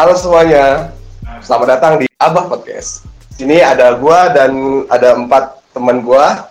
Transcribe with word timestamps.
Halo 0.00 0.16
semuanya, 0.16 0.96
selamat 1.44 1.76
datang 1.76 1.92
di 2.00 2.08
Abah 2.16 2.48
Podcast. 2.48 3.04
Sini 3.36 3.60
ada 3.60 3.92
gua 4.00 4.32
dan 4.32 4.48
ada 4.88 5.12
empat 5.12 5.60
teman 5.76 6.00
gua. 6.00 6.48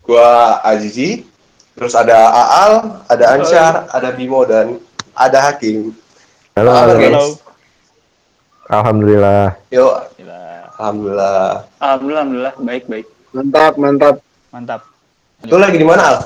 Gua 0.00 0.56
Azizi, 0.64 1.28
terus 1.76 1.92
ada 1.92 2.16
Aal, 2.32 3.04
ada 3.12 3.36
Ansyar, 3.36 3.92
ada 3.92 4.08
Bimo 4.16 4.40
dan 4.48 4.80
ada 5.12 5.52
Hakim. 5.52 5.92
Halo, 6.56 6.72
halo. 6.72 6.92
Halo. 6.96 7.24
Alhamdulillah. 8.72 9.60
Yuk, 9.68 9.92
Gila. 10.16 10.40
alhamdulillah. 10.80 11.44
Alhamdulillah, 11.76 12.20
alhamdulillah, 12.24 12.54
baik 12.56 12.84
baik. 12.88 13.06
Mantap, 13.36 13.72
mantap. 13.76 14.16
Mantap. 14.48 14.80
Lu 15.44 15.60
lagi 15.60 15.76
di 15.76 15.84
mana, 15.84 16.02
Al? 16.08 16.16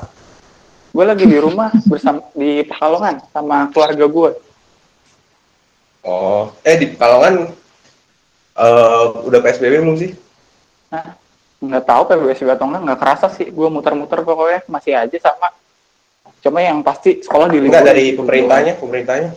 Gue 0.95 1.03
lagi 1.03 1.27
di 1.27 1.35
rumah 1.35 1.75
bersama 1.91 2.23
di 2.31 2.63
Pekalongan 2.63 3.19
sama 3.35 3.67
keluarga 3.75 4.07
gue. 4.07 4.44
Oh, 6.05 6.53
eh 6.61 6.77
di 6.77 6.93
Pekalongan 6.93 7.49
eh 8.55 9.05
udah 9.25 9.39
PSBB 9.41 9.81
belum 9.81 9.97
sih? 9.97 10.13
Nah, 10.93 11.17
nggak 11.59 11.83
tahu 11.83 12.01
PBBS 12.07 12.45
atau 12.45 12.69
enggak, 12.69 12.81
nggak 12.85 12.99
kerasa 13.01 13.27
sih. 13.33 13.49
Gue 13.49 13.67
muter-muter 13.73 14.21
pokoknya 14.21 14.61
masih 14.69 14.93
aja 14.93 15.17
sama. 15.17 15.49
Cuma 16.45 16.61
yang 16.61 16.85
pasti 16.85 17.25
sekolah 17.25 17.49
di 17.49 17.57
Enggak 17.57 17.89
dari 17.89 18.13
pemerintahnya, 18.13 18.77
pemerintahnya. 18.77 19.33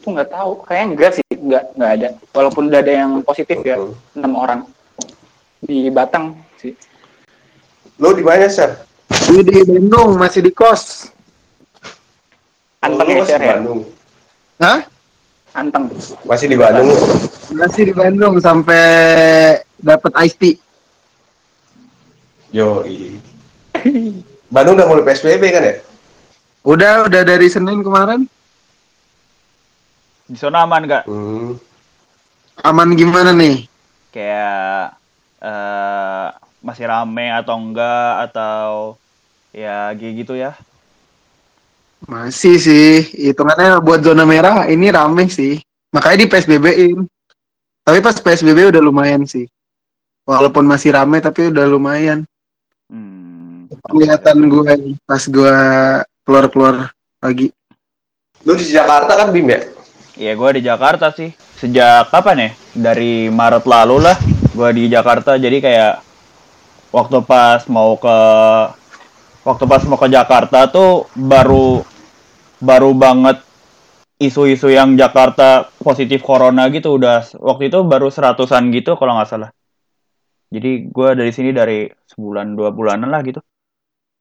Tuh 0.00 0.16
nggak 0.16 0.32
tahu, 0.32 0.50
kayaknya 0.64 0.86
enggak 0.96 1.10
sih, 1.20 1.24
nggak 1.28 1.64
nggak 1.76 1.90
ada. 2.00 2.08
Walaupun 2.32 2.72
udah 2.72 2.80
ada 2.80 2.92
yang 3.04 3.12
positif 3.20 3.60
ya, 3.60 3.76
enam 4.16 4.32
orang 4.40 4.60
di 5.60 5.92
Batang 5.92 6.40
sih. 6.56 6.72
Lu 8.00 8.16
di 8.16 8.24
mana, 8.24 8.48
Syar? 8.48 8.82
Gue 9.28 9.44
di 9.44 9.60
Bandung, 9.62 10.16
masih 10.16 10.40
di 10.40 10.50
kos. 10.50 11.12
Anteng 12.80 13.06
Lu 13.12 13.22
ya, 13.28 13.36
ya? 13.36 13.60
Bandung. 13.60 13.80
Hah? 14.58 14.88
Anteng. 15.52 15.92
Masih 16.24 16.48
di 16.48 16.56
Bandung. 16.56 16.88
Masih 17.52 17.82
di 17.88 17.92
Bandung 17.92 18.40
sampai 18.40 18.84
dapat 19.76 20.12
iced 20.24 20.38
tea. 20.40 20.56
Yo, 22.52 22.84
Bandung 24.52 24.76
udah 24.76 24.88
mulai 24.88 25.04
PSBB 25.08 25.42
kan 25.52 25.64
ya? 25.64 25.74
Udah, 26.64 27.08
udah 27.08 27.22
dari 27.24 27.48
Senin 27.48 27.80
kemarin. 27.84 28.28
Di 30.28 30.36
zona 30.40 30.64
aman 30.64 30.84
nggak? 30.88 31.04
Hmm. 31.08 31.56
Aman 32.64 32.96
gimana 32.96 33.32
nih? 33.36 33.68
Kayak 34.12 34.96
eh 35.42 36.28
masih 36.62 36.86
rame 36.86 37.26
atau 37.34 37.56
enggak 37.58 38.30
atau 38.30 38.94
ya 39.50 39.90
kayak 39.92 40.14
gitu 40.24 40.38
ya? 40.38 40.56
Masih 42.10 42.58
sih, 42.58 43.06
hitungannya 43.30 43.78
buat 43.78 44.02
zona 44.02 44.26
merah 44.26 44.66
ini 44.66 44.90
rame 44.90 45.30
sih. 45.30 45.62
Makanya 45.94 46.24
di 46.24 46.26
PSBB-in. 46.26 46.98
Tapi 47.82 47.98
pas 47.98 48.16
PSBB 48.18 48.74
udah 48.74 48.82
lumayan 48.82 49.22
sih. 49.26 49.46
Walaupun 50.26 50.66
masih 50.66 50.94
rame 50.94 51.18
tapi 51.18 51.50
udah 51.50 51.66
lumayan. 51.66 52.22
Hmm. 52.90 53.66
Kelihatan 53.90 54.46
gue 54.46 54.98
pas 55.02 55.22
gue 55.26 55.56
keluar-keluar 56.22 56.94
lagi. 57.18 57.50
Lu 58.42 58.54
di 58.58 58.66
Jakarta 58.70 59.14
kan 59.18 59.30
Bim 59.30 59.50
ya? 59.50 59.60
Ya 60.18 60.32
gue 60.34 60.50
di 60.58 60.62
Jakarta 60.62 61.10
sih. 61.14 61.34
Sejak 61.58 62.10
kapan 62.10 62.36
ya? 62.38 62.50
Dari 62.74 63.30
Maret 63.30 63.66
lalu 63.66 64.02
lah. 64.02 64.18
Gue 64.54 64.70
di 64.74 64.84
Jakarta 64.90 65.38
jadi 65.38 65.58
kayak 65.62 65.94
waktu 66.92 67.18
pas 67.24 67.64
mau 67.66 67.96
ke 67.96 68.16
waktu 69.42 69.64
pas 69.66 69.82
mau 69.86 69.98
ke 69.98 70.08
Jakarta 70.10 70.70
tuh 70.70 71.10
baru 71.18 71.82
baru 72.62 72.94
banget 72.94 73.42
isu-isu 74.22 74.70
yang 74.70 74.94
Jakarta 74.94 75.66
positif 75.82 76.22
corona 76.22 76.70
gitu 76.70 76.94
udah 76.94 77.26
waktu 77.42 77.66
itu 77.74 77.82
baru 77.82 78.06
seratusan 78.06 78.70
gitu 78.70 78.94
kalau 78.94 79.18
nggak 79.18 79.30
salah. 79.30 79.50
Jadi 80.52 80.86
gue 80.86 81.08
dari 81.16 81.32
sini 81.34 81.50
dari 81.50 81.88
sebulan 81.88 82.54
dua 82.54 82.70
bulanan 82.70 83.10
lah 83.10 83.24
gitu. 83.26 83.42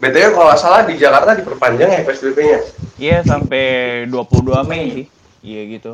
BTW 0.01 0.33
kalau 0.33 0.49
nggak 0.49 0.61
salah 0.61 0.81
di 0.89 0.97
Jakarta 0.97 1.37
diperpanjang 1.37 1.89
ya 1.93 2.01
PSBB-nya. 2.01 2.59
Iya 2.97 3.17
sampai 3.21 3.63
22 4.09 4.65
Mei 4.65 4.83
sih. 4.89 5.05
Iya 5.45 5.61
gitu. 5.77 5.93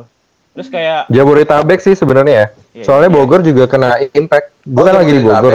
Terus 0.56 0.68
kayak 0.72 1.12
Jabodetabek 1.12 1.80
sih 1.84 1.92
sebenarnya 1.92 2.32
ya. 2.32 2.46
Iya, 2.72 2.84
Soalnya 2.88 3.10
iya. 3.12 3.16
Bogor 3.20 3.40
juga 3.44 3.64
kena 3.68 4.00
impact. 4.16 4.64
Gue 4.64 4.82
kan 4.88 4.94
Oh, 4.96 5.00
lagi 5.04 5.12
di 5.12 5.22
Bogor. 5.22 5.52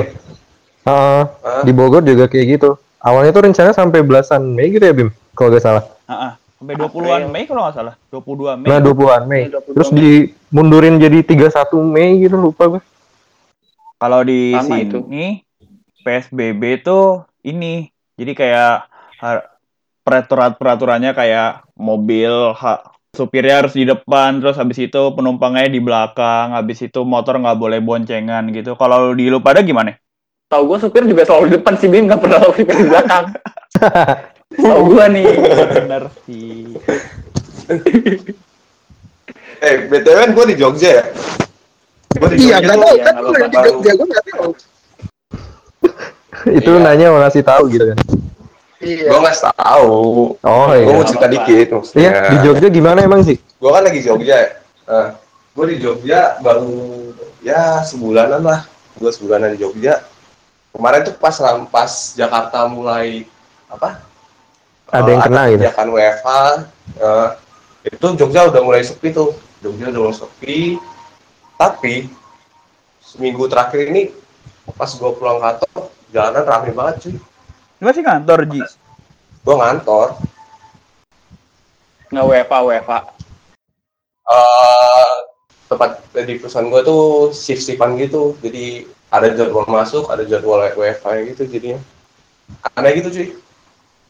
Heeh, 0.83 1.21
Hah? 1.25 1.63
di 1.65 1.71
Bogor 1.73 2.03
juga 2.05 2.29
kayak 2.29 2.45
gitu. 2.59 2.77
Awalnya 3.03 3.35
tuh 3.35 3.43
rencana 3.43 3.75
sampai 3.75 3.99
belasan 3.99 4.55
Mei 4.55 4.71
gitu 4.71 4.83
ya 4.83 4.95
Bim, 4.95 5.11
kalau 5.35 5.51
gak 5.51 5.63
salah. 5.63 5.83
ah, 6.07 6.13
ah, 6.13 6.31
sampai 6.55 6.79
20-an 6.79 7.27
Mei 7.27 7.43
kalau 7.43 7.67
nggak 7.67 7.75
salah. 7.75 7.93
22 8.07 8.55
Mei. 8.55 8.67
Nah 8.71 8.79
20-an 8.79 9.23
Mei. 9.27 9.43
22 9.51 9.75
Terus 9.75 9.89
dimundurin 9.91 10.95
jadi 10.95 11.19
31 11.19 11.83
Mei 11.83 12.23
gitu 12.23 12.39
lupa 12.39 12.63
gue. 12.71 12.81
Kalau 13.99 14.19
di 14.23 14.55
Lama 14.55 14.79
sini 14.79 15.43
PSBB 16.03 16.83
tuh 16.83 17.27
ini. 17.43 17.87
Jadi 18.15 18.31
kayak 18.31 18.87
har- 19.19 19.47
peraturan-peraturannya 20.03 21.15
kayak 21.15 21.63
mobil 21.79 22.51
ha- 22.53 22.83
supirnya 23.15 23.63
harus 23.63 23.77
di 23.77 23.87
depan 23.87 24.41
terus 24.41 24.59
habis 24.59 24.75
itu 24.81 25.01
penumpangnya 25.15 25.69
di 25.69 25.79
belakang 25.79 26.51
habis 26.51 26.83
itu 26.83 27.05
motor 27.07 27.39
nggak 27.39 27.55
boleh 27.55 27.79
boncengan 27.79 28.43
gitu 28.51 28.75
kalau 28.75 29.15
di 29.15 29.31
lu 29.31 29.39
pada 29.39 29.61
gimana 29.63 29.95
Tahu 30.53 30.69
gue 30.69 30.77
supir 30.85 31.01
juga 31.09 31.25
selalu 31.25 31.49
di 31.49 31.53
depan 31.57 31.73
sih, 31.81 31.89
Bim 31.89 32.05
nggak 32.05 32.21
pernah 32.21 32.45
supir 32.45 32.77
di 32.77 32.85
belakang. 32.85 33.25
Tahu 34.61 34.81
gue 34.85 35.05
nih. 35.17 35.25
bener 35.81 36.03
sih 36.29 36.77
Eh, 39.63 39.87
BTW 39.89 40.13
kan 40.13 40.29
gue 40.35 40.45
di 40.51 40.55
Jogja 40.59 40.89
ya? 41.01 41.05
Gue 42.13 42.27
di 42.35 42.45
Iya, 42.45 42.59
Jogja 42.61 42.61
gak 42.61 42.75
tuh 42.75 42.83
tahu 42.83 42.93
ya, 42.93 43.01
kan 43.01 43.13
nggak 43.17 43.33
yang 43.33 43.49
di. 43.49 43.57
Jogja, 43.65 43.91
gue 43.97 44.07
gak 44.11 44.25
tahu. 44.29 44.49
Itu 46.53 46.71
Iya. 46.75 46.83
nanya 46.85 47.05
mau 47.09 47.19
ngasih 47.23 47.43
tahu 47.47 47.63
gitu 47.71 47.85
kan. 47.89 47.97
Iya. 48.83 49.07
Gue 49.09 49.19
nggak 49.23 49.37
tahu. 49.57 49.95
Oh 50.37 50.67
Gue 50.69 50.91
mau 50.91 51.01
iya. 51.01 51.09
cerita 51.09 51.27
dikit 51.31 51.67
maksudnya. 51.73 52.11
Iya, 52.13 52.29
di 52.29 52.37
Jogja 52.45 52.67
gimana 52.69 52.99
emang 53.01 53.25
sih? 53.25 53.37
Gue 53.39 53.71
kan 53.73 53.81
lagi 53.81 53.99
Jogja 54.05 54.35
ya. 54.37 54.49
Nah, 54.85 55.07
gue 55.57 55.65
di 55.65 55.75
Jogja 55.81 56.19
baru 56.43 56.75
ya 57.41 57.81
sebulanan 57.81 58.43
lah. 58.43 58.61
Gue 58.99 59.09
sebulanan 59.09 59.55
di 59.55 59.63
Jogja. 59.63 60.03
Kemarin 60.73 61.05
tuh 61.05 61.13
pas 61.15 61.35
pas 61.69 61.91
Jakarta 62.17 62.65
mulai 62.65 63.29
apa? 63.69 64.01
Ada 64.89 65.09
yang 65.09 65.21
eh, 65.21 65.25
kena 65.25 65.41
gitu. 65.45 65.53
kebijakan 65.61 65.87
WFH. 65.89 66.29
eh, 66.97 67.29
itu 67.93 68.05
Jogja 68.17 68.41
udah 68.49 68.61
mulai 68.65 68.81
sepi 68.81 69.13
tuh. 69.13 69.37
Jogja 69.61 69.93
udah 69.93 70.01
mulai 70.01 70.17
sepi. 70.17 70.57
Tapi 71.53 72.09
seminggu 72.99 73.45
terakhir 73.45 73.93
ini 73.93 74.09
pas 74.73 74.89
gue 74.89 75.11
pulang 75.13 75.37
kantor 75.37 75.93
jalanan 76.09 76.43
rame 76.43 76.71
banget 76.73 76.95
cuy. 77.05 77.15
lu 77.77 77.83
masih 77.83 78.01
kantor 78.01 78.39
Ji 78.49 78.59
Gue 79.43 79.55
ngantor. 79.59 80.07
Nggak 82.09 82.25
WFA, 82.25 82.59
WFA. 82.63 82.99
eh 84.23 85.13
tempat 85.67 85.89
di 86.15 86.39
perusahaan 86.39 86.69
gue 86.69 86.81
tuh 86.81 87.03
shift 87.35 87.59
shiftan 87.59 87.99
gitu 87.99 88.37
jadi 88.39 88.87
ada 89.13 89.29
jadwal 89.29 89.69
masuk 89.69 90.09
ada 90.09 90.25
jadwal 90.25 90.57
WFH 90.73 91.05
gitu 91.37 91.45
jadinya 91.45 91.79
aneh 92.73 92.97
gitu 92.97 93.09
cuy 93.13 93.27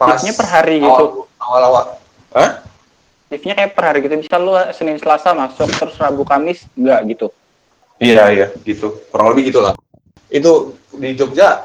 Shiftnya 0.04 0.34
per 0.36 0.48
hari 0.48 0.76
gitu. 0.84 1.28
awal 1.40 1.62
awal 1.64 1.84
Hah? 2.34 2.60
Shiftnya 3.32 3.56
kayak 3.56 3.72
per 3.72 3.84
hari 3.88 4.00
gitu. 4.04 4.20
Bisa 4.20 4.36
lu 4.36 4.52
Senin 4.76 5.00
Selasa 5.00 5.32
masuk, 5.32 5.70
terus 5.72 5.96
Rabu 5.96 6.28
Kamis 6.28 6.68
nggak 6.76 7.00
gitu. 7.14 7.28
iya 8.04 8.28
iya 8.36 8.48
gitu 8.68 9.00
kurang 9.14 9.32
lebih 9.32 9.54
gitulah 9.54 9.72
itu 10.28 10.76
di 10.98 11.14
Jogja 11.16 11.62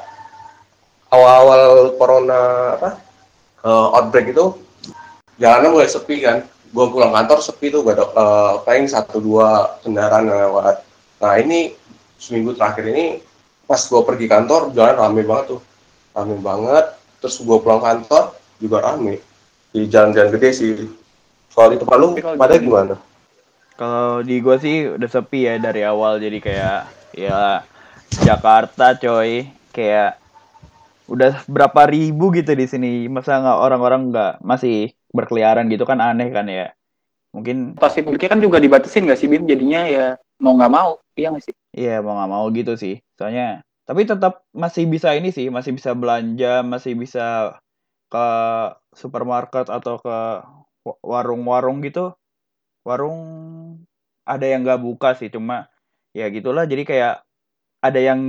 awal 1.10 1.34
awal 1.42 1.62
corona 1.98 2.40
apa 2.78 2.90
eh, 3.64 3.96
outbreak 3.96 4.30
itu 4.30 4.54
jalanan 5.40 5.72
mulai 5.74 5.88
sepi 5.90 6.22
kan 6.22 6.44
gue 6.46 6.86
pulang 6.92 7.10
kantor 7.10 7.40
sepi 7.42 7.72
tuh 7.72 7.80
gak 7.82 7.96
ada 7.96 8.06
eh, 8.12 8.52
paling 8.62 8.86
satu 8.86 9.18
dua 9.18 9.80
kendaraan 9.82 10.30
yang 10.30 10.38
lewat 10.52 10.84
nah 11.18 11.34
ini 11.40 11.74
seminggu 12.20 12.54
terakhir 12.54 12.86
ini 12.92 13.18
pas 13.68 13.80
gue 13.80 14.02
pergi 14.08 14.26
kantor 14.32 14.72
jalan 14.72 14.96
rame 14.96 15.22
banget 15.28 15.46
tuh. 15.56 15.60
Rame 16.16 16.36
banget. 16.40 16.84
Terus 17.20 17.36
gue 17.44 17.58
pulang 17.60 17.82
kantor 17.84 18.32
juga 18.56 18.78
rame. 18.82 19.20
Di 19.70 19.84
jalan-jalan 19.84 20.32
gede 20.32 20.50
sih. 20.56 20.72
Soal 21.52 21.76
itu 21.76 21.84
lu 21.84 22.16
kalau 22.16 22.36
pada 22.40 22.56
di- 22.56 22.64
gimana? 22.64 22.96
Kalau 23.78 24.26
di 24.26 24.42
gua 24.42 24.58
sih 24.58 24.90
udah 24.98 25.06
sepi 25.06 25.46
ya 25.46 25.54
dari 25.60 25.86
awal. 25.86 26.18
Jadi 26.18 26.38
kayak 26.42 26.78
ya 27.14 27.62
Jakarta 28.26 28.96
coy. 28.98 29.46
Kayak 29.70 30.18
udah 31.06 31.44
berapa 31.46 31.86
ribu 31.86 32.34
gitu 32.34 32.52
di 32.58 32.66
sini. 32.66 33.06
Masa 33.06 33.38
nggak 33.38 33.58
orang-orang 33.62 34.00
nggak 34.10 34.32
masih 34.42 34.92
berkeliaran 35.14 35.70
gitu 35.70 35.86
kan 35.86 36.02
aneh 36.02 36.28
kan 36.34 36.48
ya. 36.50 36.74
Mungkin 37.30 37.76
Transportasi 37.76 38.02
publiknya 38.02 38.28
kan 38.34 38.40
juga 38.42 38.58
dibatasin 38.58 39.04
nggak 39.06 39.18
sih, 39.20 39.28
Bim? 39.30 39.44
Jadinya 39.46 39.84
ya 39.86 40.06
mau 40.42 40.56
nggak 40.58 40.72
mau. 40.72 40.98
Iya 41.14 41.28
nggak 41.34 41.44
sih? 41.44 41.54
iya 41.78 42.02
mau 42.02 42.18
nggak 42.18 42.30
mau 42.30 42.46
gitu 42.50 42.74
sih 42.74 42.98
soalnya 43.18 43.60
tapi 43.88 44.04
tetap 44.08 44.44
masih 44.54 44.84
bisa 44.88 45.12
ini 45.16 45.32
sih 45.34 45.48
masih 45.52 45.72
bisa 45.76 45.92
belanja 45.96 46.62
masih 46.64 46.94
bisa 46.96 47.56
ke 48.12 48.26
supermarket 48.96 49.66
atau 49.68 49.96
ke 50.00 50.16
wa- 50.86 51.00
warung-warung 51.04 51.80
gitu. 51.84 52.14
Warung 52.86 53.18
ada 54.28 54.44
yang 54.46 54.62
nggak 54.66 54.80
buka 54.82 55.08
sih 55.18 55.28
cuma 55.32 55.68
ya 56.12 56.28
gitulah. 56.32 56.64
Jadi 56.68 56.82
kayak 56.86 57.14
ada 57.84 58.00
yang 58.00 58.20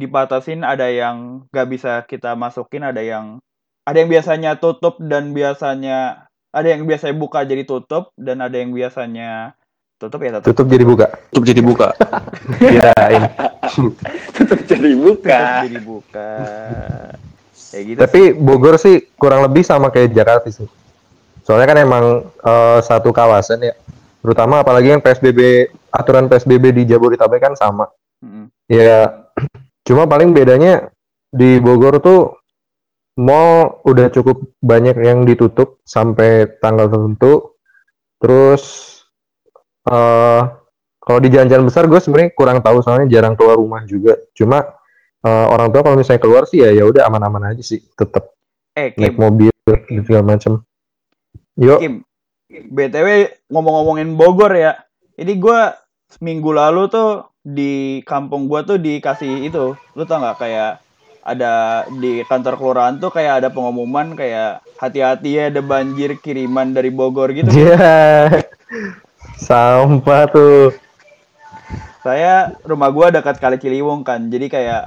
dibatasin 0.00 0.62
ada 0.66 0.88
yang 0.92 1.48
nggak 1.52 1.68
bisa 1.70 1.92
kita 2.06 2.36
masukin 2.36 2.84
ada 2.84 3.00
yang 3.02 3.40
ada 3.88 3.96
yang 4.04 4.10
biasanya 4.12 4.58
tutup 4.60 5.00
dan 5.00 5.32
biasanya 5.32 6.28
ada 6.52 6.68
yang 6.68 6.84
biasanya 6.88 7.16
buka 7.16 7.44
jadi 7.48 7.64
tutup 7.64 8.12
dan 8.20 8.44
ada 8.44 8.56
yang 8.60 8.72
biasanya 8.76 9.57
tutup 9.98 10.18
ya 10.22 10.38
tutup 10.38 10.46
Tutup 10.54 10.66
jadi 10.70 10.84
buka. 10.86 11.06
Tutup 11.34 11.44
jadi 11.44 11.60
buka. 11.62 11.88
Kirain. 12.62 13.22
Tetap 14.38 14.60
jadi 14.64 14.90
buka. 14.94 15.40
Tutup 15.42 15.66
jadi 15.66 15.80
buka 15.82 16.30
kayak 17.68 17.84
gitu 17.84 17.98
Tapi 18.00 18.20
Bogor 18.34 18.76
sih 18.80 19.12
kurang 19.14 19.44
lebih 19.44 19.62
sama 19.62 19.92
kayak 19.92 20.12
Jakarta 20.16 20.48
sih. 20.48 20.68
Soalnya 21.44 21.66
kan 21.68 21.78
emang 21.80 22.04
eh, 22.24 22.78
satu 22.84 23.12
kawasan 23.12 23.64
ya. 23.64 23.74
Terutama 24.24 24.60
apalagi 24.60 24.92
yang 24.92 25.02
PSBB 25.04 25.70
aturan 25.94 26.26
PSBB 26.26 26.74
di 26.74 26.82
Jabodetabek 26.88 27.40
kan 27.40 27.54
sama. 27.54 27.88
Mm-mm. 28.24 28.50
Ya 28.68 29.24
cuma 29.86 30.04
paling 30.04 30.34
bedanya 30.36 30.92
di 31.32 31.56
Bogor 31.62 32.02
tuh 32.02 32.36
mall 33.16 33.80
udah 33.88 34.12
cukup 34.12 34.42
banyak 34.60 34.96
yang 35.00 35.24
ditutup 35.24 35.80
sampai 35.86 36.50
tanggal 36.60 36.90
tertentu. 36.90 37.56
Terus 38.18 38.62
eh 39.88 40.42
kalau 41.00 41.24
di 41.24 41.32
jalan-jalan 41.32 41.64
besar 41.64 41.88
gue 41.88 41.96
sebenarnya 41.96 42.36
kurang 42.36 42.60
tahu 42.60 42.84
soalnya 42.84 43.08
jarang 43.08 43.32
keluar 43.32 43.56
rumah 43.56 43.80
juga. 43.88 44.20
Cuma 44.36 44.60
eh, 45.24 45.46
orang 45.48 45.72
tua 45.72 45.80
kalau 45.80 45.96
misalnya 45.96 46.20
keluar 46.20 46.44
sih 46.44 46.60
ya 46.60 46.70
ya 46.76 46.84
udah 46.84 47.08
aman-aman 47.08 47.56
aja 47.56 47.64
sih, 47.64 47.80
tetap 47.96 48.36
eh 48.76 48.92
naik 48.94 49.16
Kim 49.16 49.22
mobil 49.24 49.52
dan 49.64 50.02
segala 50.04 50.24
macam. 50.36 50.52
Yuk, 51.56 51.78
Kim 51.80 51.94
btw 52.48 53.08
ngomong-ngomongin 53.48 54.12
Bogor 54.14 54.52
ya. 54.52 54.76
Ini 55.16 55.32
gua 55.40 55.74
seminggu 56.12 56.52
lalu 56.52 56.92
tuh 56.92 57.32
di 57.40 58.04
kampung 58.04 58.46
gua 58.46 58.62
tuh 58.62 58.76
dikasih 58.76 59.48
itu. 59.48 59.74
Lu 59.96 60.02
tau 60.04 60.20
nggak 60.20 60.38
kayak 60.38 60.72
ada 61.28 61.84
di 61.92 62.24
kantor 62.24 62.56
kelurahan 62.56 62.96
tuh 62.96 63.12
kayak 63.12 63.44
ada 63.44 63.48
pengumuman 63.52 64.16
kayak 64.16 64.64
hati-hati 64.80 65.36
ya 65.36 65.42
ada 65.52 65.60
banjir 65.60 66.16
kiriman 66.20 66.72
dari 66.72 66.88
Bogor 66.88 67.32
gitu. 67.32 67.48
Ya 67.52 68.44
sampah 69.38 70.22
tuh. 70.28 70.74
saya 72.02 72.54
rumah 72.64 72.88
gua 72.94 73.10
dekat 73.10 73.42
kali 73.42 73.58
Ciliwung 73.58 74.06
kan 74.06 74.30
jadi 74.30 74.46
kayak 74.48 74.82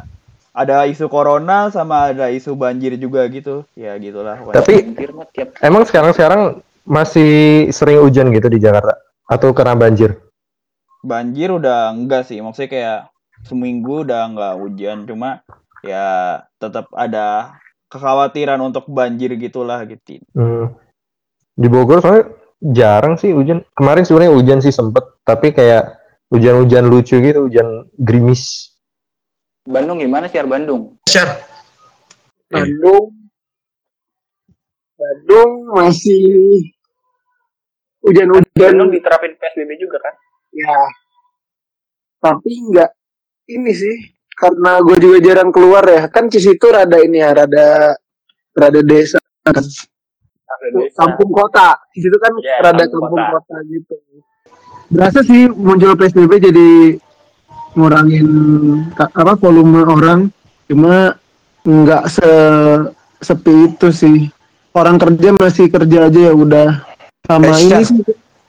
ada 0.52 0.84
isu 0.88 1.08
corona 1.08 1.72
sama 1.72 2.12
ada 2.12 2.28
isu 2.28 2.60
banjir 2.60 3.00
juga 3.00 3.24
gitu 3.32 3.64
ya 3.76 3.96
gitulah. 3.96 4.36
Tapi 4.52 4.96
emang 5.64 5.88
sekarang-sekarang 5.88 6.60
masih 6.84 7.68
sering 7.72 8.04
hujan 8.04 8.34
gitu 8.36 8.52
di 8.52 8.60
Jakarta 8.60 9.00
atau 9.32 9.56
karena 9.56 9.80
banjir? 9.80 10.18
banjir 11.02 11.50
udah 11.50 11.92
enggak 11.92 12.30
sih 12.30 12.40
maksudnya 12.40 12.70
kayak 12.70 13.00
seminggu 13.42 14.06
udah 14.06 14.30
enggak 14.30 14.54
hujan 14.62 14.98
cuma 15.10 15.42
ya 15.82 16.40
tetap 16.62 16.94
ada 16.94 17.58
kekhawatiran 17.90 18.62
untuk 18.62 18.86
banjir 18.88 19.34
gitulah 19.36 19.82
gitu 19.90 20.22
Hmm. 20.38 20.78
Di 21.58 21.68
Bogor 21.68 22.00
soalnya 22.00 22.32
jarang 22.62 23.18
sih 23.18 23.34
hujan. 23.34 23.66
Kemarin 23.74 24.06
sebenarnya 24.06 24.34
hujan 24.38 24.60
sih 24.62 24.72
sempet, 24.72 25.04
tapi 25.26 25.52
kayak 25.52 25.98
hujan-hujan 26.30 26.86
lucu 26.86 27.18
gitu, 27.18 27.50
hujan 27.50 27.90
gerimis. 27.98 28.72
Bandung 29.66 30.00
gimana 30.00 30.30
sih 30.30 30.42
Bandung? 30.46 31.02
Share. 31.10 31.42
Bandung 32.52 33.22
Bandung 35.02 35.52
masih 35.74 36.22
hujan-hujan 38.06 38.54
Bandung 38.54 38.90
diterapin 38.94 39.34
PSBB 39.34 39.82
juga 39.82 39.98
kan? 39.98 40.14
ya 40.52 40.78
tapi 42.22 42.52
nggak 42.70 42.92
ini 43.56 43.72
sih 43.72 43.98
karena 44.36 44.84
gue 44.84 44.98
juga 45.00 45.18
jarang 45.24 45.50
keluar 45.50 45.84
ya 45.88 46.12
kan 46.12 46.28
Cisitu 46.28 46.68
rada 46.70 47.00
ini 47.00 47.24
ya 47.24 47.32
rada 47.34 47.96
rada 48.52 48.82
desa 48.84 49.18
kan 49.42 49.64
Desa. 50.64 50.98
kampung 51.00 51.30
kota 51.30 51.68
Cisitu 51.90 52.16
kan 52.16 52.32
Ya, 52.40 52.62
rada 52.62 52.84
kampung 52.84 53.02
kampung 53.10 53.18
kota. 53.18 53.42
kota. 53.42 53.56
gitu 53.66 53.96
berasa 54.88 55.20
sih 55.22 55.48
muncul 55.48 55.96
PSBB 55.96 56.32
jadi 56.42 56.70
ngurangin 57.74 58.28
apa 58.94 59.34
volume 59.36 59.82
orang 59.82 60.28
cuma 60.68 61.16
nggak 61.62 62.04
se 62.06 62.30
sepi 63.18 63.72
itu 63.72 63.88
sih 63.90 64.18
orang 64.72 64.98
kerja 64.98 65.32
masih 65.32 65.68
kerja 65.68 65.98
aja 66.06 66.20
ya 66.22 66.34
udah 66.34 66.70
sama 67.24 67.48
Eh, 67.54 67.64
ini 67.64 67.82
sih 67.82 68.04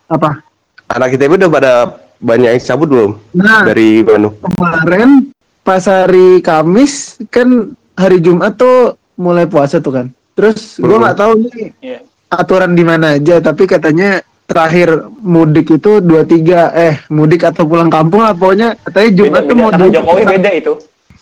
apa 0.06 0.42
Anak 0.88 1.14
kita 1.14 1.24
udah 1.26 1.48
pada 1.48 1.72
banyak 2.18 2.52
yang 2.52 2.62
cabut 2.64 2.88
belum 2.88 3.10
nah 3.32 3.62
dari 3.62 4.02
Bandung? 4.02 4.34
kemarin 4.36 5.30
pas 5.62 5.82
hari 5.82 6.42
Kamis 6.42 7.22
kan 7.28 7.48
hari 7.94 8.18
Jumat 8.18 8.56
tuh 8.56 8.98
mulai 9.14 9.44
puasa 9.44 9.78
tuh 9.78 9.92
kan. 9.92 10.06
Terus 10.32 10.80
gue 10.80 10.96
nggak 10.96 11.18
tahu 11.18 11.32
nih 11.44 11.68
Iya. 11.80 11.98
aturan 12.28 12.72
di 12.72 12.84
mana 12.84 13.20
aja, 13.20 13.36
tapi 13.38 13.68
katanya 13.68 14.20
terakhir 14.42 14.88
mudik 15.18 15.68
itu 15.70 16.00
23 16.00 16.72
eh 16.72 16.94
mudik 17.08 17.44
atau 17.44 17.64
pulang 17.64 17.88
kampung 17.88 18.20
lah 18.20 18.32
pokoknya 18.32 18.76
katanya 18.84 19.08
Beda, 19.08 19.18
Jumat 19.18 19.42
tuh 19.42 19.48
beda. 19.48 19.60
mau 19.60 19.70
Sama 19.70 19.86
Jokowi 19.88 20.22
beda 20.28 20.50
itu. 20.52 20.72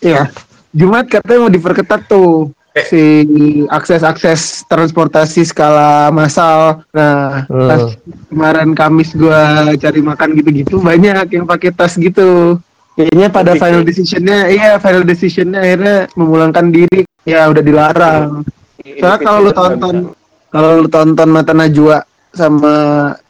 Iya. 0.01 0.23
Jumat 0.71 1.05
katanya 1.07 1.39
mau 1.39 1.51
diperketat 1.51 2.01
tuh 2.07 2.31
si 2.87 3.03
akses-akses 3.67 4.63
transportasi 4.65 5.43
skala 5.43 6.07
massal. 6.09 6.87
Nah, 6.95 7.43
Hmm. 7.47 7.67
pas 7.67 7.83
kemarin 8.31 8.71
Kamis 8.71 9.11
gua 9.11 9.67
cari 9.75 9.99
makan 9.99 10.29
gitu-gitu 10.39 10.79
banyak 10.79 11.27
yang 11.29 11.43
pakai 11.43 11.71
tas 11.71 11.99
gitu. 11.99 12.55
Kayaknya 12.91 13.27
pada 13.27 13.55
final 13.55 13.83
ya? 13.83 13.87
decisionnya, 13.87 14.39
iya 14.47 14.71
final 14.75 15.03
decisionnya 15.03 15.59
akhirnya 15.59 15.95
memulangkan 16.15 16.71
diri. 16.71 17.03
Ya 17.23 17.47
udah 17.47 17.63
dilarang. 17.63 18.43
Soalnya 18.81 19.19
kalau 19.21 19.39
lu 19.45 19.51
tonton, 19.53 19.95
kalau 20.49 20.69
lu 20.81 20.87
tonton 20.89 21.29
Mata 21.29 21.53
Najwa 21.53 21.97
sama 22.33 22.75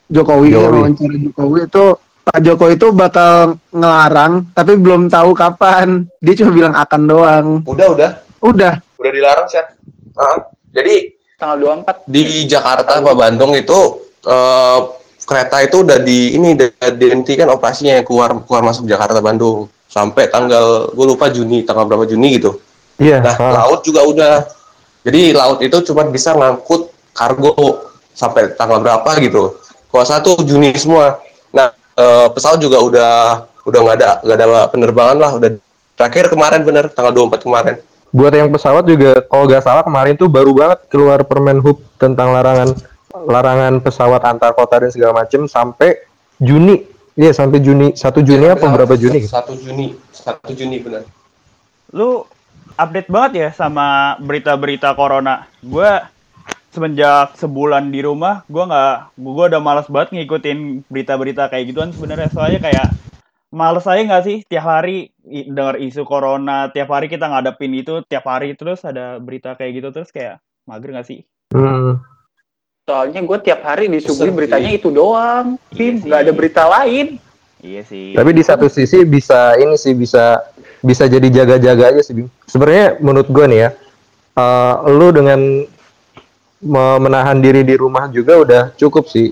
Jokowi, 0.08 0.52
Jokowi. 0.52 0.78
wawancara 0.80 1.16
Jokowi 1.18 1.60
itu 1.68 1.84
Pak 2.22 2.38
Jokowi 2.38 2.74
itu 2.78 2.88
bakal 2.94 3.58
ngelarang, 3.74 4.46
tapi 4.54 4.78
belum 4.78 5.10
tahu 5.10 5.34
kapan. 5.34 6.06
Dia 6.22 6.38
cuma 6.38 6.50
bilang 6.54 6.74
akan 6.78 7.00
doang. 7.04 7.46
Udah, 7.66 7.88
udah. 7.92 8.10
Udah, 8.42 8.74
Udah 8.98 9.10
dilarang 9.10 9.46
sih. 9.50 9.58
Jadi 10.70 10.94
tanggal 11.34 11.82
24 11.82 12.06
di 12.06 12.22
Jakarta 12.46 13.02
apa 13.02 13.12
Bandung 13.18 13.50
itu 13.58 14.06
eh, 14.22 14.78
kereta 15.26 15.58
itu 15.62 15.82
udah 15.82 15.98
di 15.98 16.38
ini 16.38 16.54
udah 16.54 16.70
dihentikan 16.94 17.50
operasinya 17.50 17.98
yang 17.98 18.06
keluar 18.06 18.38
keluar 18.46 18.62
masuk 18.62 18.86
Jakarta 18.86 19.18
Bandung 19.18 19.66
sampai 19.90 20.30
tanggal 20.30 20.94
gue 20.94 21.06
lupa 21.06 21.26
Juni 21.34 21.66
tanggal 21.66 21.90
berapa 21.90 22.06
Juni 22.06 22.38
gitu. 22.38 22.62
Iya. 23.02 23.18
Nah 23.26 23.34
ah. 23.38 23.50
laut 23.62 23.82
juga 23.82 24.06
udah. 24.06 24.34
Jadi 25.02 25.34
laut 25.34 25.58
itu 25.62 25.76
cuma 25.90 26.06
bisa 26.06 26.30
ngangkut 26.34 26.94
kargo 27.12 27.52
sampai 28.14 28.54
tanggal 28.54 28.78
berapa 28.78 29.10
gitu. 29.18 29.58
Kalau 29.90 30.04
satu 30.06 30.38
Juni 30.46 30.72
semua. 30.78 31.18
Nah 31.50 31.74
eh, 31.98 32.26
pesawat 32.30 32.62
juga 32.62 32.78
udah 32.80 33.12
udah 33.62 33.78
nggak 33.82 33.96
ada 33.98 34.10
nggak 34.22 34.36
ada 34.38 34.46
penerbangan 34.70 35.16
lah 35.18 35.30
udah 35.38 35.50
terakhir 35.94 36.30
kemarin 36.32 36.62
bener 36.66 36.84
tanggal 36.90 37.12
24 37.14 37.46
kemarin. 37.46 37.76
Buat 38.12 38.36
yang 38.36 38.52
pesawat 38.52 38.84
juga, 38.84 39.24
kalau 39.24 39.48
nggak 39.48 39.64
salah 39.64 39.80
kemarin 39.88 40.20
tuh 40.20 40.28
baru 40.28 40.52
banget 40.52 40.84
keluar 40.92 41.24
permen 41.24 41.64
hub 41.64 41.80
tentang 41.96 42.36
larangan 42.36 42.76
larangan 43.24 43.80
pesawat 43.80 44.20
antar 44.28 44.52
kota 44.52 44.84
dan 44.84 44.90
segala 44.92 45.24
macem 45.24 45.48
sampai 45.48 45.96
Juni. 46.36 46.84
Iya 47.12 47.32
sampai 47.36 47.60
Juni, 47.60 47.92
satu 47.92 48.24
Juni 48.24 48.48
apa 48.48 48.64
berapa 48.68 48.96
Juni? 48.96 49.20
Satu 49.24 49.52
Juni, 49.56 49.96
satu 50.12 50.52
Juni 50.52 50.80
benar. 50.80 51.04
lu 51.92 52.24
update 52.76 53.08
banget 53.08 53.32
ya 53.36 53.48
sama 53.52 54.16
berita-berita 54.20 54.94
corona. 54.94 55.46
Gue 55.60 55.88
semenjak 56.72 57.36
sebulan 57.36 57.92
di 57.92 58.00
rumah 58.00 58.48
gue 58.48 58.64
nggak 58.64 59.20
gue 59.20 59.44
udah 59.52 59.60
malas 59.60 59.84
banget 59.92 60.16
ngikutin 60.16 60.88
berita-berita 60.88 61.52
kayak 61.52 61.68
gituan 61.72 61.90
sebenarnya. 61.92 62.28
Soalnya 62.32 62.60
kayak 62.64 62.86
males 63.52 63.84
aja 63.84 64.00
nggak 64.00 64.24
sih 64.24 64.36
tiap 64.48 64.64
hari 64.64 65.12
dengar 65.22 65.76
isu 65.76 66.08
corona 66.08 66.72
tiap 66.72 66.88
hari 66.88 67.12
kita 67.12 67.28
ngadepin 67.28 67.76
itu 67.76 68.00
tiap 68.08 68.24
hari 68.24 68.56
terus 68.56 68.80
ada 68.80 69.20
berita 69.20 69.52
kayak 69.52 69.72
gitu 69.76 69.88
terus 69.92 70.08
kayak 70.08 70.40
mager 70.64 70.96
nggak 70.96 71.06
sih? 71.06 71.20
Hmm. 71.52 72.00
soalnya 72.82 73.22
gue 73.22 73.38
tiap 73.46 73.62
hari 73.62 73.86
disuguhi 73.86 74.34
beritanya 74.34 74.74
itu 74.74 74.90
doang 74.90 75.54
Iya 75.70 75.94
sih. 75.94 76.02
nggak 76.02 76.20
ada 76.26 76.32
berita 76.34 76.62
lain. 76.66 77.20
Iya 77.62 77.86
sih. 77.86 78.10
Tapi 78.18 78.30
di 78.34 78.42
satu 78.42 78.66
sisi 78.66 79.06
bisa 79.06 79.54
ini 79.54 79.78
sih 79.78 79.94
bisa 79.94 80.40
bisa 80.82 81.06
jadi 81.06 81.24
jaga-jaga 81.30 81.94
aja 81.94 82.02
sih. 82.02 82.26
Sebenarnya 82.44 82.98
menurut 82.98 83.30
gue 83.30 83.44
nih 83.48 83.58
ya, 83.58 83.70
eh, 84.34 84.74
lu 84.90 85.08
dengan 85.14 85.40
me- 86.60 87.00
menahan 87.00 87.38
diri 87.38 87.62
di 87.62 87.74
rumah 87.74 88.10
juga 88.10 88.38
udah 88.38 88.62
cukup 88.76 89.06
sih. 89.06 89.30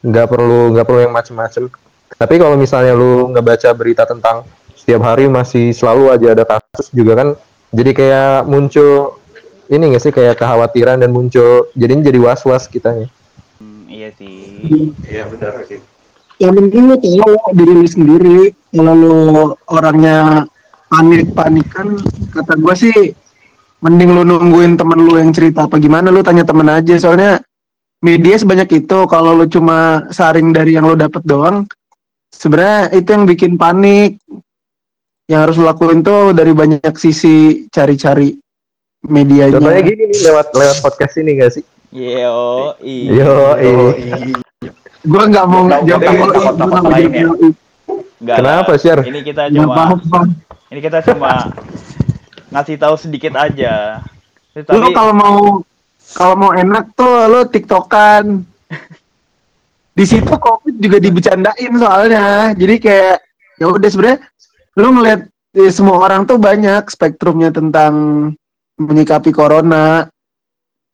Nggak 0.00 0.26
perlu 0.28 0.72
nggak 0.72 0.84
perlu 0.84 1.00
yang 1.04 1.14
macem-macem. 1.14 1.68
Tapi 2.14 2.34
kalau 2.36 2.56
misalnya 2.56 2.92
lu 2.92 3.28
nggak 3.28 3.44
baca 3.44 3.68
berita 3.72 4.04
tentang 4.04 4.44
setiap 4.76 5.00
hari 5.00 5.28
masih 5.28 5.72
selalu 5.72 6.12
aja 6.12 6.26
ada 6.36 6.44
kasus 6.44 6.92
juga 6.92 7.16
kan, 7.16 7.28
jadi 7.72 7.90
kayak 7.96 8.34
muncul 8.44 9.16
ini 9.72 9.96
nggak 9.96 10.02
sih 10.04 10.12
kayak 10.12 10.36
kekhawatiran 10.36 11.00
dan 11.00 11.08
muncul 11.08 11.72
jadinya 11.72 12.04
jadi 12.04 12.20
was-was 12.20 12.68
kitanya. 12.68 13.08
Hmm, 13.56 13.88
iya 13.88 14.12
sih 14.12 14.92
Iya 15.08 15.24
benar 15.32 15.64
sih. 15.64 15.80
yang 16.36 16.52
penting 16.52 16.82
lu 16.90 16.96
tahu 17.00 17.32
diri 17.56 17.72
lu 17.72 17.88
sendiri 17.88 18.38
kalau 18.74 18.92
lu 18.92 19.16
orangnya 19.70 20.44
panik 20.94 21.26
panikan 21.34 21.98
kata 22.30 22.54
gua 22.62 22.78
sih 22.78 23.10
mending 23.82 24.14
lu 24.14 24.22
nungguin 24.22 24.78
temen 24.78 25.02
lu 25.02 25.18
yang 25.18 25.34
cerita 25.34 25.66
apa 25.66 25.82
gimana 25.82 26.14
lu 26.14 26.22
tanya 26.22 26.46
temen 26.46 26.70
aja. 26.70 26.94
Soalnya 27.02 27.42
media 27.98 28.38
sebanyak 28.38 28.86
itu 28.86 28.98
kalau 29.10 29.34
lu 29.34 29.50
cuma 29.50 30.06
saring 30.14 30.54
dari 30.54 30.78
yang 30.78 30.86
lu 30.86 30.94
dapet 30.94 31.26
doang 31.26 31.66
sebenarnya 32.30 32.94
itu 32.94 33.08
yang 33.10 33.24
bikin 33.26 33.58
panik. 33.58 34.22
Yang 35.24 35.40
harus 35.40 35.54
lu 35.56 35.64
lakuin 35.64 36.04
tuh 36.04 36.36
dari 36.36 36.52
banyak 36.52 36.94
sisi 37.00 37.64
cari-cari 37.72 38.36
medianya. 39.08 39.56
Contohnya 39.56 39.82
gini 39.82 40.04
nih 40.12 40.20
lewat 40.30 40.52
lewat 40.52 40.76
podcast 40.84 41.16
ini 41.16 41.40
gak 41.40 41.52
sih? 41.56 41.64
Yo, 41.94 42.74
Yo, 42.84 43.54
eh. 43.56 44.34
gua 45.06 45.24
nggak 45.30 45.46
mau 45.46 45.62
Nggak 45.64 45.82
jawab 45.86 46.02
tahu, 46.02 47.54
Enggak 48.24 48.40
Kenapa. 48.40 48.72
Syar? 48.80 48.98
Ini 49.04 49.20
kita 49.20 49.52
nggak 49.52 49.68
cuma 49.68 50.24
ini 50.72 50.80
kita 50.80 50.98
cuma 51.04 51.52
ngasih 52.48 52.76
tahu 52.80 52.94
sedikit 52.96 53.36
aja. 53.36 54.00
Terus 54.56 54.80
lu 54.80 54.88
kalau 54.96 55.12
mau 55.12 55.38
kalau 56.16 56.34
mau 56.40 56.50
enak 56.56 56.96
tuh 56.96 57.28
lu 57.28 57.44
tiktokan 57.52 58.40
di 59.98 60.04
situ 60.08 60.32
covid 60.40 60.74
juga 60.80 60.96
dibecandain 60.98 61.72
soalnya 61.76 62.56
jadi 62.56 62.74
kayak 62.80 63.16
ya 63.60 63.64
udah 63.70 63.90
sebenarnya 63.92 64.18
lu 64.78 64.88
ngeliat 64.94 65.20
eh, 65.54 65.70
semua 65.70 66.02
orang 66.02 66.26
tuh 66.26 66.38
banyak 66.38 66.86
spektrumnya 66.90 67.54
tentang 67.54 67.94
menyikapi 68.78 69.30
corona 69.30 70.06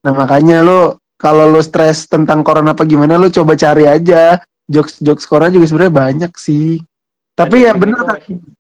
nah 0.00 0.12
makanya 0.12 0.64
lu 0.64 0.96
kalau 1.20 1.52
lu 1.52 1.60
stres 1.60 2.08
tentang 2.08 2.40
corona 2.44 2.72
apa 2.72 2.84
gimana 2.88 3.20
lu 3.20 3.28
coba 3.28 3.56
cari 3.56 3.84
aja 3.88 4.40
jokes 4.68 5.00
jokes 5.00 5.28
corona 5.28 5.52
juga 5.52 5.68
sebenarnya 5.68 5.92
banyak 5.92 6.32
sih 6.37 6.80
tapi 7.40 7.56
ya 7.64 7.73
bener 7.73 7.97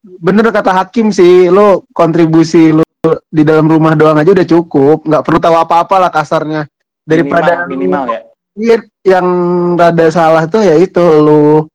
bener 0.00 0.44
kata 0.48 0.72
hakim 0.72 1.12
sih 1.12 1.52
lo 1.52 1.84
kontribusi 1.92 2.72
lo 2.72 2.84
di 3.28 3.42
dalam 3.44 3.68
rumah 3.68 3.92
doang 3.96 4.16
aja 4.16 4.32
udah 4.32 4.48
cukup 4.48 5.04
nggak 5.04 5.24
perlu 5.24 5.38
tahu 5.40 5.56
apa-apa 5.56 5.96
lah 5.96 6.10
kasarnya 6.12 6.68
daripada 7.04 7.64
minimal, 7.68 8.04
minimal 8.04 8.04
ya. 8.08 8.20
Iya, 8.60 8.76
yang 9.06 9.26
rada 9.78 10.06
salah 10.12 10.44
tuh 10.44 10.60
ya 10.64 10.76
itu 10.76 11.00
lo 11.00 11.70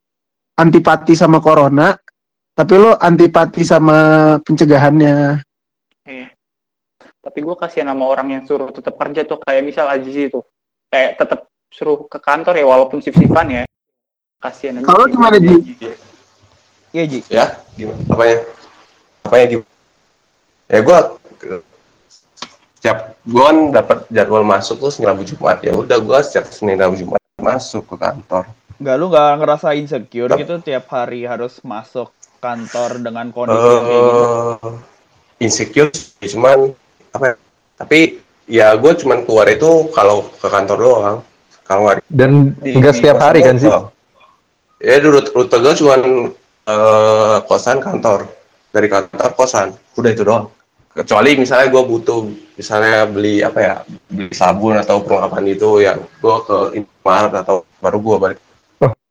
antipati 0.57 1.17
sama 1.17 1.41
corona 1.41 1.97
tapi 2.53 2.73
lo 2.77 2.93
antipati 2.97 3.61
sama 3.65 3.97
pencegahannya 4.41 5.41
Iya. 6.05 6.29
Tapi 7.01 7.41
gue 7.41 7.55
kasihan 7.57 7.89
sama 7.89 8.05
orang 8.05 8.37
yang 8.37 8.43
suruh 8.45 8.69
tetap 8.69 8.93
kerja 9.01 9.25
tuh 9.25 9.41
kayak 9.41 9.65
misal 9.65 9.89
Aziz 9.89 10.13
itu 10.13 10.45
kayak 10.93 11.17
tetap 11.17 11.49
suruh 11.73 12.05
ke 12.05 12.21
kantor 12.21 12.53
ya 12.53 12.65
walaupun 12.69 13.01
shift-shiftan 13.01 13.49
ya. 13.49 13.63
Kasihan 14.37 14.85
kalau 14.85 15.09
gimana 15.09 15.41
Ji? 15.41 15.73
Iya, 16.95 17.03
Ji. 17.11 17.19
ya 17.27 17.45
gimana 17.75 17.99
apanya 18.07 18.37
apanya 19.19 19.45
gimana 19.51 19.67
ya 20.65 20.79
gua 20.79 20.99
setiap 22.79 22.97
gua 23.27 23.43
kan 23.51 23.57
dapat 23.75 23.97
jadwal 24.07 24.47
masuk 24.47 24.79
tuh 24.79 24.91
Senin 24.95 25.11
Rabu 25.11 25.27
Jumat 25.27 25.59
ya 25.59 25.75
udah 25.75 25.97
gua 25.99 26.23
setiap 26.23 26.47
Senin 26.47 26.79
Rabu 26.79 26.95
Jumat 26.95 27.19
masuk 27.35 27.83
ke 27.83 27.95
kantor 27.99 28.47
Enggak 28.75 28.95
lu 28.95 29.05
nggak 29.07 29.31
ngerasa 29.39 29.67
insecure 29.75 30.31
Nggak. 30.31 30.39
gitu 30.39 30.53
tiap 30.63 30.87
hari 30.87 31.27
harus 31.27 31.59
masuk 31.63 32.15
kantor 32.39 33.03
dengan 33.03 33.27
kondisi 33.31 33.59
yang 33.59 33.83
kayak 33.83 33.99
gitu. 33.99 34.15
eh 34.15 34.55
insecure 35.43 35.91
cuman 36.31 36.59
apa 37.11 37.25
ya, 37.27 37.35
tapi 37.75 37.99
ya 38.47 38.67
gue 38.71 38.91
cuman 38.95 39.27
keluar 39.27 39.51
itu 39.51 39.91
kalau 39.91 40.31
ke 40.31 40.47
kantor 40.47 40.77
doang 40.79 41.17
kalau 41.67 41.91
nggak 41.91 42.07
Dan 42.07 42.55
enggak 42.63 42.95
setiap 42.95 43.19
hari 43.19 43.43
kan 43.43 43.59
sih? 43.59 43.67
ya 44.79 44.95
rute, 45.03 45.31
rute 45.35 45.55
gue 45.59 45.73
cuman 45.75 46.01
eh, 46.67 47.37
kosan 47.45 47.77
kantor. 47.79 48.29
Dari 48.73 48.87
kantor 48.91 49.31
kosan. 49.37 49.71
Udah 49.95 50.09
itu 50.11 50.23
doang. 50.27 50.51
Kecuali 50.95 51.35
misalnya 51.35 51.67
gue 51.71 51.83
butuh 51.83 52.19
misalnya 52.55 53.03
beli 53.03 53.43
apa 53.43 53.59
ya 53.59 53.73
beli 54.07 54.31
sabun 54.31 54.79
atau 54.79 55.03
perlengkapan 55.03 55.43
itu 55.51 55.83
ya 55.83 55.99
gue 55.99 56.35
ke 56.47 56.57
Indomaret 56.79 57.33
atau 57.35 57.67
baru 57.83 57.97
gue 57.99 58.15
balik. 58.15 58.39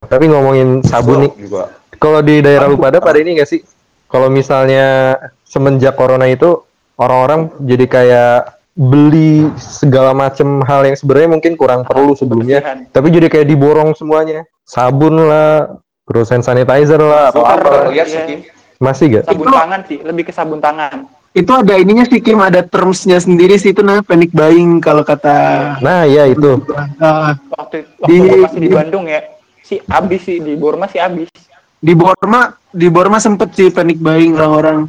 Tapi 0.04 0.24
ngomongin 0.28 0.80
sabun 0.84 1.28
nih, 1.28 1.32
juga. 1.48 1.72
Kalau 1.96 2.20
di 2.20 2.40
daerah 2.44 2.68
lu 2.68 2.76
pada 2.76 3.00
pada 3.00 3.16
ini 3.20 3.40
gak 3.40 3.48
sih? 3.48 3.60
Kalau 4.08 4.28
misalnya 4.28 5.16
semenjak 5.44 5.96
corona 5.96 6.28
itu 6.28 6.60
orang-orang 7.00 7.52
jadi 7.64 7.84
kayak 7.88 8.36
beli 8.74 9.48
segala 9.56 10.10
macam 10.12 10.58
hal 10.66 10.82
yang 10.82 10.98
sebenarnya 10.98 11.30
mungkin 11.30 11.52
kurang 11.54 11.86
perlu 11.86 12.18
sebelumnya, 12.18 12.84
tapi 12.90 13.08
jadi 13.14 13.30
kayak 13.30 13.46
diborong 13.46 13.94
semuanya. 13.94 14.42
Sabun 14.66 15.14
lah, 15.30 15.78
terus 16.04 16.28
hand 16.28 16.44
sanitizer 16.44 17.00
lah, 17.00 17.32
apa-apa. 17.32 17.56
pernah 17.58 17.90
lihat 17.90 18.06
sih 18.06 18.14
Iya. 18.14 18.26
Kim. 18.26 18.40
Masih 18.76 19.04
gak? 19.08 19.22
Sabun 19.24 19.40
Itu- 19.42 19.56
tangan 19.56 19.80
sih, 19.82 19.98
lebih 20.02 20.22
ke 20.22 20.32
sabun 20.32 20.60
tangan. 20.60 20.96
itu 21.32 21.50
ada 21.50 21.74
ininya 21.74 22.04
sih 22.04 22.20
Kim 22.20 22.38
ada 22.38 22.62
termsnya 22.62 23.18
sendiri 23.18 23.56
sih 23.56 23.74
itu 23.74 23.82
namanya 23.82 24.04
panic 24.04 24.30
buying 24.30 24.78
kalau 24.78 25.02
kata 25.02 25.34
Nah, 25.80 26.04
iya 26.04 26.28
itu. 26.28 26.62
Ah, 26.96 27.34
Waktu 27.50 27.82
waktu 27.98 28.06
Di- 28.06 28.38
masih 28.38 28.60
di 28.60 28.68
Bandung 28.70 29.04
ya, 29.04 29.18
si 29.58 29.82
abis 29.82 30.20
sih 30.22 30.38
di 30.38 30.54
Borma 30.54 30.86
sih 30.86 31.00
abis. 31.00 31.26
di 31.76 31.90
Borma 31.92 32.40
di 32.70 32.86
Borma 32.86 33.18
sempet 33.18 33.50
sih 33.52 33.68
panic 33.68 33.98
buying 33.98 34.32
orang-orang 34.32 34.86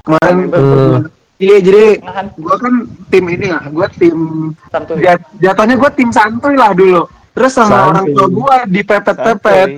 kemarin 0.00 0.36
Hmm. 0.48 0.96
iya 1.36 1.58
jadi 1.58 1.98
gua 2.34 2.56
kan 2.56 2.74
tim 3.08 3.24
ini 3.26 3.46
lah 3.50 3.64
gua 3.68 3.88
tim 3.90 4.16
santuy. 4.64 5.00
jat- 5.00 5.28
jatuhnya 5.36 5.74
gua 5.74 5.90
tim 5.90 6.08
santuy 6.08 6.54
lah 6.54 6.70
dulu 6.70 7.04
terus 7.30 7.52
sama 7.52 7.68
Santuy. 7.68 7.88
orang 7.90 8.06
tua 8.10 8.26
gua 8.30 8.56
dipepet-pepet. 8.64 9.68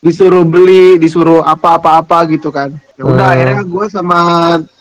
Disuruh 0.00 0.42
beli 0.42 0.96
disuruh 0.96 1.44
apa-apa-apa 1.44 2.24
gitu 2.30 2.48
kan 2.48 2.72
ya 2.96 3.04
udah 3.04 3.20
Hmm. 3.20 3.32
akhirnya 3.36 3.62
gua 3.64 3.84
sama 3.86 4.18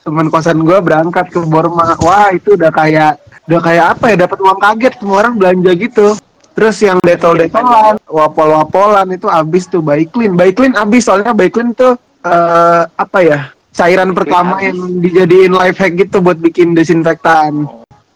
teman 0.01 0.27
kosan 0.27 0.59
gua 0.59 0.79
berangkat 0.79 1.27
ke 1.27 1.39
Borma 1.41 1.99
wah 1.99 2.31
itu 2.31 2.55
udah 2.55 2.71
kayak 2.71 3.19
udah 3.45 3.59
kayak 3.59 3.85
apa 3.93 4.05
ya 4.09 4.25
dapat 4.25 4.37
uang 4.39 4.59
kaget 4.59 4.93
semua 4.95 5.17
orang 5.19 5.33
belanja 5.35 5.71
gitu 5.73 6.07
terus 6.51 6.75
yang 6.79 6.99
detol 6.99 7.35
detolan 7.35 7.99
wapol 8.05 8.49
wapolan 8.53 9.07
itu 9.09 9.27
habis 9.27 9.63
tuh 9.65 9.79
Baiklin 9.79 10.35
Baiklin 10.35 10.71
habis 10.71 11.03
soalnya 11.03 11.31
Baiklin 11.31 11.71
tuh 11.71 11.95
eh, 12.19 12.81
apa 12.85 13.19
ya 13.19 13.39
cairan 13.69 14.11
pertama 14.11 14.55
habis. 14.55 14.71
yang 14.71 14.77
dijadiin 14.99 15.51
life 15.51 15.77
hack 15.77 15.95
gitu 15.95 16.19
buat 16.19 16.35
bikin 16.35 16.71
desinfektan 16.71 17.67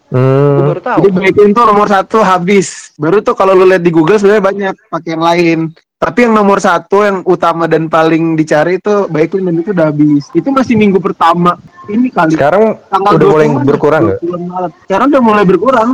Hmm. 0.08 0.70
baru 0.70 0.78
tahu. 0.78 0.98
jadi 1.00 1.10
Baiklin 1.10 1.50
tuh 1.50 1.64
nomor 1.66 1.90
satu 1.90 2.22
habis. 2.22 2.94
Baru 2.94 3.18
tuh 3.18 3.34
kalau 3.34 3.50
lu 3.50 3.66
lihat 3.66 3.82
di 3.82 3.90
Google 3.90 4.14
sebenarnya 4.14 4.46
banyak 4.46 4.74
pakai 4.86 5.10
yang 5.10 5.24
lain. 5.24 5.58
Tapi 6.04 6.28
yang 6.28 6.36
nomor 6.36 6.60
satu 6.60 7.00
yang 7.00 7.24
utama 7.24 7.64
dan 7.64 7.88
paling 7.88 8.36
dicari 8.36 8.76
itu 8.76 9.08
Baiklin 9.08 9.48
dan 9.48 9.56
itu 9.56 9.72
udah 9.72 9.88
habis. 9.88 10.28
Itu 10.36 10.52
masih 10.52 10.76
minggu 10.76 11.00
pertama. 11.00 11.56
Ini 11.88 12.12
kali. 12.12 12.36
Sekarang 12.36 12.76
Tanggal 12.92 13.12
udah 13.16 13.28
mulai 13.32 13.48
20-an, 13.48 13.64
berkurang 13.64 14.02
nggak? 14.04 14.18
20-an 14.20 14.42
Maret. 14.44 14.72
Sekarang 14.84 15.06
udah 15.08 15.22
mulai 15.24 15.44
berkurang. 15.48 15.90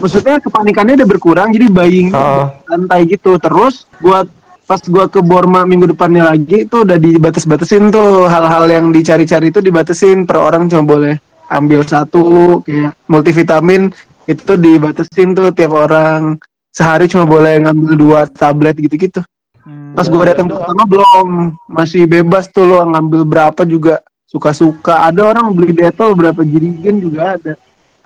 Maksudnya 0.00 0.36
kepanikannya 0.40 0.94
udah 1.02 1.08
berkurang 1.12 1.48
jadi 1.52 1.66
buying 1.68 2.08
Ah. 2.16 2.56
santai 2.64 3.04
gitu. 3.04 3.36
Terus 3.36 3.84
buat 4.00 4.32
pas 4.64 4.80
gua 4.86 5.10
ke 5.10 5.18
Borma 5.20 5.66
minggu 5.66 5.90
depannya 5.92 6.30
lagi 6.30 6.64
itu 6.64 6.86
udah 6.86 6.94
dibatas-batasin 6.96 7.90
tuh 7.90 8.30
hal-hal 8.30 8.70
yang 8.70 8.94
dicari-cari 8.94 9.50
itu 9.50 9.58
dibatasin 9.58 10.24
per 10.24 10.38
orang 10.38 10.70
cuma 10.70 10.86
boleh 10.86 11.14
ambil 11.50 11.82
satu 11.82 12.62
kayak 12.62 12.94
multivitamin 13.10 13.90
itu 14.30 14.52
dibatasin 14.54 15.34
tuh 15.34 15.50
tiap 15.50 15.74
orang 15.74 16.38
sehari 16.70 17.10
cuma 17.10 17.26
boleh 17.26 17.66
ngambil 17.66 17.92
dua 17.98 18.20
tablet 18.30 18.78
gitu-gitu. 18.78 19.20
Pas 19.90 20.06
gua 20.06 20.22
datang 20.30 20.46
pertama 20.46 20.82
belum 20.86 21.26
masih 21.66 22.06
bebas 22.06 22.46
tuh 22.46 22.62
lo 22.62 22.86
ngambil 22.86 23.22
berapa 23.26 23.62
juga 23.66 24.00
suka-suka. 24.30 25.10
Ada 25.10 25.34
orang 25.34 25.50
beli 25.50 25.74
detol 25.74 26.14
berapa 26.14 26.40
jirigen 26.46 27.02
juga 27.02 27.34
ada. 27.34 27.52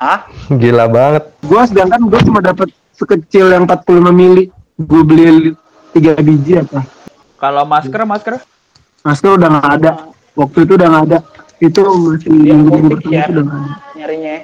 Hah? 0.00 0.25
Gila 0.49 0.88
banget. 0.88 1.25
Gua 1.45 1.69
sedangkan 1.69 2.00
gua 2.09 2.21
cuma 2.25 2.41
dapat 2.41 2.73
sekecil 2.97 3.53
yang 3.53 3.69
45 3.69 4.11
mili. 4.11 4.49
Gua 4.81 5.05
beli 5.05 5.53
tiga 5.93 6.17
biji 6.19 6.59
apa. 6.59 6.83
Kalau 7.38 7.69
masker, 7.69 8.03
masker? 8.09 8.35
Masker 9.05 9.31
udah 9.37 9.49
nggak 9.53 9.69
ada. 9.81 9.91
Waktu 10.33 10.59
itu 10.64 10.73
udah 10.81 10.88
nggak 10.88 11.05
ada. 11.12 11.19
Itu 11.61 11.81
masih 11.85 12.31
minggu 12.33 12.69
apotek 12.73 12.88
pertama 12.88 13.12
ya. 13.12 13.25
itu 13.29 13.33
udah 13.37 13.45
ada. 13.45 13.71
Nyarinya. 13.95 14.37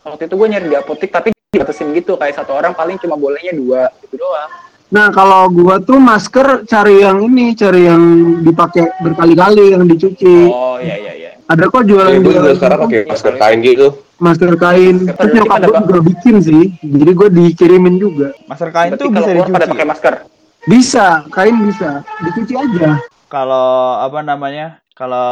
Waktu 0.00 0.22
itu 0.26 0.34
gue 0.34 0.48
nyari 0.50 0.66
di 0.66 0.76
apotek 0.76 1.10
tapi 1.12 1.28
dibatasin 1.54 1.92
gitu 1.94 2.14
kayak 2.18 2.34
satu 2.34 2.54
orang 2.54 2.72
paling 2.74 2.98
cuma 2.98 3.14
bolehnya 3.14 3.54
dua 3.54 3.90
gitu 4.02 4.18
doang. 4.18 4.50
Nah 4.90 5.06
kalau 5.10 5.46
gua 5.48 5.78
tuh 5.78 5.96
masker 5.96 6.66
cari 6.66 7.00
yang 7.00 7.22
ini, 7.22 7.54
cari 7.54 7.86
yang 7.86 8.02
dipakai 8.42 8.90
berkali-kali, 8.98 9.70
yang 9.70 9.86
dicuci. 9.86 10.46
Oh 10.46 10.76
iya 10.76 10.96
iya 10.98 11.12
iya. 11.14 11.30
Ada 11.46 11.66
kok 11.66 11.82
jualan 11.82 12.10
Ya, 12.10 12.18
gue 12.18 12.30
juga 12.32 12.52
sekarang 12.54 12.78
pakai 12.86 13.00
masker 13.06 13.34
kain 13.36 13.58
gitu. 13.60 13.88
masker 14.18 14.52
kain. 14.54 14.96
Masker 15.00 15.14
Terus 15.16 15.30
kain 15.30 15.34
nyokap 15.36 15.58
gua 15.60 15.72
Bang. 15.72 15.84
juga 15.86 16.00
bikin 16.04 16.34
sih. 16.40 16.62
Jadi 16.76 17.10
gua 17.12 17.28
dikirimin 17.28 17.96
juga. 17.96 18.28
Masker 18.44 18.70
kain 18.70 18.90
Berarti 18.92 19.02
tuh 19.02 19.10
bisa 19.10 19.22
keluar 19.24 19.46
pada 19.46 19.56
dicuci. 19.56 19.72
pakai 19.72 19.86
masker. 19.86 20.14
Bisa, 20.60 21.06
kain 21.30 21.56
bisa. 21.64 21.90
Dicuci 22.20 22.54
aja. 22.54 22.88
Kalau 23.26 23.68
apa 23.96 24.20
namanya? 24.20 24.66
Kalau 24.92 25.30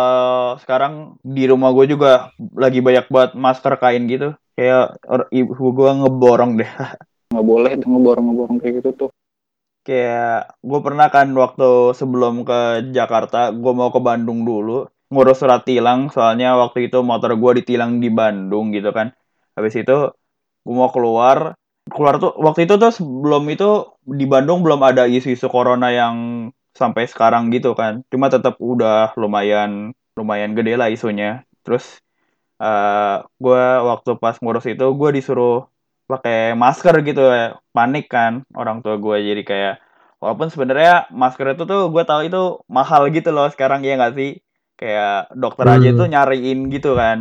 sekarang 0.57 0.93
di 1.21 1.45
rumah 1.45 1.69
gue 1.71 1.93
juga 1.93 2.33
lagi 2.57 2.81
banyak 2.81 3.05
buat 3.07 3.37
masker 3.37 3.77
kain 3.77 4.09
gitu. 4.09 4.33
Kayak 4.55 4.97
or- 5.05 5.29
ibu 5.29 5.53
gue 5.53 5.91
ngeborong 5.95 6.57
deh. 6.57 6.71
Nggak 7.29 7.45
boleh 7.45 7.71
tuh 7.77 7.87
ngeborong-ngeborong 7.87 8.57
kayak 8.59 8.75
gitu 8.81 8.91
tuh. 8.97 9.11
Kayak 9.89 10.61
gue 10.69 10.81
pernah 10.87 11.07
kan 11.15 11.29
waktu 11.43 11.65
sebelum 12.01 12.35
ke 12.49 12.59
Jakarta 12.97 13.37
gue 13.63 13.73
mau 13.81 13.89
ke 13.95 14.01
Bandung 14.09 14.45
dulu 14.49 14.85
ngurus 15.13 15.41
surat 15.41 15.63
tilang 15.69 16.01
soalnya 16.15 16.49
waktu 16.63 16.79
itu 16.93 16.99
motor 17.11 17.31
gue 17.43 17.53
ditilang 17.65 17.93
di 18.05 18.09
Bandung 18.13 18.65
gitu 18.77 18.91
kan. 18.99 19.09
Habis 19.57 19.75
itu 19.83 19.97
gue 20.65 20.75
mau 20.81 20.91
keluar 20.95 21.57
keluar 21.89 22.15
tuh 22.23 22.33
waktu 22.37 22.61
itu 22.69 22.75
tuh 22.83 22.93
sebelum 22.99 23.43
itu 23.55 23.65
di 24.05 24.25
Bandung 24.33 24.61
belum 24.65 24.81
ada 24.85 25.03
isu-isu 25.09 25.49
corona 25.49 25.89
yang 26.01 26.17
sampai 26.81 27.09
sekarang 27.13 27.49
gitu 27.55 27.73
kan. 27.81 28.05
Cuma 28.13 28.29
tetap 28.35 28.61
udah 28.61 29.17
lumayan 29.17 29.97
lumayan 30.19 30.53
gede 30.59 30.77
lah 30.81 30.89
isunya. 30.93 31.49
Terus 31.65 31.85
eh 32.63 33.17
gue 33.43 33.63
waktu 33.91 34.11
pas 34.23 34.37
ngurus 34.43 34.67
itu 34.69 34.85
gue 35.01 35.11
disuruh 35.17 35.65
pakai 36.09 36.57
masker 36.57 36.95
gitu 37.05 37.23
ya. 37.23 37.57
Panik 37.77 38.09
kan 38.11 38.43
orang 38.57 38.81
tua 38.85 38.97
gue. 38.99 39.17
Jadi 39.29 39.43
kayak 39.47 39.75
walaupun 40.23 40.49
sebenarnya 40.51 41.07
masker 41.13 41.55
itu 41.55 41.65
tuh 41.69 41.83
gue 41.95 42.03
tahu 42.11 42.21
itu 42.29 42.43
mahal 42.67 43.03
gitu 43.13 43.31
loh 43.37 43.47
sekarang 43.55 43.81
ya 43.87 43.95
nggak 44.01 44.15
sih? 44.19 44.31
Kayak 44.81 45.31
dokter 45.35 45.67
aja 45.69 45.89
Hmm. 45.91 45.95
itu 45.95 46.05
nyariin 46.09 46.59
gitu 46.75 46.97
kan. 46.99 47.19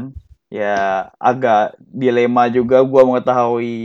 Ya 0.49 1.11
agak 1.19 1.75
dilema 1.79 2.47
juga 2.47 2.81
gue 2.83 3.01
mengetahui 3.03 3.77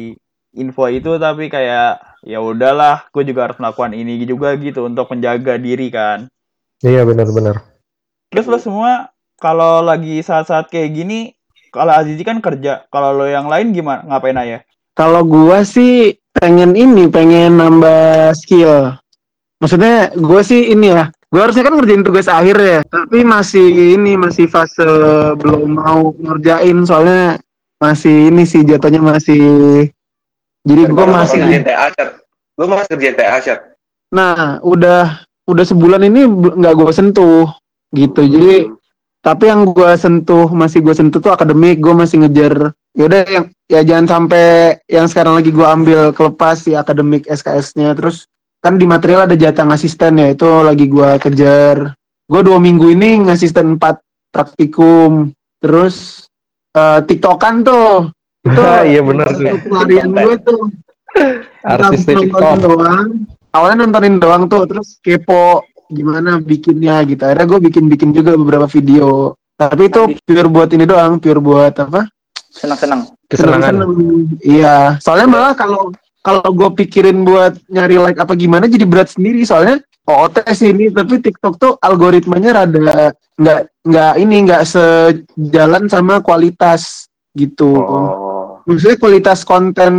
info 0.54 0.84
itu. 0.88 1.10
Tapi 1.18 1.50
kayak 1.50 1.88
ya 2.22 2.38
udahlah 2.38 3.10
gue 3.10 3.22
juga 3.26 3.50
harus 3.50 3.58
melakukan 3.60 3.92
ini 3.98 4.22
juga 4.24 4.54
gitu 4.56 4.86
untuk 4.86 5.10
menjaga 5.12 5.58
diri 5.58 5.88
kan. 5.90 6.30
Iya 6.82 7.02
benar-benar. 7.08 7.56
terus 8.32 8.46
lo 8.48 8.58
semua 8.58 9.12
kalau 9.38 9.84
lagi 9.84 10.20
saat-saat 10.24 10.72
kayak 10.72 10.90
gini 10.96 11.18
kalau 11.74 11.92
Azizi 11.92 12.24
kan 12.24 12.38
kerja 12.40 12.84
kalau 12.92 13.12
lo 13.16 13.26
yang 13.28 13.46
lain 13.52 13.72
gimana? 13.76 14.04
Ngapain 14.08 14.38
aja 14.38 14.58
Kalau 14.92 15.24
gua 15.24 15.64
sih 15.64 16.20
pengen 16.36 16.76
ini, 16.76 17.08
pengen 17.08 17.60
nambah 17.60 18.36
skill. 18.36 18.96
Maksudnya 19.62 20.12
gua 20.18 20.44
sih 20.44 20.74
ini 20.74 20.92
ya, 20.92 21.08
gua 21.32 21.48
harusnya 21.48 21.64
kan 21.64 21.74
ngerjain 21.78 22.04
tugas 22.04 22.28
akhir 22.28 22.56
ya, 22.60 22.80
tapi 22.84 23.22
masih 23.22 23.96
ini 23.96 24.18
masih 24.18 24.50
fase 24.50 24.84
belum 25.38 25.80
mau 25.80 26.12
ngerjain 26.12 26.82
soalnya 26.84 27.40
masih 27.78 28.30
ini 28.30 28.42
sih 28.46 28.62
jatuhnya 28.62 29.02
masih 29.02 29.42
jadi 30.62 30.82
gua 30.90 31.06
Lu 31.06 31.14
masih 31.14 31.38
kerjain 31.42 31.64
TA 31.66 31.86
chat. 31.90 32.08
Lu 32.58 32.64
masih 32.70 32.90
kerjain 32.94 33.16
TA 33.18 33.38
chat. 33.42 33.58
Nah, 34.14 34.60
udah 34.62 35.26
udah 35.48 35.64
sebulan 35.66 36.06
ini 36.06 36.28
nggak 36.28 36.74
gue 36.78 36.92
sentuh 36.94 37.48
gitu. 37.96 38.22
Jadi 38.22 38.70
tapi 39.22 39.44
yang 39.50 39.66
gue 39.70 39.90
sentuh 39.98 40.50
masih 40.50 40.82
gue 40.82 40.94
sentuh 40.94 41.18
tuh 41.18 41.34
akademik. 41.34 41.82
Gue 41.82 41.94
masih 41.96 42.22
ngejar. 42.22 42.76
Yaudah 42.92 43.24
yang 43.24 43.44
ya 43.68 43.80
jangan 43.80 44.06
sampai 44.08 44.76
yang 44.84 45.08
sekarang 45.08 45.40
lagi 45.40 45.48
gue 45.48 45.64
ambil 45.64 46.12
kelepas 46.12 46.60
si 46.60 46.76
akademik 46.76 47.24
SKS-nya. 47.28 47.96
Terus 47.96 48.28
kan 48.60 48.76
di 48.76 48.84
material 48.84 49.26
ada 49.26 49.36
jatah 49.36 49.66
asisten 49.72 50.20
ya 50.20 50.32
itu 50.32 50.48
lagi 50.62 50.86
gue 50.86 51.10
kejar. 51.20 51.96
Gue 52.28 52.40
dua 52.44 52.60
minggu 52.60 52.92
ini 52.92 53.24
ngasisten 53.24 53.80
empat 53.80 54.00
praktikum. 54.28 55.32
Terus 55.62 56.28
eh, 56.76 57.00
tiktokan 57.04 57.64
tuh. 57.64 58.12
Itu 58.44 58.60
iya 58.90 59.00
benar 59.00 59.30
tuh. 59.32 59.56
pelarian 59.66 60.12
gue 60.12 60.36
tuh 60.42 60.62
Artis 61.62 62.04
nontonin 62.08 62.28
TikTok. 62.28 62.56
doang 62.64 63.08
awalnya 63.52 63.76
nontonin 63.84 64.16
doang 64.18 64.42
tuh 64.48 64.64
terus 64.64 64.98
kepo 65.04 65.62
gimana 65.92 66.40
bikinnya 66.40 67.04
gitu 67.04 67.20
akhirnya 67.20 67.46
gue 67.46 67.60
bikin 67.68 67.84
bikin 67.92 68.10
juga 68.16 68.32
beberapa 68.34 68.64
video 68.64 69.36
tapi 69.60 69.92
itu 69.92 70.16
pure 70.24 70.48
buat 70.48 70.72
ini 70.72 70.84
doang 70.88 71.20
pure 71.20 71.40
buat 71.40 71.74
apa 71.76 72.08
senang-senang. 72.52 73.08
Kesenangan. 73.26 73.74
Iya. 74.44 75.00
Soalnya 75.00 75.28
malah 75.28 75.54
kalau 75.56 75.90
kalau 76.22 76.48
gue 76.54 76.70
pikirin 76.84 77.26
buat 77.26 77.58
nyari 77.66 77.98
like 77.98 78.20
apa 78.20 78.36
gimana 78.36 78.68
jadi 78.68 78.84
berat 78.84 79.10
sendiri. 79.10 79.42
Soalnya 79.42 79.80
OOT 80.06 80.44
sih 80.52 80.70
ini 80.70 80.92
tapi 80.92 81.18
TikTok 81.22 81.54
tuh 81.58 81.72
algoritmanya 81.80 82.62
rada 82.62 83.14
nggak 83.38 83.60
nggak 83.86 84.12
ini 84.18 84.36
nggak 84.46 84.62
sejalan 84.66 85.88
sama 85.88 86.20
kualitas 86.20 87.08
gitu. 87.32 87.80
Oh. 87.80 88.60
maksudnya 88.62 88.94
kualitas 88.94 89.42
konten 89.42 89.92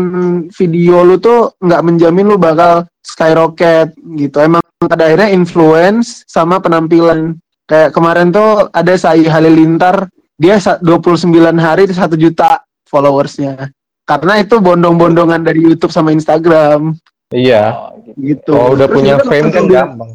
video 0.55 1.03
lu 1.03 1.19
tuh 1.19 1.51
nggak 1.59 1.83
menjamin 1.83 2.31
lu 2.31 2.37
bakal 2.39 2.87
skyrocket 3.03 3.91
gitu. 4.15 4.39
Emang 4.39 4.63
pada 4.79 5.11
akhirnya 5.11 5.35
influence 5.35 6.23
sama 6.29 6.63
penampilan. 6.63 7.35
Kayak 7.67 7.91
kemarin 7.95 8.31
tuh 8.31 8.71
ada 8.71 8.93
Sai 8.95 9.27
Halilintar 9.27 10.07
dia 10.43 10.60
sa- 10.60 10.75
29 10.77 11.32
hari 11.56 11.88
itu 11.88 11.95
satu 11.95 12.13
juta 12.13 12.60
followersnya 12.86 13.71
karena 14.03 14.34
itu 14.38 14.60
bondong-bondongan 14.60 15.39
dari 15.41 15.63
YouTube 15.63 15.89
sama 15.89 16.12
Instagram 16.12 16.91
Iya. 17.32 17.63
oh, 17.73 17.97
gitu. 18.19 18.51
Oh 18.51 18.75
udah 18.75 18.86
Terus 18.86 18.93
punya 18.93 19.15
fame 19.19 19.49
kan 19.49 19.65
gampang. 19.65 20.12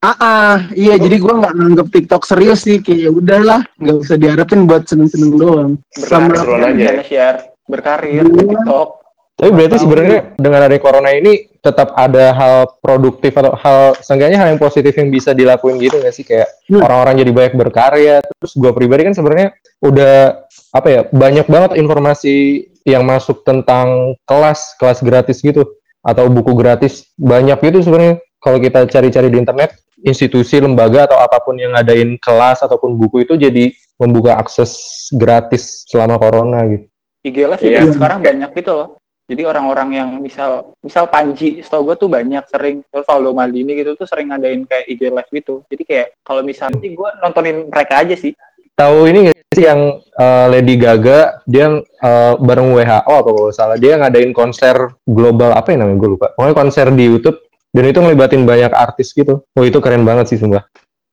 Ah, 0.00 0.16
ah, 0.16 0.54
iya 0.72 0.96
jadi 0.96 1.14
gua 1.16 1.38
nggak 1.38 1.54
nganggep 1.54 1.88
TikTok 1.90 2.22
serius 2.22 2.64
sih 2.64 2.78
kayak 2.78 3.00
ya 3.02 3.10
udahlah 3.12 3.60
nggak 3.76 3.96
usah 3.98 4.16
diharapin 4.16 4.64
buat 4.64 4.82
seneng-seneng 4.82 5.36
doang 5.36 5.70
sama 5.92 6.32
Seru-seruan 6.32 6.72
aja. 6.72 7.02
Share 7.02 7.38
berkarir 7.64 8.22
Iya. 8.22 8.24
di 8.24 8.42
TikTok 8.46 8.88
Tapi 9.32 9.50
berarti 9.50 9.76
sebenarnya 9.80 10.38
dengan 10.38 10.60
ada 10.62 10.76
corona 10.78 11.10
ini 11.10 11.50
tetap 11.58 11.96
ada 11.98 12.30
hal 12.30 12.56
produktif 12.78 13.32
atau 13.34 13.56
hal 13.56 13.96
seenggaknya 13.98 14.38
hal 14.38 14.48
yang 14.54 14.60
positif 14.60 14.92
yang 14.94 15.10
bisa 15.10 15.32
dilakuin 15.32 15.82
gitu 15.82 15.98
nggak 15.98 16.14
sih 16.14 16.22
kayak 16.22 16.46
Hmm. 16.70 16.78
orang-orang 16.84 17.14
jadi 17.26 17.30
banyak 17.32 17.54
berkarya. 17.58 18.16
Terus 18.22 18.52
gua 18.54 18.70
pribadi 18.70 19.02
kan 19.02 19.14
sebenarnya 19.14 19.50
udah 19.82 20.46
apa 20.72 20.88
ya 20.88 21.00
banyak 21.10 21.46
banget 21.48 21.70
informasi 21.76 22.34
yang 22.82 23.02
masuk 23.02 23.42
tentang 23.42 24.14
kelas 24.24 24.74
kelas 24.76 25.02
gratis 25.02 25.38
gitu 25.38 25.64
atau 26.02 26.26
buku 26.26 26.54
gratis 26.54 27.10
banyak 27.14 27.58
gitu 27.62 27.82
sebenarnya 27.82 28.18
kalau 28.38 28.58
kita 28.58 28.86
cari-cari 28.86 29.30
di 29.30 29.38
internet 29.38 29.70
institusi 30.02 30.58
lembaga 30.58 31.06
atau 31.06 31.18
apa 31.18 31.38
pun 31.38 31.54
yang 31.54 31.78
ngadain 31.78 32.18
kelas 32.18 32.58
ataupun 32.60 32.98
buku 32.98 33.22
itu 33.22 33.38
jadi 33.38 33.70
membuka 34.02 34.34
akses 34.34 34.74
gratis 35.14 35.86
selama 35.86 36.18
corona 36.18 36.66
gitu. 36.66 36.86
IG 37.22 37.36
Live 37.46 37.62
Iya. 37.62 37.86
juga 37.86 37.92
sekarang 37.94 38.18
banyak 38.18 38.50
gitu 38.50 38.72
loh 38.74 38.88
jadi 39.32 39.48
orang-orang 39.48 39.96
yang 39.96 40.08
misal 40.20 40.76
misal 40.84 41.08
Panji 41.08 41.64
setahu 41.64 41.88
gue 41.88 41.96
tuh 41.96 42.10
banyak 42.12 42.44
sering 42.52 42.84
terus 42.92 43.08
Valdo 43.08 43.32
Maldini 43.32 43.72
gitu 43.80 43.96
tuh 43.96 44.04
sering 44.04 44.28
ngadain 44.28 44.68
kayak 44.68 44.84
IG 44.92 45.08
Live 45.08 45.30
gitu. 45.32 45.64
Jadi 45.72 45.82
kayak 45.88 46.08
kalau 46.20 46.44
misalnya 46.44 46.84
gue 46.84 47.08
nontonin 47.24 47.72
mereka 47.72 48.04
aja 48.04 48.12
sih. 48.12 48.36
Tahu 48.76 49.08
ini 49.08 49.32
nggak 49.32 49.56
sih 49.56 49.64
yang 49.64 50.04
uh, 50.20 50.46
Lady 50.52 50.76
Gaga 50.76 51.40
dia 51.48 51.80
uh, 51.80 52.34
bareng 52.36 52.76
WHO 52.76 53.12
apa 53.24 53.30
kalau 53.32 53.50
salah. 53.56 53.80
Dia 53.80 53.96
ngadain 53.96 54.36
konser 54.36 55.00
global 55.08 55.56
apa 55.56 55.72
ya 55.72 55.80
namanya? 55.80 55.96
Gue 55.96 56.10
lupa. 56.20 56.36
Pokoknya 56.36 56.52
konser 56.52 56.86
di 56.92 57.04
YouTube 57.08 57.40
dan 57.72 57.88
itu 57.88 57.98
ngelibatin 58.04 58.44
banyak 58.44 58.72
artis 58.76 59.16
gitu. 59.16 59.48
Oh 59.56 59.64
itu 59.64 59.80
keren 59.80 60.04
banget 60.04 60.28
sih 60.28 60.36
sumpah. 60.36 60.68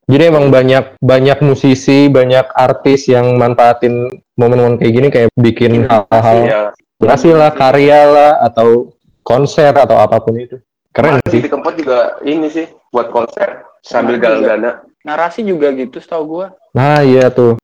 Jadi 0.09 0.23
emang 0.27 0.51
banyak 0.51 0.99
banyak 0.99 1.39
musisi 1.39 2.11
banyak 2.11 2.51
artis 2.51 3.07
yang 3.07 3.39
manfaatin 3.39 4.11
momen-momen 4.35 4.75
kayak 4.75 4.91
gini 4.91 5.07
kayak 5.07 5.29
bikin 5.39 5.87
hal-hal 5.87 6.39
Iya. 6.43 6.61
Hasil 6.99 7.35
lah 7.35 7.51
karya 7.55 7.99
lah 8.07 8.31
atau 8.43 8.91
konser 9.23 9.71
atau 9.71 9.95
apa 9.95 10.19
pun 10.19 10.35
itu 10.35 10.59
keren 10.91 11.19
Masih 11.23 11.31
sih 11.31 11.41
di 11.45 11.51
tempat 11.51 11.73
juga 11.79 12.19
ini 12.27 12.47
sih 12.51 12.67
buat 12.91 13.07
konser 13.13 13.63
sambil 13.79 14.19
Kemarin 14.19 14.43
galang 14.43 14.43
dana. 14.59 14.71
narasi 15.07 15.47
juga 15.47 15.71
gitu 15.71 16.03
setahu 16.03 16.23
gue 16.27 16.47
nah 16.75 16.99
iya 16.99 17.31
tuh 17.31 17.55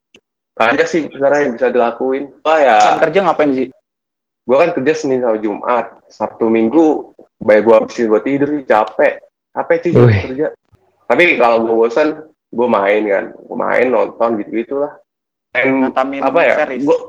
Banyak 0.55 0.87
sih 0.87 1.11
sekarang 1.11 1.39
yang 1.43 1.51
bisa 1.59 1.67
dilakuin. 1.67 2.31
Wah 2.47 2.55
ya, 2.63 2.79
kan 2.79 3.03
kerja 3.03 3.27
ngapain 3.27 3.51
sih 3.51 3.67
gua 4.47 4.63
kan 4.63 4.71
kerja 4.71 4.93
Senin 4.95 5.19
sampai 5.19 5.41
Jumat, 5.43 5.85
Sabtu 6.07 6.47
Minggu, 6.47 7.11
banyak 7.43 7.61
gua 7.65 7.83
habisin 7.83 8.07
buat 8.07 8.23
tidur 8.23 8.55
sih, 8.55 8.63
capek. 8.63 9.19
Capek 9.51 9.77
sih 9.83 9.91
Wih. 9.91 10.15
kerja. 10.31 10.47
Tapi 11.11 11.35
kalau 11.35 11.65
gua 11.67 11.75
bosan, 11.83 12.23
gua 12.55 12.71
main 12.71 13.03
kan, 13.03 13.25
gua 13.35 13.57
main 13.67 13.91
nonton 13.91 14.39
gitu 14.39 14.63
gitulah. 14.63 14.95
And 15.51 15.91
ngatamin 15.91 16.23
apa 16.23 16.39
ya? 16.39 16.55
series 16.63 16.87
Gua, 16.87 16.99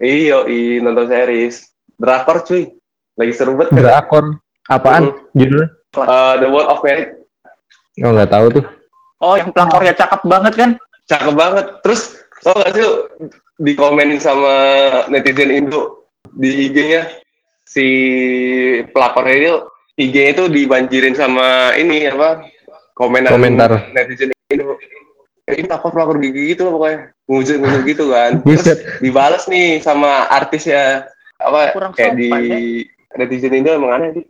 iyo, 0.00 0.38
i 0.48 0.80
nonton 0.80 1.04
series. 1.12 1.73
Drakor 1.96 2.42
cuy, 2.42 2.74
lagi 3.14 3.32
seru 3.32 3.54
banget. 3.54 3.70
kan? 3.70 3.78
drakor 3.80 4.24
apaan 4.66 5.14
judulnya 5.36 5.68
Uh, 5.94 6.34
The 6.42 6.50
World 6.50 6.74
of 6.74 6.82
Merit, 6.82 7.22
oh 8.02 8.10
nggak 8.10 8.34
tahu 8.34 8.46
tuh 8.58 8.64
oh 9.22 9.38
yang 9.38 9.54
pelakornya 9.54 9.94
cakep 9.94 10.26
banget 10.26 10.54
kan 10.58 10.70
cakep 11.06 11.34
banget. 11.38 11.66
Terus 11.86 12.18
tau 12.42 12.58
gak 12.58 12.74
sih 12.74 12.82
dikomenin 13.62 14.18
sama 14.18 14.54
netizen 15.06 15.54
Indo 15.54 16.10
di 16.34 16.66
IG-nya 16.66 17.06
si 17.62 17.86
pelakor 18.90 19.22
ini 19.30 19.54
IG-nya 19.94 20.30
itu 20.34 20.44
dibanjirin 20.50 21.14
sama 21.14 21.78
ini 21.78 22.10
apa 22.10 22.42
komenan 22.98 23.30
Komentar. 23.38 23.70
netizen 23.94 24.34
Indo. 24.50 24.74
Eh, 25.46 25.60
ini 25.60 25.68
pelakor 25.70 25.94
pelakor 25.94 26.18
gigi 26.18 26.56
gitu 26.56 26.66
loh 26.66 26.82
pokoknya 26.82 27.14
ngujur 27.30 27.56
ngujur 27.62 27.82
gitu 27.86 28.04
kan. 28.10 28.42
Terus 28.42 28.66
dibalas 28.98 29.46
nih 29.46 29.78
sama 29.78 30.26
artisnya 30.26 31.06
apa 31.36 31.72
Kurang 31.72 31.92
kayak 31.92 32.14
di 32.14 32.28
sopan, 32.28 32.42
netizen 33.16 33.52
Indo 33.52 33.70
emang 33.72 33.92
aneh 33.92 34.08
sih. 34.12 34.24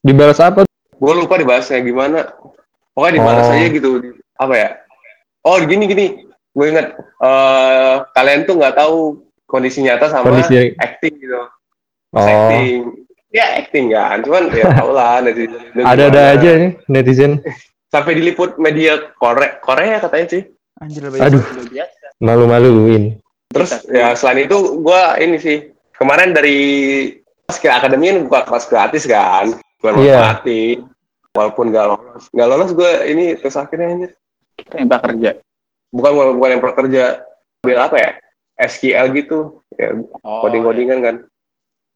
dibalas 0.00 0.38
apa 0.38 0.62
Gue 0.92 1.12
lupa 1.14 1.34
dibahasnya 1.34 1.78
gimana. 1.80 2.34
Pokoknya 2.90 3.14
dibalas 3.14 3.46
Oh. 3.46 3.54
aja 3.54 3.66
gitu. 3.68 3.90
Apa 4.34 4.54
ya? 4.56 4.68
Oh 5.42 5.58
gini 5.60 5.86
gini. 5.86 6.06
Gue 6.50 6.66
inget. 6.68 6.90
eh 7.18 7.94
kalian 8.12 8.42
tuh 8.42 8.54
nggak 8.56 8.74
tahu 8.74 9.22
kondisi 9.44 9.80
nyata 9.80 10.06
sama 10.08 10.26
Kondisi- 10.28 10.74
acting 10.76 11.14
gitu. 11.16 11.38
oh 12.10 12.18
Acting. 12.18 12.82
ya 13.28 13.44
acting 13.58 13.86
kan 13.90 14.18
cuman 14.20 14.48
ya 14.50 14.64
tau 14.74 14.90
lah 14.90 15.20
netizen 15.20 15.60
Ada-ada 15.76 16.08
gimana. 16.08 16.34
aja 16.34 16.50
nih 16.56 16.70
netizen. 16.86 17.32
sampai 17.86 18.12
diliput 18.14 18.56
media 18.56 18.96
Korea 19.14 19.56
Korea 19.58 19.96
katanya 19.98 20.26
sih 20.28 20.42
Anjir 20.78 21.02
lebih 21.02 21.20
Aduh, 21.20 21.42
biasa. 21.66 22.06
malu-maluin. 22.18 23.20
terus 23.48 23.70
ya 23.86 24.12
selain 24.12 24.44
itu 24.44 24.56
gua 24.78 25.16
ini 25.16 25.36
sih 25.36 25.58
kemarin 25.98 26.30
dari 26.30 26.58
skill 27.48 27.74
akademi 27.74 28.08
kan 28.08 28.18
buka 28.24 28.40
kelas 28.46 28.64
gratis 28.66 29.04
kan 29.04 29.52
gua 29.78 29.90
Iya. 29.94 30.16
manfaatin 30.16 30.78
walaupun 31.30 31.70
gak 31.70 31.86
lolos. 31.86 32.24
Gak 32.30 32.48
lolos 32.48 32.70
gue 32.72 32.92
ini 33.06 33.24
terus 33.34 33.54
akhirnya 33.54 33.86
anjir 33.88 34.10
Kita 34.54 34.74
yang 34.76 34.88
bakal 34.88 35.14
kerja. 35.14 35.30
bukan 35.88 36.10
bukan 36.34 36.50
yang 36.50 36.62
pekerja 36.62 37.04
ambil 37.58 37.78
apa 37.80 37.96
ya? 37.96 38.10
SQL 38.58 39.06
gitu. 39.14 39.38
Ya 39.72 39.94
Oh, 40.20 40.42
coding 40.42 40.62
codingan 40.62 40.98
kan. 40.98 41.16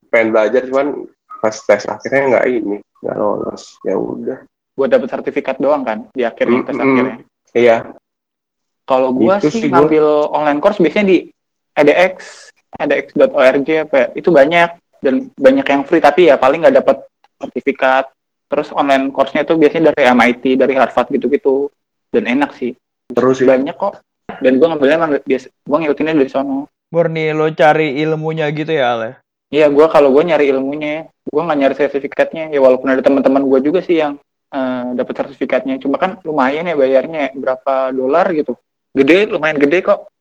Pengen 0.09 0.31
belajar 0.31 0.63
cuman 0.65 1.11
pas 1.39 1.57
tes 1.59 1.83
akhirnya 1.85 2.23
nggak 2.31 2.45
ini 2.49 2.77
nggak 3.03 3.17
lolos. 3.17 3.77
Ya 3.83 3.95
udah. 3.95 4.39
Buat 4.73 4.89
dapat 4.91 5.09
sertifikat 5.11 5.59
doang 5.59 5.83
kan 5.83 6.07
di 6.11 6.23
akhirnya 6.23 6.63
tes 6.63 6.73
Mm-mm. 6.73 6.87
akhirnya. 6.87 7.17
iya. 7.53 7.77
Kalau 8.83 9.11
gua 9.11 9.39
sih 9.39 9.51
sih 9.51 9.67
gua. 9.67 9.83
ngambil 9.83 10.05
online 10.31 10.59
course 10.59 10.79
biasanya 10.79 11.07
di 11.09 11.19
edx, 11.75 12.51
edx.org 12.79 13.69
apa 13.89 13.97
ya, 13.97 14.07
itu 14.17 14.29
banyak 14.33 14.71
dan 15.03 15.15
banyak 15.35 15.67
yang 15.67 15.83
free 15.85 16.01
tapi 16.01 16.31
ya 16.31 16.39
paling 16.39 16.63
nggak 16.63 16.79
dapat 16.81 16.97
sertifikat. 17.43 18.09
Terus 18.47 18.69
online 18.77 19.09
course-nya 19.11 19.49
itu 19.49 19.57
biasanya 19.57 19.91
dari 19.93 20.13
MIT, 20.13 20.45
dari 20.61 20.75
Harvard 20.77 21.09
gitu-gitu. 21.09 21.73
Dan 22.13 22.29
enak 22.29 22.53
sih. 22.57 22.77
terus 23.13 23.41
sih 23.41 23.49
Banyak 23.49 23.77
kok. 23.77 24.05
Dan 24.41 24.61
gua 24.61 24.73
ngambilnya 24.73 24.97
emang 25.01 25.13
biasa, 25.25 25.49
gua 25.65 25.77
ngikutinnya 25.81 26.17
dari 26.17 26.31
sono. 26.33 26.69
murni 26.93 27.33
lo 27.33 27.49
cari 27.57 27.97
ilmunya 28.05 28.53
gitu 28.53 28.69
ya 28.69 28.93
Ale 28.93 29.17
Iya, 29.49 29.73
gua 29.73 29.89
kalau 29.89 30.13
gua 30.13 30.29
nyari 30.29 30.53
ilmunya, 30.53 31.09
gua 31.29 31.49
nggak 31.49 31.59
nyari 31.61 31.75
sertifikatnya. 31.77 32.53
Ya 32.53 32.61
walaupun 32.61 32.89
ada 32.93 33.01
teman-teman 33.01 33.45
gua 33.49 33.65
juga 33.65 33.81
sih 33.81 34.01
yang 34.01 34.21
eh, 34.53 34.87
dapat 34.97 35.25
sertifikatnya. 35.25 35.81
Cuma 35.81 35.97
kan 35.97 36.21
lumayan 36.21 36.69
ya 36.69 36.77
bayarnya 36.77 37.33
berapa 37.33 37.93
dolar 37.97 38.29
gitu. 38.37 38.57
Gede, 38.93 39.33
lumayan 39.33 39.57
gede 39.57 39.81
kok. 39.81 40.12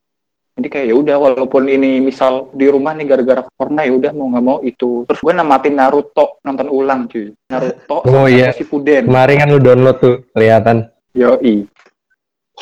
Jadi 0.61 0.69
kayak 0.69 0.85
ya 0.87 0.95
udah 0.95 1.15
walaupun 1.17 1.65
ini 1.65 1.97
misal 1.97 2.53
di 2.53 2.69
rumah 2.69 2.93
nih 2.93 3.09
gara-gara 3.09 3.41
corona 3.57 3.81
ya 3.81 3.97
udah 3.97 4.11
mau 4.13 4.29
nggak 4.29 4.45
mau 4.45 4.57
itu. 4.61 5.09
Terus 5.09 5.17
gue 5.19 5.33
namatin 5.33 5.73
Naruto 5.73 6.37
nonton 6.45 6.69
ulang 6.69 7.09
cuy. 7.09 7.33
Naruto 7.49 8.05
Oh, 8.05 8.29
sama 8.29 8.29
iya. 8.29 8.53
Shippuden. 8.53 9.09
Kemarin 9.09 9.35
kan 9.41 9.47
lu 9.49 9.57
download 9.57 9.97
tuh, 9.97 10.15
kelihatan. 10.37 10.85
Yoi. 11.17 11.65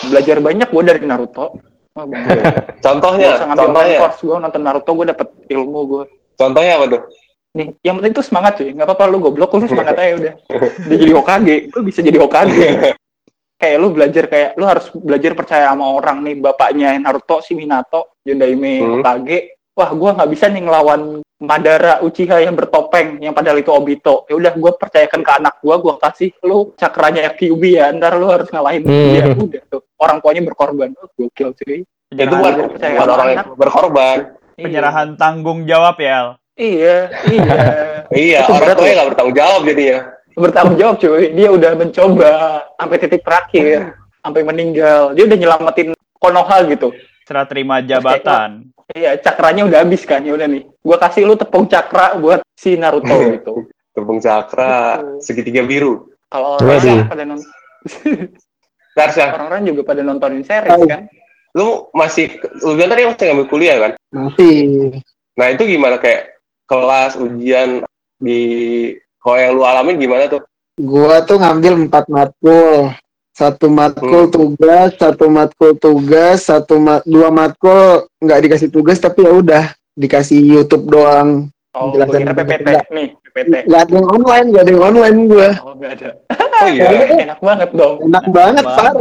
Belajar 0.07 0.39
banyak 0.39 0.71
gue 0.71 0.83
dari 0.87 1.03
Naruto. 1.03 1.59
Oh, 1.91 2.05
Bang. 2.07 2.23
contohnya 2.85 3.35
Gua 3.43 3.59
contohnya 3.59 3.97
course 3.99 4.21
gue 4.23 4.37
nonton 4.39 4.61
Naruto 4.63 4.91
gue 4.95 5.05
dapet 5.11 5.27
ilmu 5.51 5.79
gue. 5.83 6.03
contohnya 6.39 6.79
apa 6.79 6.85
tuh 6.87 7.01
nih 7.49 7.67
yang 7.83 7.99
penting 7.99 8.13
tuh 8.15 8.23
semangat 8.23 8.55
cuy 8.55 8.71
nggak 8.71 8.87
apa-apa 8.87 9.03
lu 9.11 9.17
goblok 9.19 9.51
lu 9.57 9.67
semangat 9.67 9.97
aja 9.99 10.13
udah 10.15 10.33
dia 10.87 10.95
jadi 10.95 11.11
Hokage 11.17 11.55
lu 11.75 11.81
bisa 11.83 11.99
jadi 11.99 12.15
Hokage 12.21 12.93
kayak 13.59 13.75
lu 13.75 13.91
belajar 13.91 14.25
kayak 14.25 14.55
lu 14.55 14.63
harus 14.63 14.87
belajar 14.89 15.35
percaya 15.35 15.67
sama 15.67 15.91
orang 15.91 16.23
nih 16.23 16.39
bapaknya 16.39 16.95
Naruto 16.95 17.43
si 17.43 17.53
Minato 17.53 18.15
Yondaime 18.23 18.79
Hmm. 18.79 18.91
Hokage 18.97 19.39
wah 19.75 19.91
gua 19.91 20.15
nggak 20.15 20.29
bisa 20.29 20.47
nih 20.47 20.63
ngelawan 20.63 21.01
Madara 21.39 21.99
Uchiha 21.99 22.39
yang 22.39 22.51
bertopeng 22.51 23.15
yang 23.17 23.31
padahal 23.31 23.55
itu 23.57 23.71
Obito. 23.71 24.27
Ya 24.27 24.35
udah 24.35 24.51
gua 24.53 24.71
percayakan 24.73 25.21
ke 25.21 25.31
anak 25.33 25.55
gua 25.59 25.75
gua 25.77 25.95
kasih 25.97 26.35
lu 26.41 26.75
cakranya 26.75 27.31
Kyuubi 27.31 27.75
ya 27.75 27.91
ntar 27.91 28.15
lu 28.15 28.27
harus 28.27 28.47
ngalahin 28.47 28.83
Hmm. 28.83 28.91
dia 29.09 29.23
udah 29.29 29.61
tuh 29.69 29.81
orang 29.95 30.19
tuanya 30.19 30.41
berkorban. 30.41 30.91
Oh, 30.95 31.07
gokil 31.13 31.51
cuy 31.53 31.79
itu 31.79 31.85
Penyerahan- 32.11 32.41
buat, 32.57 32.71
percaya 32.73 32.95
orang 32.97 33.27
yang 33.29 33.39
anak. 33.39 33.55
berkorban. 33.55 34.17
Iya. 34.59 34.63
penyerahan 34.65 35.07
tanggung 35.15 35.59
jawab 35.63 35.95
ya 35.97 36.35
iya 36.53 36.95
iya. 37.23 37.55
Iya 38.11 38.39
orang 38.45 38.75
tuanya 38.75 38.93
nggak 38.97 39.09
bertanggung 39.15 39.37
jawab 39.37 39.61
jadinya 39.63 39.97
bertanggung 40.39 40.79
jawab 40.79 40.95
cuy. 40.97 41.35
Dia 41.35 41.49
udah 41.51 41.71
mencoba 41.75 42.31
sampai 42.79 42.97
titik 42.97 43.21
terakhir 43.21 43.99
sampai 44.23 44.41
meninggal. 44.47 45.13
Dia 45.13 45.23
udah 45.27 45.37
nyelamatin 45.37 45.87
Konoha 46.19 46.57
gitu. 46.67 46.91
Serah 47.27 47.45
terima 47.45 47.79
jabatan. 47.83 48.71
Iya 48.89 49.21
cakranya 49.21 49.69
udah 49.69 49.85
habis 49.85 50.01
kan. 50.07 50.25
Ya 50.25 50.33
udah 50.33 50.47
nih. 50.49 50.65
Gua 50.81 50.97
kasih 50.97 51.29
lu 51.29 51.37
tepung 51.37 51.69
cakra 51.69 52.17
buat 52.17 52.41
si 52.57 52.79
Naruto 52.79 53.15
gitu. 53.35 53.53
Tepung 53.95 54.19
cakra 54.23 55.03
segitiga 55.19 55.61
biru. 55.61 56.09
Kalau 56.29 56.61
orang 56.61 57.09
pada 57.09 57.23
nonton 57.25 57.49
orang-orang 59.33 59.61
juga 59.65 59.81
pada 59.87 60.01
nontonin 60.03 60.43
series 60.45 60.77
Oh. 60.77 60.85
kan. 60.85 61.09
Lu 61.57 61.89
masih 61.97 62.37
lu 62.61 62.77
bilang 62.77 62.93
tadi 62.93 63.09
masih 63.09 63.25
ngambil 63.33 63.47
kuliah 63.49 63.75
kan? 63.81 63.91
Masih. 64.13 64.53
nah 65.33 65.47
itu 65.49 65.63
gimana? 65.65 65.97
Kayak 65.97 66.37
kelas 66.69 67.17
ujian 67.17 67.81
di 68.21 68.41
kalau 69.19 69.37
yang 69.37 69.53
lu 69.53 69.63
alamin 69.63 69.95
gimana 69.95 70.25
tuh 70.25 70.41
Gua 70.75 71.19
tuh 71.21 71.35
ngambil 71.35 71.87
empat 71.87 72.07
matkul. 72.07 72.95
Satu 73.29 73.67
matkul 73.67 74.27
Hmm. 74.27 74.31
tugas, 74.31 74.95
satu 74.95 75.27
matkul 75.27 75.71
tugas, 75.75 76.43
satu 76.43 76.75
ma- 76.75 77.03
dua 77.03 77.27
matkul 77.29 78.07
nggak 78.17 78.39
dikasih 78.41 78.67
tugas 78.67 78.95
tapi 78.97 79.23
ya 79.23 79.31
udah 79.33 79.63
dikasih 79.93 80.39
YouTube 80.39 80.87
doang. 80.87 81.51
oh 81.69 81.91
kira 81.91 82.07
PPT 82.33 82.63
enggak. 82.65 82.85
nih 82.89 83.07
PPT 83.21 83.53
Gak 83.65 83.81
ada 83.81 83.91
yang 83.93 84.07
online, 84.09 84.45
gak 84.49 84.61
ada 84.61 84.71
yang 84.71 84.83
online 84.83 85.17
gua. 85.25 85.49
oh 85.61 85.73
gak 85.75 85.91
ada 85.93 86.09
oh 86.33 86.67
iya 86.67 86.87
enak 87.27 87.39
banget 87.39 87.69
dong 87.71 87.95
Enak 88.01 88.25
banget, 88.25 88.65
banget. 88.65 88.65
Far. 88.73 88.95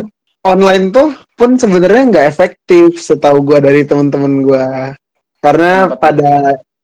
Online 0.44 0.84
tuh 0.88 1.08
pun 1.34 1.50
sebenarnya 1.54 2.02
nggak 2.08 2.26
efektif 2.28 2.88
setahu 2.96 3.38
gua 3.40 3.58
dari 3.58 3.82
teman-teman 3.82 4.34
gua. 4.40 4.66
Karena 5.38 5.86
Kenapa 5.88 5.98
pada 6.00 6.32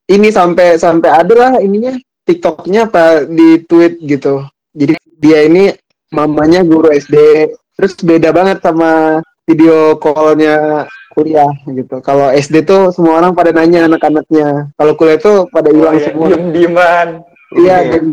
ini 0.07 0.29
sampai 0.29 0.75
sampai 0.77 1.11
ada 1.11 1.35
lah 1.35 1.53
ininya 1.59 1.95
TikToknya 2.25 2.89
apa 2.89 3.29
di 3.29 3.61
tweet 3.65 4.01
gitu. 4.01 4.45
Jadi 4.73 4.97
dia 5.21 5.45
ini 5.47 5.71
mamanya 6.13 6.65
guru 6.65 6.91
SD. 6.91 7.17
Terus 7.75 7.93
beda 8.01 8.31
banget 8.33 8.65
sama 8.65 9.21
video 9.45 9.97
callnya 10.01 10.87
kuliah 11.13 11.51
gitu. 11.69 12.01
Kalau 12.01 12.33
SD 12.33 12.65
tuh 12.67 12.91
semua 12.91 13.23
orang 13.23 13.37
pada 13.37 13.53
nanya 13.55 13.87
anak-anaknya. 13.87 14.73
Kalau 14.75 14.93
kuliah 14.99 15.21
tuh 15.21 15.47
pada 15.53 15.71
oh, 15.71 15.75
hilang 15.75 15.97
ya, 16.01 16.05
semua. 16.11 16.27
diem 16.33 16.45
dieman 16.51 17.09
Iya, 17.55 17.87
geng 17.87 18.11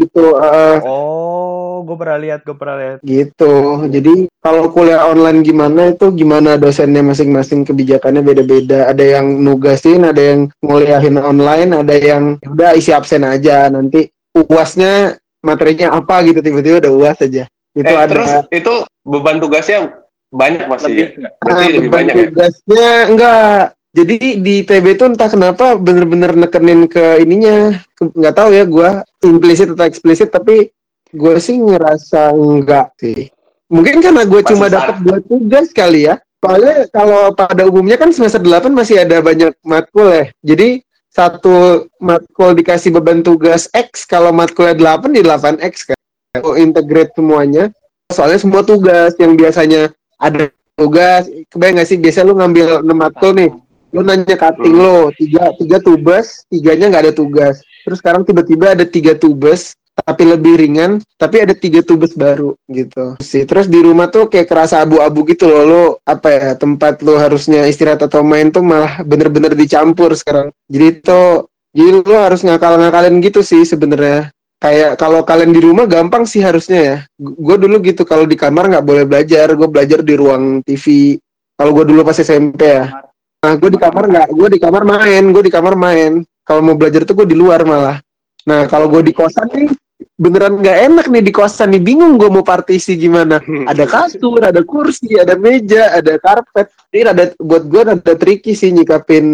gitu. 0.00 0.40
eh, 0.40 0.80
oh 0.88 1.69
gue 1.84 1.96
pernah 1.96 2.18
lihat 2.20 2.40
gue 2.44 2.56
pernah 2.56 2.76
lihat 2.78 2.98
gitu. 3.04 3.54
Jadi 3.88 4.14
kalau 4.40 4.72
kuliah 4.72 5.08
online 5.08 5.44
gimana 5.44 5.92
itu 5.92 6.12
gimana 6.14 6.56
dosennya 6.56 7.04
masing-masing 7.04 7.68
kebijakannya 7.68 8.22
beda-beda. 8.24 8.88
Ada 8.88 9.20
yang 9.20 9.26
nugasin, 9.40 10.08
ada 10.08 10.20
yang 10.20 10.40
nguliahin 10.64 11.16
online, 11.20 11.70
ada 11.76 11.94
yang 11.96 12.40
ya 12.40 12.48
udah 12.48 12.70
isi 12.76 12.90
absen 12.94 13.26
aja. 13.26 13.68
Nanti 13.68 14.08
uasnya 14.34 15.20
materinya 15.40 15.96
apa 15.96 16.22
gitu 16.24 16.40
tiba-tiba 16.44 16.84
udah 16.84 16.92
uas 16.92 17.18
aja. 17.20 17.44
Itu 17.72 17.92
eh, 17.92 17.98
ada 17.98 18.10
terus 18.10 18.30
itu 18.50 18.74
beban 19.06 19.38
tugasnya 19.38 20.04
banyak 20.30 20.66
masih 20.70 20.90
lebih 20.94 21.06
ya? 21.18 21.30
berarti 21.42 21.60
Ah, 21.60 21.66
lebih 21.66 21.88
beban 21.90 21.96
banyak 21.96 22.14
ya 22.14 22.24
tugasnya 22.30 22.90
enggak. 23.10 23.60
Jadi 23.90 24.14
di 24.38 24.62
TB 24.62 24.86
itu 24.94 25.04
entah 25.10 25.26
kenapa 25.26 25.74
bener-bener 25.74 26.30
nekenin 26.38 26.86
ke 26.86 27.18
ininya. 27.26 27.74
Nggak 27.98 28.34
tahu 28.38 28.50
ya 28.54 28.62
gua 28.62 29.02
implisit 29.26 29.74
atau 29.74 29.82
eksplisit 29.82 30.30
tapi 30.30 30.70
gue 31.14 31.36
sih 31.42 31.56
ngerasa 31.58 32.34
enggak 32.34 32.94
sih. 32.98 33.30
Mungkin 33.70 34.02
karena 34.02 34.26
gue 34.26 34.42
cuma 34.46 34.66
dapat 34.66 34.98
dua 35.02 35.18
tugas 35.22 35.70
kali 35.70 36.10
ya. 36.10 36.18
Soalnya 36.40 36.88
kalau 36.90 37.36
pada 37.36 37.68
umumnya 37.68 38.00
kan 38.00 38.10
semester 38.10 38.40
8 38.40 38.72
masih 38.72 39.04
ada 39.04 39.20
banyak 39.20 39.52
matkul 39.60 40.08
ya. 40.08 40.26
Jadi 40.40 40.80
satu 41.12 41.84
matkul 42.00 42.56
dikasih 42.56 42.96
beban 42.96 43.20
tugas 43.20 43.68
X, 43.76 44.08
kalau 44.08 44.32
matkulnya 44.32 44.72
8 44.72 45.12
di 45.12 45.20
8X 45.20 45.92
kan. 45.92 45.98
Oh, 46.40 46.56
integrate 46.56 47.12
semuanya. 47.12 47.68
Soalnya 48.10 48.40
semua 48.40 48.62
tugas 48.64 49.12
yang 49.20 49.36
biasanya 49.36 49.92
ada 50.16 50.48
tugas, 50.80 51.28
kebayang 51.52 51.82
gak 51.82 51.88
sih 51.92 51.98
biasa 52.00 52.24
lu 52.24 52.34
ngambil 52.40 52.80
6 52.82 52.96
matkul 52.96 53.30
nih, 53.36 53.50
lu 53.92 54.00
nanya 54.00 54.34
cutting 54.38 54.74
Hmm. 54.74 54.82
lo, 54.82 54.96
tiga, 55.12 55.52
tiga 55.60 55.78
tugas, 55.82 56.46
tiganya 56.48 56.88
nggak 56.88 57.04
ada 57.10 57.14
tugas. 57.14 57.60
Terus 57.86 57.98
sekarang 57.98 58.22
tiba-tiba 58.28 58.76
ada 58.76 58.84
tiga 58.84 59.16
tugas, 59.16 59.74
tapi 60.00 60.22
lebih 60.24 60.56
ringan, 60.56 61.00
tapi 61.20 61.44
ada 61.44 61.52
tiga 61.52 61.84
tugas 61.84 62.16
baru 62.16 62.56
gitu 62.72 63.20
sih. 63.20 63.44
Terus 63.44 63.68
di 63.68 63.80
rumah 63.80 64.08
tuh 64.08 64.28
kayak 64.32 64.48
kerasa 64.48 64.84
abu-abu 64.84 65.28
gitu 65.28 65.48
loh, 65.48 65.62
lo 65.66 65.84
apa 66.08 66.28
ya 66.32 66.48
tempat 66.56 67.04
lo 67.04 67.20
harusnya 67.20 67.68
istirahat 67.68 68.00
atau 68.04 68.24
main 68.24 68.48
tuh 68.48 68.64
malah 68.64 69.04
bener-bener 69.04 69.52
dicampur 69.52 70.12
sekarang. 70.16 70.52
Jadi 70.70 71.04
tuh 71.04 71.48
jadi 71.70 72.02
lo 72.02 72.16
harus 72.18 72.40
ngakal-ngakalin 72.42 73.20
gitu 73.22 73.44
sih 73.44 73.62
sebenarnya. 73.62 74.32
Kayak 74.60 75.00
kalau 75.00 75.24
kalian 75.24 75.56
di 75.56 75.60
rumah 75.64 75.88
gampang 75.88 76.28
sih 76.28 76.44
harusnya 76.44 76.80
ya. 76.80 76.96
Gue 77.16 77.56
dulu 77.56 77.80
gitu 77.80 78.04
kalau 78.04 78.28
di 78.28 78.36
kamar 78.36 78.68
nggak 78.68 78.84
boleh 78.84 79.04
belajar, 79.08 79.48
gue 79.56 79.68
belajar 79.68 80.04
di 80.04 80.14
ruang 80.20 80.60
TV. 80.60 81.16
Kalau 81.56 81.72
gue 81.72 81.84
dulu 81.88 82.04
pas 82.04 82.16
SMP 82.16 82.60
ya. 82.68 82.92
Nah, 83.40 83.56
gue 83.56 83.72
di 83.72 83.80
kamar 83.80 84.04
nggak, 84.04 84.28
gue 84.36 84.48
di 84.52 84.60
kamar 84.60 84.84
main, 84.84 85.24
gue 85.32 85.42
di 85.48 85.52
kamar 85.52 85.72
main. 85.72 86.20
Kalau 86.50 86.66
mau 86.66 86.74
belajar 86.74 87.06
tuh 87.06 87.14
gue 87.14 87.30
di 87.30 87.38
luar 87.38 87.62
malah. 87.62 88.02
Nah, 88.42 88.66
kalau 88.66 88.90
gue 88.90 89.06
di 89.06 89.14
kosan 89.14 89.46
nih, 89.54 89.70
beneran 90.18 90.58
nggak 90.58 90.78
enak 90.90 91.06
nih 91.06 91.22
di 91.22 91.30
kosan 91.30 91.70
nih, 91.70 91.78
bingung 91.78 92.18
gue 92.18 92.26
mau 92.26 92.42
partisi 92.42 92.98
gimana. 92.98 93.38
Ada 93.70 93.86
kasur, 93.86 94.42
ada 94.42 94.58
kursi, 94.66 95.14
ada 95.14 95.38
meja, 95.38 95.94
ada 95.94 96.18
karpet. 96.18 96.66
Ini 96.90 97.14
ada 97.14 97.30
buat 97.38 97.70
gue 97.70 97.86
ada 97.86 98.14
tricky 98.18 98.58
sih 98.58 98.74
nyikapin 98.74 99.26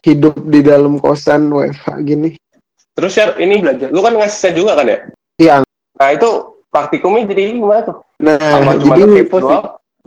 hidup 0.00 0.40
di 0.48 0.64
dalam 0.64 0.96
kosan 0.96 1.52
WFH 1.52 1.86
gini. 2.00 2.32
Terus 2.96 3.12
ya 3.12 3.36
ini 3.36 3.60
Belajar. 3.60 3.92
lu 3.92 4.00
kan 4.00 4.16
ngasih 4.16 4.56
juga 4.56 4.72
kan 4.80 4.88
ya? 4.88 4.98
Iya. 5.36 5.54
Nah 6.00 6.08
itu 6.16 6.28
praktikumnya 6.72 7.28
jadi 7.28 7.60
gimana 7.60 7.92
tuh? 7.92 7.96
Nah, 8.24 8.40
cuma 8.40 8.72
jadi 8.96 9.28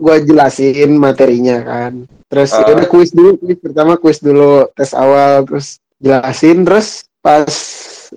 gue 0.02 0.16
jelasin 0.26 0.90
materinya 0.98 1.62
kan. 1.62 1.92
Terus 2.26 2.50
Ah. 2.50 2.64
ya 2.64 2.72
udah 2.80 2.88
kuis 2.88 3.12
dulu, 3.12 3.36
kuis 3.38 3.58
pertama 3.60 3.94
kuis 4.00 4.18
dulu 4.18 4.66
tes 4.72 4.90
awal, 4.96 5.44
terus 5.44 5.78
jelasin, 6.02 6.66
terus 6.66 7.06
pas 7.22 7.48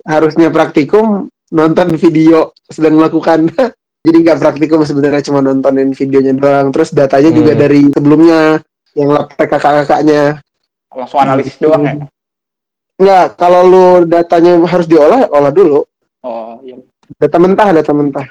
harusnya 0.04 0.50
praktikum 0.50 1.30
nonton 1.48 1.94
video 1.96 2.50
sedang 2.66 2.98
melakukan. 2.98 3.48
Jadi 4.06 4.16
nggak 4.22 4.38
praktikum 4.38 4.86
sebenarnya 4.86 5.22
cuma 5.26 5.42
nontonin 5.42 5.90
videonya 5.90 6.34
doang. 6.34 6.70
Terus 6.70 6.94
datanya 6.94 7.30
juga 7.34 7.54
Hmm. 7.54 7.60
dari 7.62 7.80
sebelumnya 7.90 8.40
yang 8.94 9.08
lab 9.10 9.30
kakak-kakaknya. 9.34 10.38
Langsung 10.94 11.20
analisis 11.22 11.58
doang 11.58 11.82
ya. 11.82 11.94
Enggak, 12.96 13.36
kalau 13.36 13.60
lu 13.66 13.86
datanya 14.08 14.56
harus 14.64 14.86
diolah, 14.88 15.28
olah 15.28 15.52
dulu. 15.52 15.84
Oh 16.24 16.56
iya. 16.64 16.80
Data 17.18 17.36
mentah, 17.36 17.68
data 17.74 17.92
mentah. 17.92 18.26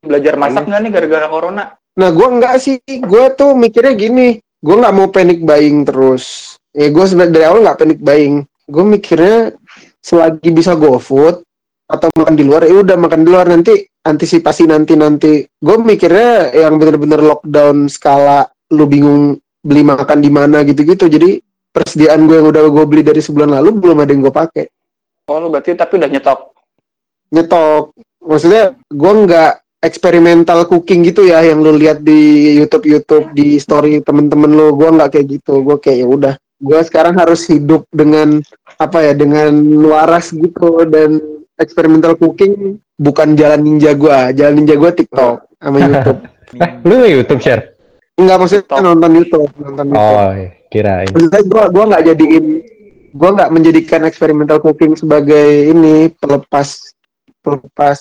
Belajar 0.00 0.34
masak 0.40 0.64
nggak 0.64 0.80
nih 0.80 0.90
gara-gara 0.94 1.26
corona? 1.28 1.64
Nah, 1.98 2.08
gue 2.14 2.28
enggak 2.30 2.54
sih. 2.62 2.78
Gue 2.86 3.34
tuh 3.36 3.52
mikirnya 3.52 3.92
gini. 3.92 4.40
Gue 4.62 4.78
nggak 4.78 4.94
mau 4.94 5.10
panic 5.12 5.44
buying 5.44 5.84
terus. 5.84 6.56
Ya, 6.72 6.88
gue 6.88 7.04
sebenarnya 7.04 7.34
dari 7.34 7.44
awal 7.44 7.60
nggak 7.66 7.78
panic 7.82 7.98
buying. 8.00 8.47
Gue 8.68 8.84
mikirnya 8.84 9.56
selagi 10.04 10.52
bisa 10.52 10.76
GoFood 10.76 11.40
atau 11.88 12.08
makan 12.20 12.36
di 12.36 12.44
luar, 12.44 12.68
ya 12.68 12.84
udah 12.84 12.96
makan 13.00 13.24
di 13.24 13.28
luar 13.32 13.48
nanti 13.48 13.80
antisipasi 14.04 14.68
nanti 14.68 14.92
nanti. 14.92 15.40
Gue 15.56 15.80
mikirnya 15.80 16.52
yang 16.52 16.76
bener-bener 16.76 17.24
lockdown 17.24 17.88
skala 17.88 18.44
lu 18.76 18.84
bingung 18.84 19.40
beli 19.64 19.82
makan 19.82 20.20
di 20.20 20.28
mana 20.28 20.60
gitu-gitu. 20.68 21.08
Jadi 21.08 21.40
persediaan 21.72 22.28
gue 22.28 22.44
yang 22.44 22.48
udah 22.52 22.62
gue 22.68 22.84
beli 22.84 23.02
dari 23.02 23.24
sebulan 23.24 23.56
lalu 23.56 23.80
belum 23.80 24.04
ada 24.04 24.10
yang 24.12 24.22
gue 24.28 24.34
pakai. 24.34 24.64
Oh 25.28 25.40
lu 25.40 25.48
berarti 25.48 25.76
tapi 25.76 25.96
udah 26.00 26.08
nyetok. 26.08 26.40
nyetok 27.28 27.92
maksudnya 28.24 28.72
gue 28.88 29.12
nggak 29.28 29.52
eksperimental 29.84 30.66
cooking 30.66 31.06
gitu 31.06 31.28
ya 31.28 31.44
yang 31.44 31.62
lu 31.62 31.76
lihat 31.76 32.02
di 32.02 32.52
YouTube 32.58 32.88
YouTube 32.88 33.30
di 33.36 33.60
story 33.60 34.02
temen-temen 34.02 34.50
lu 34.50 34.74
gue 34.74 34.88
nggak 34.90 35.12
kayak 35.12 35.26
gitu 35.38 35.62
gue 35.62 35.76
kayak 35.78 35.98
ya 36.02 36.06
udah 36.08 36.34
gue 36.58 36.80
sekarang 36.82 37.14
harus 37.14 37.46
hidup 37.46 37.86
dengan 37.94 38.42
apa 38.78 38.98
ya 39.06 39.12
dengan 39.14 39.54
waras 39.86 40.34
gitu 40.34 40.82
dan 40.90 41.22
eksperimental 41.58 42.18
cooking 42.18 42.82
bukan 42.98 43.38
jalan 43.38 43.62
ninja 43.62 43.94
gue 43.94 44.18
jalan 44.34 44.54
ninja 44.58 44.74
gue 44.74 44.90
TikTok 44.90 45.36
sama 45.58 45.78
YouTube. 45.82 46.20
Eh, 46.48 46.80
lu 46.80 47.04
YouTube 47.04 47.44
share? 47.44 47.76
nggak 48.16 48.36
maksudnya 48.40 48.64
TikTok. 48.64 48.80
nonton 48.80 49.10
YouTube 49.20 49.52
nonton 49.60 49.84
YouTube. 49.92 50.16
Oh, 50.16 50.32
kirain. 50.72 51.08
maksudnya 51.12 51.42
gue 51.44 51.64
gua 51.76 51.84
nggak 51.92 52.04
jadiin 52.08 52.46
gue 53.12 53.30
nggak 53.36 53.50
menjadikan 53.52 54.00
eksperimental 54.08 54.58
cooking 54.64 54.96
sebagai 54.96 55.68
ini 55.68 56.08
pelepas 56.16 56.96
pelepas 57.44 58.00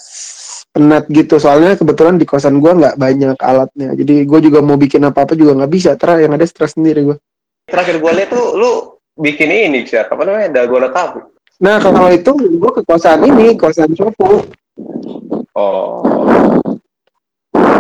penat 0.72 1.12
gitu. 1.12 1.36
Soalnya 1.44 1.76
kebetulan 1.76 2.16
di 2.16 2.24
kosan 2.24 2.64
gue 2.64 2.72
nggak 2.72 2.96
banyak 2.96 3.36
alatnya. 3.36 3.92
Jadi 4.00 4.24
gue 4.24 4.40
juga 4.40 4.64
mau 4.64 4.80
bikin 4.80 5.04
apa 5.04 5.28
apa 5.28 5.36
juga 5.36 5.52
nggak 5.64 5.72
bisa. 5.76 6.00
Terus 6.00 6.24
yang 6.24 6.32
ada 6.32 6.48
stres 6.48 6.80
sendiri 6.80 7.04
gue 7.04 7.18
Terakhir 7.68 8.00
gue 8.00 8.12
lihat 8.16 8.30
tuh 8.32 8.56
lu 8.56 8.72
bikin 9.20 9.52
ini 9.52 9.84
sih 9.84 10.00
apa 10.00 10.16
namanya 10.24 10.62
dalgona 10.62 10.88
tahu. 10.90 11.20
nah 11.58 11.82
kalau 11.82 12.14
itu 12.14 12.30
gue 12.38 12.72
ke 12.72 12.82
kosan 12.86 13.26
ini 13.26 13.58
kosan 13.58 13.92
Copo 13.92 14.46
Oh. 15.58 16.06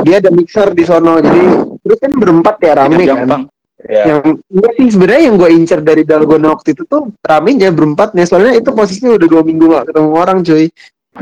dia 0.02 0.18
ada 0.18 0.34
mixer 0.34 0.74
di 0.74 0.82
sono 0.82 1.22
jadi 1.22 1.62
terus 1.86 1.98
kan 2.02 2.10
berempat 2.10 2.58
ya 2.58 2.74
rame 2.74 2.98
Tidak 2.98 3.06
kan 3.06 3.18
gampang. 3.22 3.44
Ya. 3.86 4.04
yang 4.10 4.22
enggak 4.50 4.74
sih 4.74 4.88
sebenarnya 4.90 5.24
yang 5.30 5.36
gue 5.38 5.50
incer 5.54 5.80
dari 5.86 6.02
dalgona 6.02 6.58
waktu 6.58 6.74
itu 6.74 6.90
tuh 6.90 7.14
ramenya 7.22 7.70
berempatnya 7.70 8.26
soalnya 8.26 8.58
itu 8.58 8.74
posisinya 8.74 9.14
udah 9.14 9.28
dua 9.30 9.46
minggu 9.46 9.70
gak 9.70 9.94
ketemu 9.94 10.10
orang 10.12 10.38
cuy 10.42 10.66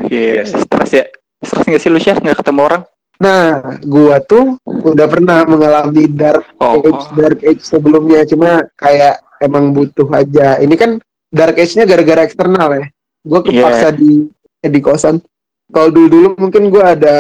Iya, 0.08 0.44
stres 0.48 0.92
ya. 0.92 1.06
Stres 1.40 1.64
nggak 1.68 1.80
sih 1.80 1.92
lu 1.92 2.00
share 2.00 2.20
nggak 2.20 2.40
ketemu 2.40 2.62
orang? 2.64 2.82
Nah, 3.16 3.80
gua 3.88 4.20
tuh 4.20 4.60
udah 4.66 5.08
pernah 5.08 5.48
mengalami 5.48 6.04
dark 6.12 6.44
Oh, 6.60 6.84
age, 6.84 7.06
dark 7.16 7.40
age 7.48 7.64
sebelumnya, 7.64 8.28
cuma 8.28 8.68
kayak 8.76 9.24
emang 9.40 9.72
butuh 9.72 10.08
aja. 10.12 10.60
Ini 10.60 10.76
kan 10.76 11.00
dark 11.32 11.56
age-nya 11.56 11.88
gara-gara 11.88 12.28
eksternal 12.28 12.70
ya. 12.76 12.86
Gua 13.24 13.40
kepaksa 13.40 13.96
di 13.96 14.28
eh, 14.60 14.72
di 14.72 14.80
kosan. 14.84 15.24
Kalau 15.72 15.90
dulu 15.90 16.08
dulu 16.12 16.28
mungkin 16.38 16.68
gua 16.68 16.94
ada 16.94 17.18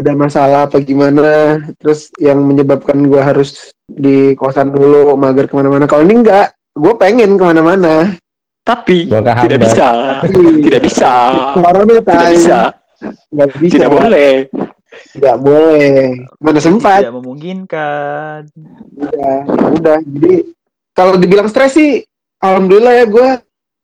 ada 0.00 0.12
masalah 0.16 0.70
apa 0.70 0.80
gimana, 0.80 1.58
terus 1.82 2.08
yang 2.22 2.40
menyebabkan 2.46 3.02
gua 3.04 3.26
harus 3.26 3.74
di 3.90 4.38
kosan 4.38 4.70
dulu, 4.70 5.18
mager 5.18 5.50
ke 5.50 5.54
mana-mana. 5.58 5.90
Kalau 5.90 6.06
ini 6.06 6.22
enggak, 6.22 6.54
gue 6.78 6.94
pengen 6.94 7.34
ke 7.34 7.44
mana-mana. 7.44 8.14
tapi 8.60 9.08
kehambat. 9.08 9.42
tidak 9.48 9.58
bisa. 9.66 9.88
Tidak 10.30 10.82
bisa. 10.84 11.12
Corona 11.58 11.94
Tidak 11.98 12.30
bisa. 12.30 12.58
Nggak 13.32 13.48
bisa. 13.58 13.74
Tidak 13.74 13.90
boleh. 13.90 14.32
Tidak 14.90 15.36
boleh. 15.36 16.18
Mana 16.36 16.58
sempat. 16.58 17.02
Tidak 17.02 17.14
memungkinkan. 17.14 18.40
udah 18.92 19.10
ya 19.12 19.34
udah 19.70 19.98
jadi 20.02 20.34
kalau 20.92 21.14
dibilang 21.16 21.46
stres 21.46 21.72
sih 21.72 22.02
alhamdulillah 22.36 22.94
ya 22.94 23.06
gue 23.06 23.28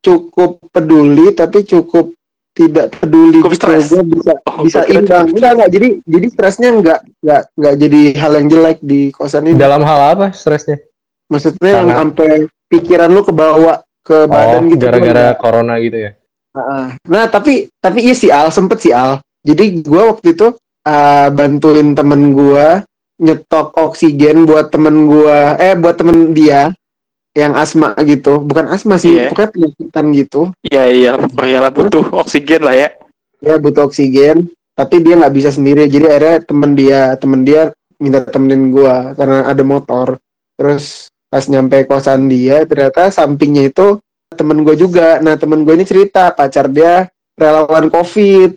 cukup 0.00 0.50
peduli 0.68 1.30
tapi 1.30 1.62
cukup 1.62 2.12
tidak 2.52 2.88
peduli 2.94 3.38
Cukup 3.38 3.52
gitu. 3.52 3.58
stres? 3.58 3.84
Gua 3.86 4.02
bisa 4.02 4.32
Oh, 4.46 4.64
bisa 4.64 4.80
imbang 4.86 5.28
enggak 5.28 5.52
enggak 5.52 5.70
jadi 5.70 5.88
jadi 6.02 6.26
stresnya 6.26 6.68
enggak 6.72 7.00
enggak 7.20 7.42
enggak 7.52 7.74
jadi 7.76 8.00
hal 8.16 8.32
yang 8.34 8.46
jelek 8.48 8.78
di 8.80 9.00
kosan 9.10 9.44
ini 9.44 9.54
Dalam 9.54 9.82
hal 9.82 10.00
apa 10.10 10.26
stresnya? 10.32 10.80
maksudnya 11.26 11.70
yang 11.74 11.80
Sangat. 11.84 11.96
sampai 12.00 12.30
pikiran 12.66 13.10
lu 13.10 13.20
kebawa 13.20 13.74
ke 14.00 14.16
Oh, 14.16 14.24
badan 14.24 14.70
gitu 14.70 14.80
gara-gara 14.80 15.34
corona 15.34 15.76
gitu 15.76 15.98
ya? 16.00 16.10
Heeh. 16.52 16.86
Nah 17.04 17.24
tapi 17.26 17.68
tapi 17.76 17.98
iya 18.00 18.14
sih 18.14 18.30
Al 18.30 18.48
sempet 18.48 18.80
sih 18.80 18.90
Al. 18.90 19.20
Jadi 19.42 19.82
gua 19.82 20.10
waktu 20.10 20.32
itu 20.32 20.56
uh, 20.86 21.28
bantuin 21.34 21.92
temen 21.92 22.30
gua 22.32 22.86
nyetok 23.18 23.74
oksigen 23.74 24.46
buat 24.46 24.70
temen 24.70 25.08
gua 25.10 25.56
eh 25.58 25.74
buat 25.74 25.98
temen 25.98 26.30
dia 26.32 26.70
yang 27.36 27.52
asma 27.52 27.92
gitu. 28.06 28.40
Bukan 28.40 28.70
asma 28.72 28.96
sih 28.96 29.12
Iya. 29.12 29.28
pokoknya 29.34 29.50
penyakitan 29.52 30.06
gitu. 30.16 30.40
Iya 30.64 30.84
iya. 30.88 31.10
Pokoknya 31.20 31.58
lah 31.68 31.72
butuh 31.74 32.04
oksigen 32.24 32.64
lah 32.64 32.72
ya. 32.76 32.88
ya 33.44 33.60
butuh 33.60 33.90
oksigen. 33.92 34.48
Tapi 34.76 35.04
dia 35.04 35.20
nggak 35.20 35.34
bisa 35.36 35.50
sendiri. 35.52 35.84
Jadi 35.88 36.06
akhirnya 36.08 36.36
temen 36.44 36.70
dia 36.72 37.00
temen 37.20 37.40
dia 37.44 37.62
minta 38.00 38.24
temenin 38.24 38.72
gua 38.72 39.12
karena 39.16 39.44
ada 39.48 39.60
motor. 39.64 40.16
Terus 40.56 41.12
pas 41.28 41.44
nyampe 41.50 41.84
kosan 41.84 42.30
dia 42.32 42.64
ternyata 42.64 43.12
sampingnya 43.12 43.68
itu 43.68 44.00
temen 44.32 44.64
gue 44.64 44.76
juga. 44.76 45.20
Nah 45.20 45.36
temen 45.36 45.64
gue 45.64 45.74
ini 45.76 45.84
cerita 45.84 46.32
pacar 46.32 46.68
dia 46.72 47.08
relawan 47.36 47.92
covid 47.92 48.56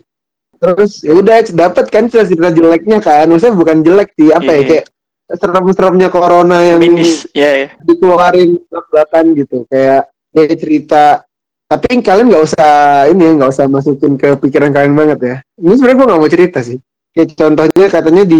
terus 0.60 1.00
ya 1.00 1.16
udah 1.16 1.40
dapat 1.56 1.88
kan 1.88 2.04
cerita 2.12 2.52
jeleknya 2.52 3.00
kan 3.00 3.24
maksudnya 3.26 3.56
bukan 3.56 3.80
jelek 3.80 4.12
sih 4.14 4.28
apa 4.28 4.44
ya 4.44 4.60
Iya. 4.60 4.68
kayak 4.68 4.84
serem-seremnya 5.30 6.08
corona 6.10 6.58
yang 6.66 6.82
Minis. 6.82 7.24
Ya 7.32 7.50
ya. 7.54 7.68
dikeluarin 7.86 8.60
belak-belakan 8.68 9.24
gitu 9.38 9.64
kayak 9.72 10.10
kayak 10.36 10.58
cerita 10.60 11.04
tapi 11.70 12.02
kalian 12.02 12.28
nggak 12.34 12.44
usah 12.50 12.72
ini 13.08 13.22
ya 13.24 13.32
nggak 13.40 13.50
usah 13.54 13.64
masukin 13.70 14.18
ke 14.18 14.34
pikiran 14.42 14.74
kalian 14.74 14.94
banget 14.98 15.18
ya 15.22 15.36
ini 15.62 15.72
sebenarnya 15.78 15.96
gue 15.96 16.06
nggak 16.10 16.20
mau 16.20 16.30
cerita 16.30 16.58
sih 16.60 16.78
kayak 17.14 17.28
contohnya 17.38 17.86
katanya 17.88 18.22
di 18.26 18.38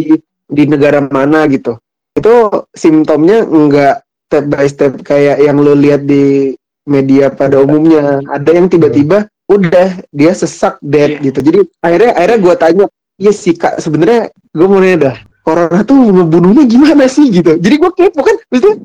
di 0.50 0.62
negara 0.66 0.98
mana 0.98 1.46
gitu 1.46 1.78
itu 2.18 2.34
simptomnya 2.74 3.46
nggak 3.46 3.94
step 4.26 4.44
by 4.50 4.66
step 4.66 4.92
kayak 5.06 5.38
yang 5.40 5.62
lo 5.62 5.78
lihat 5.78 6.02
di 6.04 6.54
media 6.90 7.30
pada 7.30 7.62
umumnya 7.62 8.18
ada 8.26 8.50
yang 8.50 8.66
tiba-tiba 8.66 9.24
udah 9.46 9.88
dia 10.10 10.32
sesak 10.34 10.76
dead 10.82 11.18
Iya. 11.18 11.30
gitu 11.30 11.38
jadi 11.40 11.58
akhirnya 11.80 12.10
akhirnya 12.14 12.38
gue 12.38 12.54
tanya 12.58 12.84
iya 13.16 13.32
sih 13.32 13.54
kak 13.54 13.78
sebenarnya 13.78 14.28
gue 14.50 14.66
mau 14.66 14.78
nanya 14.78 14.98
dah 15.00 15.16
corona 15.40 15.80
tuh 15.82 15.96
ngebunuhnya 15.96 16.64
gimana 16.66 17.06
sih 17.06 17.30
gitu 17.30 17.54
jadi 17.56 17.74
gue 17.78 17.90
kepo 17.90 18.20
kan 18.20 18.36
maksudnya 18.46 18.76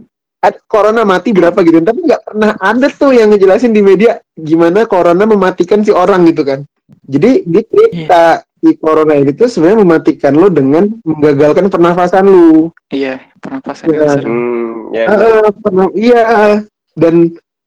corona 0.66 1.02
mati 1.02 1.34
berapa 1.34 1.58
gitu 1.60 1.82
tapi 1.82 2.06
nggak 2.06 2.22
pernah 2.24 2.54
ada 2.58 2.88
tuh 2.88 3.12
yang 3.12 3.34
ngejelasin 3.34 3.74
di 3.74 3.82
media 3.82 4.22
gimana 4.34 4.86
corona 4.86 5.26
mematikan 5.26 5.82
si 5.82 5.90
orang 5.90 6.26
gitu 6.30 6.46
kan 6.46 6.62
jadi 7.06 7.42
dia 7.44 7.64
cerita 7.66 8.24
si 8.62 8.78
corona 8.78 9.14
ini 9.14 9.34
tuh 9.34 9.50
sebenarnya 9.50 9.82
mematikan 9.82 10.34
lo 10.34 10.50
dengan 10.50 10.90
menggagalkan 11.02 11.70
pernafasan 11.70 12.26
lu 12.26 12.70
Iya. 12.90 13.22
Pernapasan 13.42 13.86
Iya. 13.90 13.98
yang 13.98 14.10
sering. 14.14 14.30
Hmm, 14.30 14.74
ya. 14.94 15.06
Ah, 15.10 15.50
pernah 15.54 15.88
iya 15.94 16.22
dan 16.94 17.16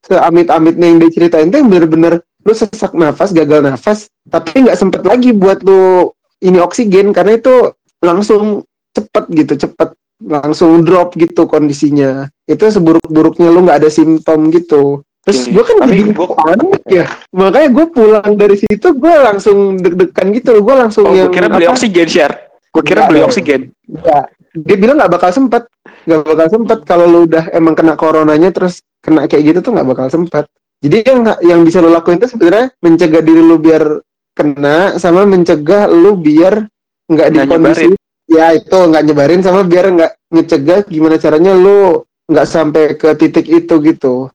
seamit-amitnya 0.09 0.87
yang 0.89 0.99
diceritain 0.99 1.53
tuh 1.53 1.61
yang 1.61 1.69
bener-bener 1.69 2.13
lu 2.43 2.53
sesak 2.53 2.97
nafas 2.97 3.31
gagal 3.31 3.61
nafas 3.61 4.09
tapi 4.27 4.65
nggak 4.65 4.79
sempet 4.79 5.05
lagi 5.05 5.37
buat 5.37 5.61
lu 5.61 6.11
ini 6.41 6.59
oksigen 6.59 7.13
karena 7.13 7.37
itu 7.37 7.73
langsung 8.01 8.65
cepet 8.97 9.25
gitu 9.35 9.69
cepet 9.69 9.93
langsung 10.19 10.83
drop 10.83 11.15
gitu 11.15 11.47
kondisinya 11.47 12.27
itu 12.45 12.65
seburuk-buruknya 12.65 13.53
lu 13.53 13.63
nggak 13.63 13.85
ada 13.85 13.91
simptom 13.93 14.49
gitu 14.51 15.05
terus 15.23 15.45
Oke. 15.45 15.53
gue 15.53 15.63
kan 15.63 15.77
gua- 16.17 16.35
panik 16.41 16.83
ya 16.89 17.07
makanya 17.31 17.69
gue 17.69 17.87
pulang 17.93 18.31
dari 18.33 18.57
situ 18.57 18.89
gue 18.97 19.15
langsung 19.21 19.77
deg-degan 19.77 20.33
gitu 20.33 20.57
gue 20.59 20.75
langsung 20.75 21.05
Oh, 21.05 21.13
yang 21.13 21.29
gue 21.29 21.37
kira 21.37 21.47
beli 21.53 21.67
apa, 21.69 21.75
oksigen 21.77 22.09
share. 22.09 22.35
Gue 22.69 22.83
kira 22.85 23.09
beli 23.09 23.21
oksigen. 23.25 23.61
Enggak. 23.89 24.29
Dia 24.55 24.77
bilang 24.77 24.97
nggak 24.97 25.13
bakal 25.13 25.31
sempet, 25.31 25.69
nggak 26.09 26.21
bakal 26.25 26.47
sempet 26.49 26.79
kalau 26.85 27.05
lu 27.05 27.19
udah 27.25 27.53
emang 27.53 27.77
kena 27.77 27.95
coronanya 27.95 28.49
terus 28.49 28.81
kena 29.01 29.29
kayak 29.29 29.45
gitu 29.45 29.59
tuh 29.61 29.73
nggak 29.77 29.89
bakal 29.89 30.07
sempet. 30.09 30.45
Jadi 30.79 30.97
yang 31.05 31.21
yang 31.43 31.61
bisa 31.63 31.83
lo 31.83 31.91
lakuin 31.91 32.17
itu 32.17 32.31
sebenarnya 32.31 32.71
mencegah 32.81 33.21
diri 33.21 33.43
lu 33.43 33.59
biar 33.59 33.99
kena 34.33 34.95
sama 34.97 35.27
mencegah 35.27 35.91
lu 35.91 36.15
biar 36.15 36.65
nggak 37.11 37.29
di 37.29 37.39
kondisi 37.45 37.87
ya 38.29 38.55
itu 38.55 38.77
nggak 38.77 39.03
nyebarin 39.03 39.43
sama 39.43 39.67
biar 39.67 39.91
nggak 39.91 40.13
ngecegah 40.31 40.79
gimana 40.87 41.17
caranya 41.19 41.53
lu 41.53 42.05
nggak 42.29 42.47
sampai 42.47 42.95
ke 42.95 43.11
titik 43.17 43.47
itu 43.49 43.75
gitu. 43.83 44.31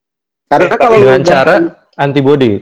Karena 0.49 0.69
Eh, 0.69 0.77
kalau 0.77 0.97
lu 0.99 1.05
Dengan 1.07 1.21
udah- 1.21 1.29
cara 1.31 1.55
antibody, 1.95 2.53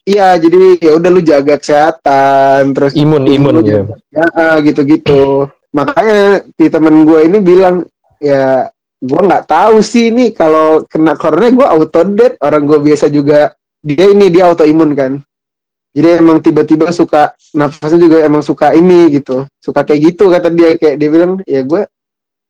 Iya, 0.00 0.40
jadi 0.40 0.80
ya 0.80 0.92
udah 0.96 1.10
lu 1.12 1.20
jaga 1.20 1.54
kesehatan, 1.60 2.72
terus 2.72 2.92
imun, 2.96 3.28
imun 3.28 3.52
lu 3.58 3.62
ya. 3.62 3.82
ya 4.10 4.24
ah, 4.32 4.56
gitu-gitu. 4.58 5.46
Makanya 5.70 6.50
di 6.58 6.66
temen 6.66 7.06
gue 7.06 7.20
ini 7.30 7.38
bilang 7.38 7.86
ya 8.18 8.66
gue 9.00 9.20
nggak 9.22 9.46
tahu 9.48 9.80
sih 9.80 10.10
ini 10.10 10.34
kalau 10.34 10.84
kena 10.84 11.16
corona 11.16 11.48
gue 11.48 11.66
auto 11.66 12.02
dead 12.10 12.36
orang 12.42 12.66
gue 12.68 12.78
biasa 12.90 13.08
juga 13.08 13.54
dia 13.80 14.10
ini 14.10 14.28
dia 14.28 14.50
autoimun 14.50 14.92
kan. 14.98 15.12
Jadi 15.90 16.22
emang 16.22 16.38
tiba-tiba 16.38 16.94
suka 16.94 17.34
nafasnya 17.50 17.98
juga 17.98 18.22
emang 18.22 18.46
suka 18.46 18.70
ini 18.78 19.10
gitu, 19.10 19.42
suka 19.58 19.82
kayak 19.82 20.14
gitu 20.14 20.30
kata 20.30 20.46
dia. 20.50 20.78
Kayak 20.78 20.96
dia 21.02 21.08
bilang 21.10 21.42
ya 21.46 21.66
gue 21.66 21.82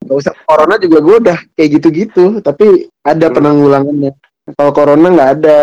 gak 0.00 0.16
usah 0.16 0.32
corona 0.44 0.76
juga 0.76 0.98
gue 1.00 1.16
udah 1.24 1.38
kayak 1.56 1.68
gitu-gitu, 1.80 2.24
tapi 2.44 2.88
ada 3.00 3.28
Hmm. 3.28 3.36
penanggulangannya. 3.36 4.12
Kalau 4.56 4.72
corona 4.76 5.06
nggak 5.12 5.30
ada 5.40 5.56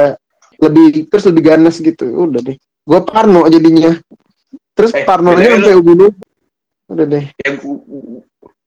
lebih 0.58 1.06
terus 1.10 1.26
lebih 1.30 1.44
ganas 1.54 1.78
gitu. 1.78 2.06
Udah 2.06 2.42
deh. 2.42 2.58
Gue 2.82 3.00
parno 3.06 3.46
jadinya. 3.46 3.94
Terus 4.74 4.94
Eh, 4.94 5.06
parnonya 5.06 5.38
bedanya 5.38 5.58
sampai 5.58 5.78
ubun 5.78 6.14
udah 6.88 7.06
deh 7.06 7.26
ya 7.36 7.50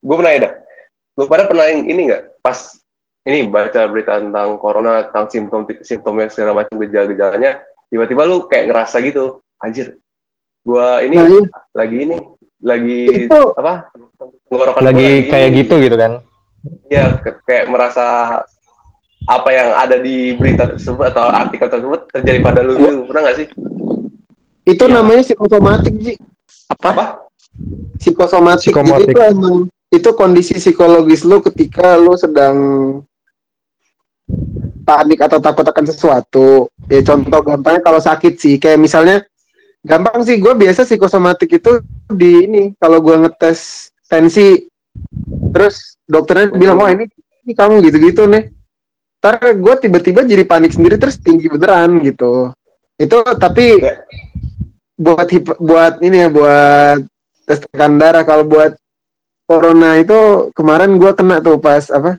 gue 0.01 0.17
pernah 0.17 0.33
ya 0.33 0.41
dah 0.45 0.53
gue 1.17 1.27
pada 1.27 1.45
pernah 1.45 1.65
yang 1.69 1.85
ini 1.85 2.01
nggak 2.09 2.23
pas 2.41 2.77
ini 3.25 3.45
baca 3.49 3.81
berita 3.89 4.17
tentang 4.17 4.57
corona 4.57 5.09
tentang 5.09 5.27
simptom 5.29 5.63
simptomnya 5.85 6.29
segala 6.33 6.65
macam 6.65 6.81
gejala-gejalanya 6.81 7.61
tiba-tiba 7.89 8.23
lu 8.25 8.45
kayak 8.47 8.73
ngerasa 8.73 8.97
gitu 9.03 9.41
anjir 9.59 9.97
gue 10.61 10.87
ini 11.05 11.17
nah, 11.17 11.27
iya. 11.29 11.43
lagi 11.73 11.97
ini 12.01 12.17
lagi 12.61 13.01
itu 13.25 13.41
apa 13.57 13.89
tenggorokan 14.49 14.81
gua 14.85 14.89
Lagi 14.93 15.09
kayak 15.33 15.49
ini. 15.49 15.59
gitu 15.65 15.75
gitu 15.81 15.97
kan. 15.97 16.13
ya 16.93 17.17
ke- 17.17 17.41
kayak 17.49 17.73
merasa 17.73 18.05
apa 19.25 19.49
yang 19.49 19.73
ada 19.73 19.97
di 19.97 20.37
berita 20.37 20.69
tersebut 20.69 21.09
atau 21.09 21.33
artikel 21.33 21.73
tersebut 21.73 22.01
terjadi 22.13 22.39
pada 22.45 22.61
lu 22.61 22.77
gitu. 22.77 23.09
pernah 23.09 23.23
nggak 23.25 23.37
sih 23.41 23.47
itu 24.69 24.85
Iya. 24.85 24.93
namanya 24.93 25.23
psikosomatik 25.25 25.95
sih 26.05 26.17
apa 26.85 27.30
psikosomatik, 27.99 28.73
Psikomotik. 28.73 29.11
jadi 29.11 29.13
itu 29.13 29.21
emang 29.21 29.57
itu 29.91 30.11
kondisi 30.15 30.55
psikologis 30.57 31.27
lu 31.27 31.43
ketika 31.43 31.99
lu 31.99 32.15
sedang 32.15 32.57
panik 34.83 35.21
atau 35.21 35.43
takut 35.43 35.67
akan 35.67 35.85
sesuatu. 35.87 36.71
Ya 36.87 37.03
contoh 37.03 37.41
gampangnya 37.43 37.83
kalau 37.83 37.99
sakit 37.99 38.39
sih. 38.39 38.55
Kayak 38.57 38.79
misalnya 38.81 39.17
gampang 39.83 40.23
sih. 40.23 40.39
Gue 40.39 40.55
biasa 40.55 40.87
psikosomatik 40.87 41.51
itu 41.51 41.83
di 42.09 42.47
ini 42.47 42.63
kalau 42.79 43.03
gue 43.03 43.27
ngetes 43.27 43.91
tensi. 44.07 44.67
Terus 45.51 45.99
dokternya 46.07 46.55
bilang 46.55 46.79
oh 46.79 46.91
ini 46.91 47.07
ini 47.47 47.53
kamu 47.55 47.83
gitu-gitu 47.87 48.27
nih 48.27 48.51
ntar 49.21 49.37
gue 49.53 49.75
tiba-tiba 49.77 50.25
jadi 50.25 50.49
panik 50.49 50.73
sendiri 50.73 50.97
terus 50.97 51.21
tinggi 51.21 51.45
beneran 51.47 52.01
gitu. 52.01 52.51
Itu 52.97 53.21
tapi 53.37 53.77
Ya. 53.79 54.01
buat 54.97 55.29
hip- 55.29 55.61
buat 55.61 56.01
ini 56.01 56.25
ya 56.25 56.29
buat 56.29 57.05
tes 57.51 57.59
tekanan 57.59 57.99
darah. 57.99 58.23
Kalau 58.23 58.47
buat 58.47 58.79
corona 59.43 59.99
itu 59.99 60.15
kemarin 60.55 60.95
gue 60.95 61.11
kena 61.11 61.43
tuh 61.43 61.59
pas 61.59 61.83
apa 61.91 62.15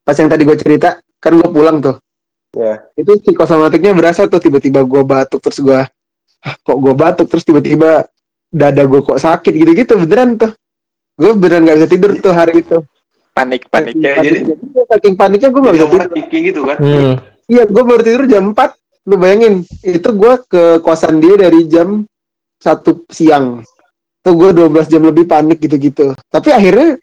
pas 0.00 0.16
yang 0.16 0.32
tadi 0.32 0.48
gue 0.48 0.56
cerita. 0.56 0.96
Kan 1.20 1.36
gue 1.36 1.48
pulang 1.52 1.84
tuh. 1.84 2.00
Ya. 2.56 2.80
Itu 2.96 3.20
psikosomatiknya 3.20 3.92
berasa 3.92 4.24
tuh 4.24 4.40
tiba-tiba 4.40 4.80
gue 4.82 5.02
batuk 5.04 5.38
terus 5.38 5.60
gue 5.60 5.80
kok 6.40 6.78
gue 6.80 6.94
batuk? 6.96 7.28
Terus 7.28 7.44
tiba-tiba 7.44 8.08
dada 8.48 8.82
gue 8.82 9.00
kok 9.04 9.20
sakit 9.20 9.52
gitu-gitu 9.52 10.00
beneran 10.00 10.40
tuh. 10.40 10.56
Gue 11.14 11.36
beneran 11.36 11.68
nggak 11.68 11.76
bisa 11.84 11.88
tidur 11.88 12.10
tuh 12.16 12.32
hari 12.32 12.64
itu. 12.64 12.80
Panik 13.30 13.68
panik 13.68 13.94
Ya, 13.94 14.18
jadi- 14.18 14.42
Paniknya- 14.48 14.88
saking 14.90 15.14
paniknya 15.14 15.48
gue 15.52 15.60
nggak 15.60 15.76
jadi 15.76 15.86
bisa 15.86 16.06
tidur 16.08 16.40
gitu 16.42 16.60
kan? 16.66 16.76
Hmm. 16.82 17.14
iya 17.46 17.62
gue 17.62 17.82
baru 17.82 18.02
tidur 18.02 18.24
jam 18.26 18.50
4 18.50 18.74
lu 19.06 19.16
bayangin 19.16 19.54
itu 19.82 20.08
gue 20.10 20.32
ke 20.46 20.62
kosan 20.82 21.18
dia 21.18 21.34
dari 21.36 21.66
jam 21.66 22.02
satu 22.58 23.06
siang 23.06 23.62
tuh 24.20 24.34
gue 24.36 24.50
12 24.52 24.92
jam 24.92 25.02
lebih 25.04 25.24
panik 25.24 25.58
gitu-gitu. 25.60 26.12
Tapi 26.28 26.48
akhirnya 26.52 27.00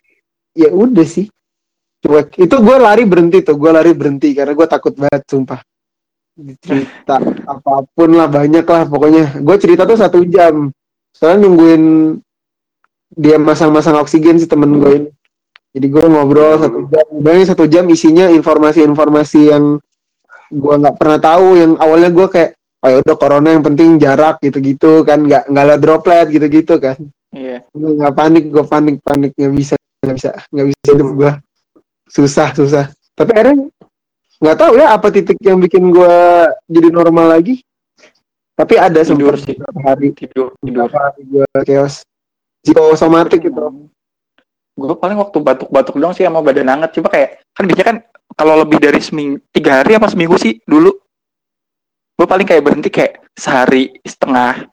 ya 0.53 0.69
udah 0.69 1.08
sih. 1.08 1.30
Cuek. 1.97 2.38
Itu 2.38 2.62
gue 2.62 2.77
lari 2.77 3.03
berhenti 3.10 3.41
tuh. 3.41 3.58
Gue 3.58 3.73
lari 3.73 3.91
berhenti 3.97 4.34
karena 4.38 4.53
gue 4.53 4.67
takut 4.69 4.93
banget 4.93 5.25
sumpah. 5.25 5.60
Cerita 6.62 7.17
apa 7.49 7.82
pun 7.89 8.10
lah 8.13 8.30
banyak 8.30 8.62
lah 8.62 8.86
pokoknya. 8.86 9.41
Gue 9.41 9.58
cerita 9.58 9.89
tuh 9.89 9.97
satu 9.97 10.21
jam. 10.30 10.69
Soalnya 11.10 11.49
nungguin 11.49 11.84
dia 13.17 13.41
masang-masang 13.41 13.97
oksigen 13.97 14.38
sih 14.38 14.45
temen 14.45 14.77
gue 14.77 14.91
ini. 14.93 15.10
Jadi 15.73 15.88
gue 15.89 16.03
ngobrol 16.06 16.62
satu 16.62 16.80
jam. 16.86 17.06
Bayangin 17.17 17.47
satu 17.49 17.65
jam 17.65 17.86
isinya 17.89 18.30
informasi-informasi 18.30 19.41
yang 19.49 19.82
gue 20.53 20.75
nggak 20.80 20.95
pernah 20.95 21.19
tahu 21.19 21.60
yang 21.60 21.71
awalnya 21.82 22.13
gue 22.13 22.27
kayak 22.30 22.51
oh 22.83 22.87
ya 22.89 22.97
udah 23.01 23.15
corona 23.17 23.49
yang 23.53 23.65
penting 23.65 23.97
jarak 23.97 24.37
gitu-gitu 24.41 25.01
kan 25.01 25.25
nggak 25.25 25.49
nggak 25.49 25.63
ada 25.65 25.77
droplet 25.77 26.27
gitu-gitu 26.29 26.77
kan. 26.77 26.97
Iya. 27.33 27.65
Gue 27.73 27.91
nggak 27.97 28.13
panik 28.13 28.43
gue 28.49 28.65
panik 28.65 28.95
panik 29.01 29.31
nggak 29.35 29.53
bisa 29.53 29.75
nggak 30.05 30.15
bisa 30.15 30.29
nggak 30.53 30.67
bisa 30.71 30.87
hidup 30.93 31.09
gue 31.17 31.31
susah 32.07 32.49
susah. 32.53 32.85
Tapi 33.17 33.31
akhirnya 33.33 33.67
nggak 34.37 34.57
tahu 34.57 34.71
ya 34.77 34.93
apa 34.93 35.07
titik 35.09 35.37
yang 35.41 35.57
bikin 35.57 35.89
gue 35.89 36.15
jadi 36.69 36.87
normal 36.93 37.33
lagi. 37.37 37.61
Tapi 38.57 38.73
ada 38.73 39.05
Tidur 39.05 39.37
sih. 39.37 39.53
beberapa 39.53 39.79
hari. 39.85 40.07
Tidur 40.17 40.49
tidur. 40.57 40.89
Beberapa 40.89 40.97
hari 40.97 41.21
gue 41.29 41.45
chaos. 41.61 42.01
Psikosomatik 42.65 43.45
gitu. 43.45 43.85
Gue 44.77 44.97
paling 44.97 45.17
waktu 45.17 45.37
batuk-batuk 45.41 45.97
doang 46.01 46.13
sih 46.17 46.25
sama 46.25 46.41
badan 46.41 46.73
hangat. 46.73 46.97
Coba 46.97 47.13
kayak 47.13 47.45
kan 47.53 47.63
biasanya 47.69 47.87
kan 47.93 47.97
kalau 48.33 48.53
lebih 48.61 48.81
dari 48.81 49.01
seminggu 49.01 49.41
tiga 49.53 49.81
hari 49.81 49.97
apa 49.97 50.09
seminggu 50.09 50.37
sih 50.41 50.57
dulu 50.65 50.93
gue 52.17 52.25
paling 52.25 52.47
kayak 52.49 52.63
berhenti 52.65 52.89
kayak 52.89 53.21
sehari 53.38 53.93
setengah 54.01 54.65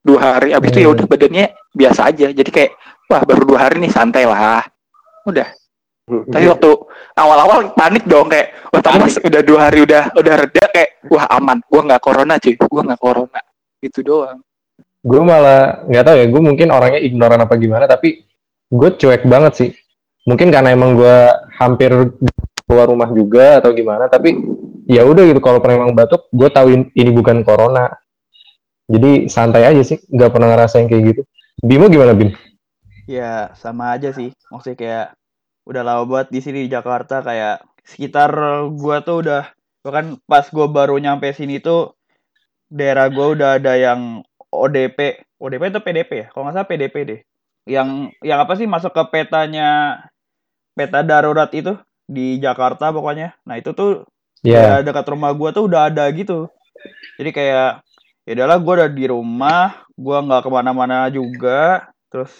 dua 0.00 0.18
hari. 0.18 0.56
Abis 0.56 0.72
itu 0.72 0.80
ya 0.80 0.88
Hmm. 0.88 0.96
udah 0.96 1.06
badannya 1.06 1.46
biasa 1.76 2.00
aja. 2.08 2.26
Jadi 2.32 2.50
kayak 2.50 2.72
wah 3.06 3.22
baru 3.22 3.42
dua 3.44 3.58
hari 3.68 3.76
nih 3.84 3.92
santai 3.92 4.24
lah. 4.24 4.64
Udah. 5.28 5.48
Tapi 6.32 6.44
waktu 6.48 6.70
awal-awal 7.14 7.76
panik 7.76 8.08
dong 8.08 8.32
kayak 8.32 8.50
wah 8.72 8.82
tapi 8.82 8.98
pas 9.06 9.14
udah 9.20 9.42
dua 9.46 9.58
hari 9.68 9.86
udah 9.86 10.10
udah 10.16 10.34
reda 10.40 10.64
kayak 10.72 10.90
wah 11.06 11.28
aman. 11.36 11.60
Gue 11.68 11.80
nggak 11.84 12.02
corona 12.02 12.34
cuy. 12.40 12.56
Gue 12.56 12.82
nggak 12.82 13.00
corona. 13.00 13.40
Itu 13.78 14.00
doang. 14.00 14.40
Gue 15.00 15.20
malah 15.24 15.84
nggak 15.88 16.04
tahu 16.04 16.16
ya, 16.20 16.26
gue 16.28 16.42
mungkin 16.44 16.68
orangnya 16.68 17.00
ignoran 17.00 17.40
apa 17.40 17.56
gimana, 17.56 17.88
tapi 17.88 18.20
gue 18.68 18.90
cuek 19.00 19.24
banget 19.24 19.52
sih. 19.56 19.70
Mungkin 20.28 20.52
karena 20.52 20.76
emang 20.76 20.92
gue 20.92 21.16
hampir 21.56 21.88
keluar 22.68 22.84
rumah 22.84 23.08
juga 23.08 23.64
atau 23.64 23.72
gimana, 23.72 24.12
tapi 24.12 24.36
ya 24.90 25.06
udah 25.06 25.22
gitu. 25.30 25.38
Kalau 25.38 25.62
emang 25.62 25.94
batuk, 25.94 26.26
gue 26.34 26.50
tahu 26.50 26.66
in- 26.74 26.90
ini 26.98 27.10
bukan 27.14 27.46
corona. 27.46 27.94
Jadi 28.90 29.30
santai 29.30 29.62
aja 29.70 29.82
sih, 29.86 30.02
nggak 30.10 30.30
pernah 30.34 30.50
ngerasain 30.50 30.90
kayak 30.90 31.02
gitu. 31.14 31.22
Bimo 31.62 31.86
gimana 31.86 32.10
Bim? 32.10 32.34
Ya 33.06 33.54
sama 33.54 33.94
aja 33.94 34.10
sih. 34.10 34.34
Maksudnya 34.50 34.78
kayak 34.78 35.06
udah 35.68 35.82
lama 35.86 36.02
banget 36.10 36.28
di 36.34 36.40
sini 36.42 36.58
di 36.66 36.70
Jakarta 36.74 37.22
kayak 37.22 37.62
sekitar 37.86 38.34
gua 38.74 39.06
tuh 39.06 39.22
udah 39.22 39.42
bahkan 39.86 40.18
pas 40.26 40.50
gua 40.50 40.66
baru 40.66 40.98
nyampe 40.98 41.30
sini 41.30 41.62
tuh 41.62 41.94
daerah 42.66 43.06
gua 43.06 43.30
udah 43.34 43.50
ada 43.62 43.78
yang 43.78 44.26
ODP, 44.50 45.22
ODP 45.38 45.62
atau 45.70 45.82
PDP 45.86 46.10
ya? 46.10 46.26
Kalau 46.34 46.42
nggak 46.50 46.54
salah 46.58 46.68
PDP 46.68 46.96
deh. 47.06 47.20
Yang 47.70 47.88
yang 48.26 48.38
apa 48.42 48.58
sih 48.58 48.66
masuk 48.66 48.90
ke 48.90 49.02
petanya 49.14 50.02
peta 50.74 51.06
darurat 51.06 51.50
itu 51.54 51.78
di 52.10 52.42
Jakarta 52.42 52.90
pokoknya. 52.90 53.38
Nah, 53.46 53.54
itu 53.60 53.70
tuh 53.70 54.02
Ya, 54.40 54.80
daerah 54.80 54.80
dekat 54.86 55.06
rumah 55.12 55.30
gua 55.36 55.52
tuh 55.52 55.68
udah 55.68 55.92
ada 55.92 56.04
gitu. 56.12 56.48
Jadi 57.20 57.30
kayak 57.36 57.84
ya 58.24 58.32
udahlah 58.40 58.58
gua 58.60 58.72
udah 58.84 58.90
di 58.92 59.04
rumah, 59.08 59.84
gua 59.98 60.24
nggak 60.24 60.42
ke 60.48 60.50
mana-mana 60.52 61.08
juga. 61.12 61.90
Terus 62.08 62.32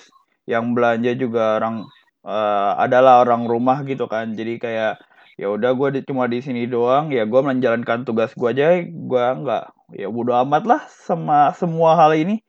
yang 0.48 0.72
belanja 0.72 1.12
juga 1.14 1.60
orang 1.60 1.84
eh, 2.24 2.70
adalah 2.80 3.20
orang 3.24 3.44
rumah 3.44 3.84
gitu 3.84 4.08
kan. 4.08 4.32
Jadi 4.32 4.56
kayak 4.56 5.00
ya 5.36 5.48
udah 5.52 5.70
gua 5.76 5.88
di- 5.92 6.04
cuma 6.04 6.24
di 6.28 6.40
sini 6.40 6.64
doang. 6.64 7.12
Ya 7.12 7.28
gua 7.28 7.44
menjalankan 7.44 8.08
tugas 8.08 8.32
gua 8.32 8.52
aja. 8.56 8.80
Gua 8.88 9.36
nggak 9.36 9.64
ya 10.00 10.08
bodo 10.08 10.32
amat 10.40 10.64
lah 10.64 10.82
sama 11.04 11.52
semua 11.56 11.96
hal 12.00 12.16
ini. 12.16 12.40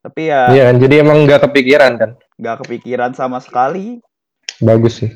Tapi 0.00 0.32
ya 0.32 0.48
iya 0.48 0.62
kan. 0.72 0.76
Jadi 0.80 0.94
emang 1.04 1.28
nggak 1.28 1.44
kepikiran 1.50 1.92
kan? 2.00 2.10
nggak 2.40 2.56
kepikiran 2.64 3.12
sama 3.12 3.38
sekali. 3.44 4.00
Bagus 4.62 5.04
sih. 5.04 5.10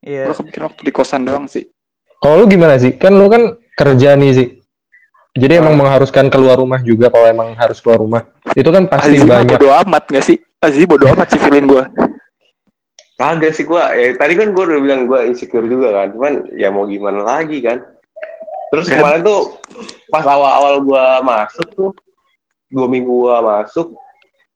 gue 0.00 0.08
Iya. 0.16 0.32
kepikiran 0.32 0.72
waktu 0.72 0.82
di 0.88 0.92
kosan 0.96 1.28
doang 1.28 1.44
sih 1.44 1.68
Kalau 2.20 2.44
lu 2.44 2.46
gimana 2.46 2.76
sih? 2.76 2.94
Kan 3.00 3.16
lu 3.16 3.26
kan 3.32 3.56
kerja 3.74 4.14
nih 4.14 4.30
sih. 4.36 4.48
Jadi 5.30 5.62
emang 5.62 5.78
mengharuskan 5.78 6.28
keluar 6.28 6.58
rumah 6.60 6.82
juga 6.84 7.08
kalau 7.08 7.26
emang 7.26 7.56
harus 7.56 7.80
keluar 7.80 8.02
rumah. 8.02 8.22
Itu 8.52 8.68
kan 8.68 8.90
pasti 8.90 9.16
Aziz 9.16 9.24
banyak. 9.24 9.56
bodo 9.56 9.70
amat 9.86 10.04
gak 10.10 10.24
sih 10.26 10.36
Aziz 10.58 10.84
bodo 10.84 11.06
amat 11.06 11.32
sih 11.32 11.38
feeling 11.38 11.70
gue 11.70 11.84
Kagak 13.20 13.52
sih 13.52 13.68
gua, 13.68 13.92
ya 13.92 14.16
tadi 14.16 14.32
kan 14.32 14.56
gua 14.56 14.64
udah 14.64 14.80
bilang 14.80 15.04
gua 15.04 15.28
insecure 15.28 15.68
juga 15.68 15.92
kan, 15.92 16.16
cuman 16.16 16.56
ya 16.56 16.72
mau 16.72 16.88
gimana 16.88 17.20
lagi 17.20 17.60
kan. 17.60 17.84
Terus 18.72 18.88
kemarin 18.88 19.20
tuh 19.20 19.60
pas 20.08 20.24
awal-awal 20.24 20.80
gua 20.80 21.20
masuk 21.20 21.68
tuh 21.76 21.92
dua 22.72 22.86
minggu 22.88 23.12
gua 23.12 23.44
masuk 23.44 23.92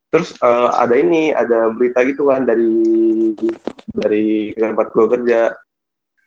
terus 0.08 0.32
eh, 0.38 0.68
ada 0.80 0.94
ini 0.94 1.34
ada 1.34 1.68
berita 1.74 2.06
gitu 2.06 2.30
kan 2.30 2.46
dari 2.46 2.72
dari 3.92 4.54
tempat 4.54 4.94
gua 4.94 5.06
kerja 5.10 5.50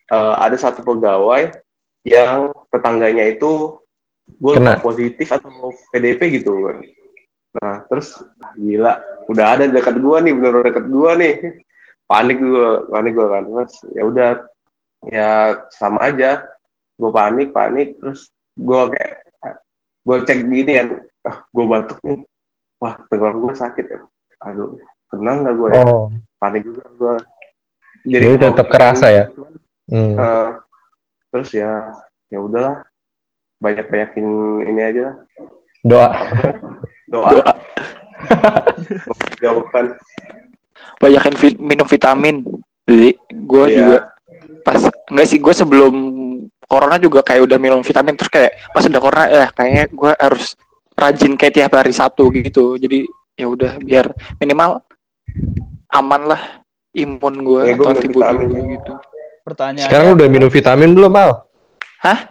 Eh, 0.08 0.36
ada 0.40 0.56
satu 0.56 0.88
pegawai 0.88 1.52
yang 2.08 2.56
tetangganya 2.72 3.28
itu 3.28 3.76
gue 4.40 4.56
positif 4.80 5.28
atau 5.36 5.76
PDP 5.92 6.40
gitu 6.40 6.64
kan. 6.64 6.80
Nah 7.60 7.84
terus 7.92 8.22
ah, 8.40 8.54
gila 8.56 9.04
udah 9.28 9.46
ada 9.58 9.64
dekat 9.68 10.00
gua 10.00 10.24
nih 10.24 10.32
bener 10.32 10.64
dekat 10.64 10.86
gua 10.88 11.20
nih. 11.20 11.36
Panik 12.12 12.40
gua 12.40 12.88
panik 12.88 13.14
gua 13.20 13.28
kan. 13.36 13.44
Terus 13.52 13.74
ya 13.92 14.04
udah 14.08 14.30
ya 15.12 15.32
sama 15.76 16.00
aja. 16.08 16.44
Gue 16.98 17.12
panik 17.14 17.54
panik 17.54 17.94
terus 18.02 18.34
gue 18.58 18.82
kayak 18.90 19.22
gue 20.02 20.18
cek 20.24 20.40
gini 20.50 20.72
kan. 20.82 20.88
Ah 21.28 21.44
gue 21.52 21.66
batuk 21.68 22.00
nih. 22.02 22.24
Wah 22.80 22.96
tenggorokan 23.12 23.44
gue 23.44 23.54
sakit 23.54 23.86
ya. 23.92 24.00
Aduh 24.48 24.80
tenang 25.12 25.46
gak 25.46 25.56
gue 25.60 25.68
ya? 25.76 25.84
Oh, 25.84 26.08
panik 26.40 26.64
juga 26.64 26.84
gue 26.96 27.16
Jadi 28.08 28.40
tetap 28.40 28.68
kerasa 28.72 29.08
ya? 29.12 29.26
Hmm. 29.88 30.14
Eh, 30.14 30.50
terus 31.30 31.50
ya 31.52 31.92
ya 32.28 32.40
udahlah 32.40 32.84
banyak 33.58 33.86
banyakin 33.86 34.26
ini 34.66 34.82
aja 34.82 35.02
lah. 35.04 35.16
doa. 35.82 36.10
doa 37.14 37.32
jawabkan 39.38 39.86
banyakin 41.02 41.36
vi- 41.36 41.62
minum 41.62 41.86
vitamin 41.86 42.44
jadi 42.84 43.10
gue 43.30 43.66
Iya. 43.66 43.78
juga 43.78 43.98
pas 44.62 44.82
enggak 45.08 45.28
sih 45.28 45.40
gue 45.40 45.54
sebelum 45.54 45.94
corona 46.64 46.98
juga 46.98 47.24
kayak 47.24 47.48
udah 47.48 47.58
minum 47.58 47.80
vitamin 47.80 48.14
terus 48.14 48.28
kayak 48.28 48.60
pas 48.70 48.84
udah 48.84 49.00
corona 49.00 49.26
ya 49.26 49.48
kayaknya 49.50 49.86
gue 49.90 50.12
harus 50.14 50.56
rajin 50.94 51.34
kayak 51.34 51.54
tiap 51.56 51.72
hari 51.74 51.94
satu 51.94 52.28
gitu 52.30 52.76
jadi 52.76 53.08
ya 53.34 53.48
udah 53.48 53.78
biar 53.80 54.12
minimal 54.38 54.82
aman 55.90 56.22
lah 56.28 56.42
imun 56.92 57.36
gue 57.40 57.62
Ya, 57.64 57.74
atau 57.74 57.86
minum 57.86 57.92
antibody 57.94 58.20
vitamin. 58.20 58.48
gue 58.50 58.64
gitu 58.76 58.94
Pertanyaan. 59.48 59.88
Sekarang 59.88 60.08
udah 60.14 60.28
minum 60.28 60.50
vitamin 60.50 60.92
belum, 60.92 61.14
Al? 61.14 61.32
Hah? 62.04 62.28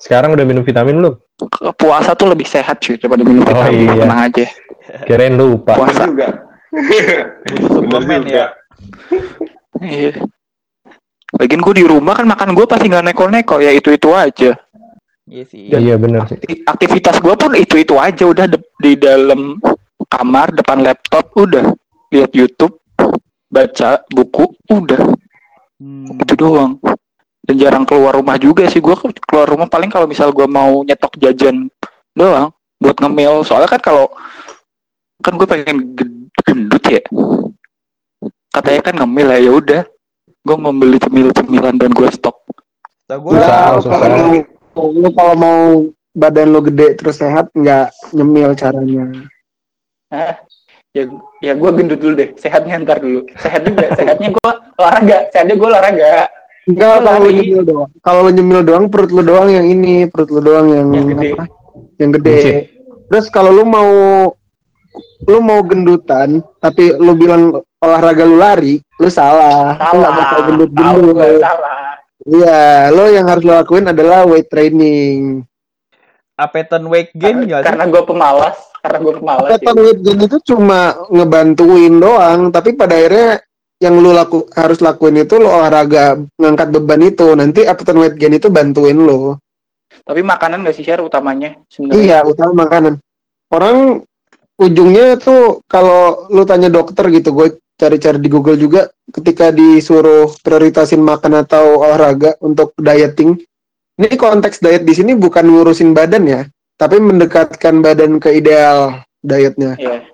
Sekarang 0.00 0.32
udah 0.32 0.42
minum 0.42 0.62
vitamin 0.62 0.96
belum? 0.96 1.14
Puasa 1.76 2.14
tuh 2.14 2.32
lebih 2.32 2.46
sehat 2.46 2.80
cuy 2.80 2.96
daripada 2.96 3.20
minum 3.20 3.42
Oh, 3.42 3.52
vitamin 3.52 3.84
iya. 3.84 3.94
tenang 4.00 4.20
aja 4.24 4.44
Kirain 5.04 5.34
lupa. 5.34 5.72
Puasa. 5.76 6.02
juga 6.06 6.28
suplemen 7.68 8.22
ya. 8.24 8.46
iya 9.78 10.16
Lagian 11.34 11.60
gue 11.60 11.74
di 11.74 11.84
rumah 11.84 12.14
kan 12.14 12.24
makan 12.24 12.56
gue 12.56 12.64
pasti 12.64 12.88
nggak 12.88 13.04
neko-neko 13.06 13.60
ya 13.60 13.70
itu 13.70 13.92
itu 13.92 14.08
aja 14.10 14.56
Iya 15.24 15.44
sih. 15.44 15.68
Iya 15.68 15.94
bener 15.94 16.24
sih. 16.24 16.40
Akti- 16.40 16.64
aktivitas 16.64 17.20
gue 17.20 17.34
pun 17.36 17.52
itu 17.52 17.76
itu 17.76 17.94
aja 17.94 18.24
udah 18.24 18.48
de- 18.48 18.64
di 18.78 18.96
dalam 18.96 19.60
kamar 20.06 20.50
depan 20.50 20.80
laptop 20.80 21.28
udah 21.36 21.68
lihat 22.08 22.32
YouTube 22.32 22.80
baca 23.46 24.00
buku 24.08 24.48
udah 24.66 25.04
Hmm. 25.78 26.18
itu 26.18 26.34
doang. 26.34 26.82
Dan 27.46 27.54
jarang 27.56 27.84
keluar 27.88 28.18
rumah 28.18 28.36
juga 28.36 28.66
sih. 28.68 28.82
Gue 28.82 28.98
keluar 29.24 29.48
rumah 29.48 29.70
paling 29.70 29.88
kalau 29.88 30.04
misal 30.04 30.34
gue 30.34 30.44
mau 30.44 30.84
nyetok 30.84 31.16
jajan 31.16 31.70
doang 32.12 32.52
buat 32.82 32.98
ngemil. 32.98 33.46
Soalnya 33.46 33.78
kan 33.78 33.80
kalau 33.80 34.06
kan 35.22 35.38
gue 35.38 35.46
pengen 35.48 35.96
gendut 36.44 36.84
ya. 36.84 37.02
Katanya 38.52 38.80
kan 38.84 38.94
ngemil 39.00 39.28
ya 39.32 39.38
ya 39.38 39.52
udah. 39.54 39.82
Gue 40.44 40.56
membeli 40.58 40.98
cemil 41.00 41.30
cemilan 41.32 41.78
dan 41.78 41.94
gue 41.94 42.08
stok. 42.10 42.36
Lu 43.08 43.40
susah. 43.80 44.44
kalau 45.16 45.34
mau 45.34 45.60
badan 46.12 46.52
lu 46.52 46.60
gede 46.66 46.98
terus 46.98 47.16
sehat 47.22 47.48
nggak 47.56 47.88
nyemil 48.12 48.52
caranya. 48.58 49.08
ya 50.96 51.04
ya 51.40 51.52
gue 51.56 51.70
gendut 51.72 52.00
dulu 52.02 52.12
deh. 52.18 52.36
Sehatnya 52.36 52.82
ntar 52.84 53.00
dulu. 53.00 53.24
Sehat 53.40 53.64
juga. 53.64 53.88
Sehatnya 53.96 54.28
gue 54.36 54.52
olahraga 54.78 55.16
sehatnya 55.34 55.54
gue 55.58 55.68
olahraga 55.68 56.12
Enggak 56.68 57.00
Lu 57.00 57.04
kalau 57.08 57.20
lu 57.24 57.30
nyemil 57.32 57.62
doang. 57.64 57.90
Kalau 58.04 58.20
lu 58.28 58.30
nyemil 58.36 58.60
doang 58.60 58.84
perut 58.92 59.08
lu 59.08 59.22
doang 59.24 59.48
yang 59.48 59.64
ini, 59.64 60.04
perut 60.04 60.28
lu 60.28 60.40
doang 60.44 60.68
yang, 60.68 60.88
Yang 60.92 61.06
gede. 61.16 61.28
apa? 61.32 61.44
Yang 61.96 62.10
gede. 62.20 62.28
Buncit. 62.36 62.56
Terus 63.08 63.26
kalau 63.32 63.50
lu 63.56 63.64
mau 63.64 63.88
lu 65.24 65.38
mau 65.40 65.60
gendutan 65.64 66.44
tapi 66.60 66.92
lu 66.92 67.16
bilang 67.16 67.56
olahraga 67.80 68.28
lu 68.28 68.36
lari, 68.36 68.84
lu 69.00 69.08
salah. 69.08 69.80
Lu 69.80 69.96
nggak 69.96 70.12
bakal 70.12 70.28
tahu 70.28 70.46
gendut-gendut. 70.52 71.14
gue 71.16 71.40
salah 71.40 71.76
Iya, 72.28 72.92
lo 72.92 73.04
yang 73.08 73.24
harus 73.32 73.44
lo 73.48 73.52
lakuin 73.56 73.88
adalah 73.88 74.28
weight 74.28 74.52
training. 74.52 75.40
Apeton 76.36 76.84
weight 76.92 77.10
gain 77.16 77.48
sih? 77.48 77.64
karena 77.64 77.88
gue 77.88 78.02
pemalas 78.04 78.54
karena 78.78 78.98
gue 79.02 79.14
pemalas 79.18 79.48
Keton 79.56 79.78
weight 79.80 80.00
gain 80.04 80.20
itu 80.20 80.38
cuma 80.52 80.94
ngebantuin 81.08 81.94
doang, 81.96 82.52
tapi 82.52 82.76
pada 82.76 82.94
akhirnya 82.94 83.40
yang 83.78 83.94
lu 83.98 84.10
laku 84.10 84.50
harus 84.58 84.82
lakuin 84.82 85.22
itu 85.22 85.38
lo 85.38 85.54
olahraga 85.54 86.18
ngangkat 86.38 86.68
beban 86.74 87.02
itu. 87.02 87.26
Nanti 87.38 87.62
appetite 87.62 87.98
weight 87.98 88.14
gain 88.18 88.34
itu 88.34 88.50
bantuin 88.50 88.98
lo. 88.98 89.38
tapi 90.08 90.24
makanan 90.24 90.64
gak 90.64 90.72
sih 90.72 90.88
share 90.88 91.04
utamanya 91.04 91.52
sebenarnya 91.68 92.00
Iya, 92.00 92.18
utama 92.24 92.64
makanan. 92.64 92.96
Orang 93.52 94.08
ujungnya 94.56 95.20
tuh 95.20 95.60
kalau 95.68 96.24
lu 96.32 96.48
tanya 96.48 96.72
dokter 96.72 97.12
gitu, 97.12 97.28
gue 97.36 97.60
cari-cari 97.76 98.16
di 98.16 98.28
Google 98.32 98.56
juga 98.56 98.88
ketika 99.12 99.52
disuruh 99.52 100.32
prioritasin 100.40 101.04
makan 101.04 101.44
atau 101.44 101.84
olahraga 101.84 102.40
untuk 102.40 102.72
dieting. 102.80 103.36
Ini 104.00 104.16
konteks 104.16 104.64
diet 104.64 104.88
di 104.88 104.96
sini 104.96 105.12
bukan 105.12 105.44
ngurusin 105.44 105.92
badan 105.92 106.24
ya, 106.24 106.40
tapi 106.80 107.04
mendekatkan 107.04 107.84
badan 107.84 108.16
ke 108.16 108.32
ideal 108.32 109.04
dietnya. 109.20 109.76
Iya. 109.76 110.08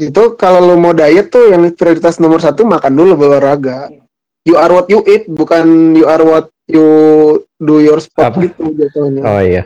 Itu 0.00 0.36
kalau 0.40 0.72
lu 0.72 0.76
mau 0.80 0.96
diet 0.96 1.28
tuh 1.28 1.52
yang 1.52 1.68
prioritas 1.74 2.16
nomor 2.22 2.40
satu 2.40 2.64
makan 2.64 2.92
dulu 2.96 3.16
baru 3.18 3.36
olahraga. 3.36 3.92
You 4.42 4.58
are 4.58 4.72
what 4.72 4.90
you 4.90 5.04
eat, 5.06 5.30
bukan 5.30 5.94
you 5.94 6.08
are 6.08 6.22
what 6.22 6.52
you 6.66 6.86
do 7.58 7.78
your 7.82 7.98
sport 7.98 8.34
Apa? 8.34 8.46
gitu 8.46 8.74
jatuhnya 8.74 9.22
Oh 9.22 9.42
iya. 9.42 9.62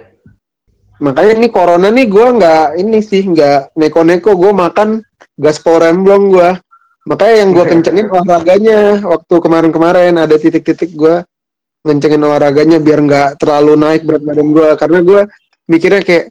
makanya 0.96 1.36
ini 1.36 1.48
corona 1.52 1.92
nih 1.92 2.08
gue 2.08 2.26
nggak 2.40 2.80
ini 2.80 3.04
sih 3.04 3.20
nggak 3.20 3.76
neko-neko 3.76 4.32
gue 4.32 4.48
makan 4.48 5.04
gaspol 5.36 5.76
remblong 5.76 6.32
gue 6.32 6.56
makanya 7.04 7.34
yang 7.44 7.50
gue 7.52 7.64
kencengin 7.72 8.08
olahraganya 8.08 9.04
waktu 9.04 9.34
kemarin-kemarin 9.36 10.16
ada 10.16 10.40
titik-titik 10.40 10.96
gue 10.96 11.20
ngencengin 11.84 12.24
olahraganya 12.24 12.80
biar 12.80 13.04
nggak 13.04 13.28
terlalu 13.36 13.76
naik 13.76 14.08
berat 14.08 14.24
badan 14.24 14.48
gue 14.56 14.68
karena 14.80 14.98
gue 15.04 15.20
mikirnya 15.68 16.00
kayak 16.00 16.24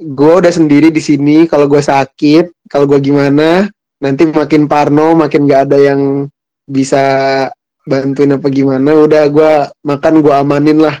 gue 0.00 0.32
udah 0.32 0.52
sendiri 0.52 0.88
di 0.88 1.04
sini 1.04 1.44
kalau 1.44 1.68
gue 1.68 1.84
sakit 1.84 2.55
kalau 2.68 2.84
gue 2.90 3.00
gimana 3.00 3.70
nanti 4.02 4.28
makin 4.28 4.68
parno 4.68 5.16
makin 5.16 5.48
nggak 5.48 5.62
ada 5.70 5.78
yang 5.80 6.28
bisa 6.66 7.04
bantuin 7.86 8.34
apa 8.34 8.50
gimana 8.50 9.06
udah 9.06 9.24
gue 9.30 9.52
makan 9.86 10.14
gue 10.20 10.34
amanin 10.34 10.82
lah. 10.82 10.98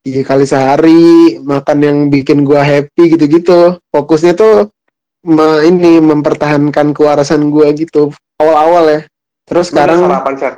Tiga 0.00 0.24
kali 0.24 0.48
sehari 0.48 1.36
makan 1.44 1.78
yang 1.84 1.98
bikin 2.08 2.40
gua 2.40 2.64
happy 2.64 3.12
gitu-gitu. 3.12 3.76
Fokusnya 3.92 4.32
tuh 4.32 4.72
me- 5.28 5.60
ini 5.68 6.00
mempertahankan 6.00 6.96
kewarasan 6.96 7.52
gua 7.52 7.68
gitu 7.76 8.08
awal-awal 8.40 8.88
ya. 8.88 9.00
Terus 9.44 9.68
sekarang 9.68 10.00
sekarang 10.00 10.16
sarapan 10.16 10.34
Sar. 10.40 10.54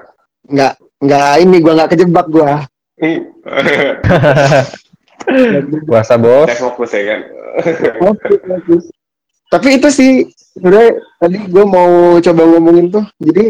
nggak 0.47 0.73
nggak 1.03 1.31
ini 1.43 1.57
gua 1.59 1.73
nggak 1.75 1.91
kejebak 1.91 2.27
gua. 2.31 2.71
Puasa 5.91 6.15
bos. 6.15 6.47
Fokus 6.63 6.95
ya 6.95 7.03
kan? 7.03 7.21
Fokus, 7.99 8.39
fokus. 8.47 8.85
Tapi 9.53 9.77
itu 9.77 9.89
sih 9.93 10.11
sebenarnya 10.57 10.97
tadi 11.21 11.37
gua 11.53 11.65
mau 11.69 11.93
coba 12.25 12.43
ngomongin 12.49 12.89
tuh. 12.89 13.05
Jadi 13.21 13.45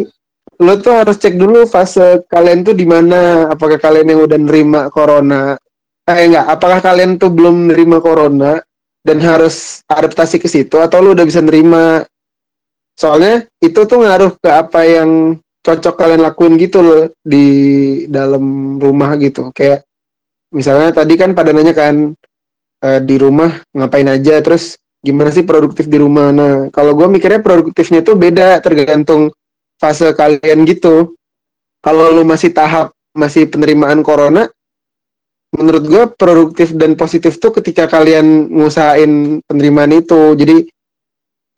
lo 0.59 0.75
tuh 0.83 0.95
harus 0.99 1.15
cek 1.15 1.39
dulu 1.39 1.63
fase 1.71 2.27
kalian 2.27 2.67
tuh 2.67 2.75
di 2.75 2.83
mana. 2.83 3.47
Apakah 3.55 3.79
kalian 3.79 4.11
yang 4.11 4.21
udah 4.27 4.39
nerima 4.43 4.81
corona? 4.91 5.55
Eh 6.11 6.27
enggak. 6.27 6.47
Apakah 6.51 6.83
kalian 6.83 7.23
tuh 7.23 7.31
belum 7.31 7.71
nerima 7.71 8.03
corona 8.03 8.59
dan 9.07 9.23
harus 9.23 9.87
adaptasi 9.87 10.43
ke 10.43 10.51
situ? 10.51 10.83
Atau 10.83 11.07
lu 11.07 11.15
udah 11.15 11.23
bisa 11.23 11.39
nerima? 11.39 12.03
Soalnya 12.99 13.47
itu 13.63 13.87
tuh 13.87 14.03
ngaruh 14.03 14.35
ke 14.43 14.51
apa 14.51 14.83
yang 14.83 15.39
cocok 15.63 15.95
kalian 15.95 16.27
lakuin 16.27 16.59
gitu 16.59 16.83
loh 16.83 17.03
di 17.23 17.47
dalam 18.11 18.77
rumah 18.83 19.15
gitu. 19.23 19.55
Kayak 19.55 19.87
misalnya 20.51 20.91
tadi 20.91 21.15
kan 21.15 21.31
pada 21.31 21.55
nanya 21.55 21.71
kan 21.79 22.11
eh, 22.83 23.01
di 23.07 23.15
rumah 23.23 23.63
ngapain 23.71 24.11
aja? 24.11 24.43
Terus 24.43 24.82
gimana 25.03 25.35
sih 25.35 25.43
produktif 25.43 25.91
di 25.91 25.99
rumah 25.99 26.31
nah 26.31 26.55
kalau 26.71 26.95
gue 26.95 27.11
mikirnya 27.11 27.43
produktifnya 27.43 28.01
tuh 28.07 28.15
beda 28.15 28.63
tergantung 28.63 29.35
fase 29.83 30.15
kalian 30.15 30.63
gitu 30.63 31.19
kalau 31.83 32.15
lu 32.15 32.23
masih 32.23 32.55
tahap 32.55 32.95
masih 33.13 33.51
penerimaan 33.51 34.01
corona 34.07 34.47
menurut 35.53 35.85
gue 35.85 36.05
produktif 36.17 36.73
dan 36.73 36.95
positif 36.97 37.37
tuh 37.37 37.53
ketika 37.61 37.85
kalian 37.91 38.49
ngusahain 38.49 39.43
penerimaan 39.45 39.93
itu 39.93 40.33
jadi 40.39 40.65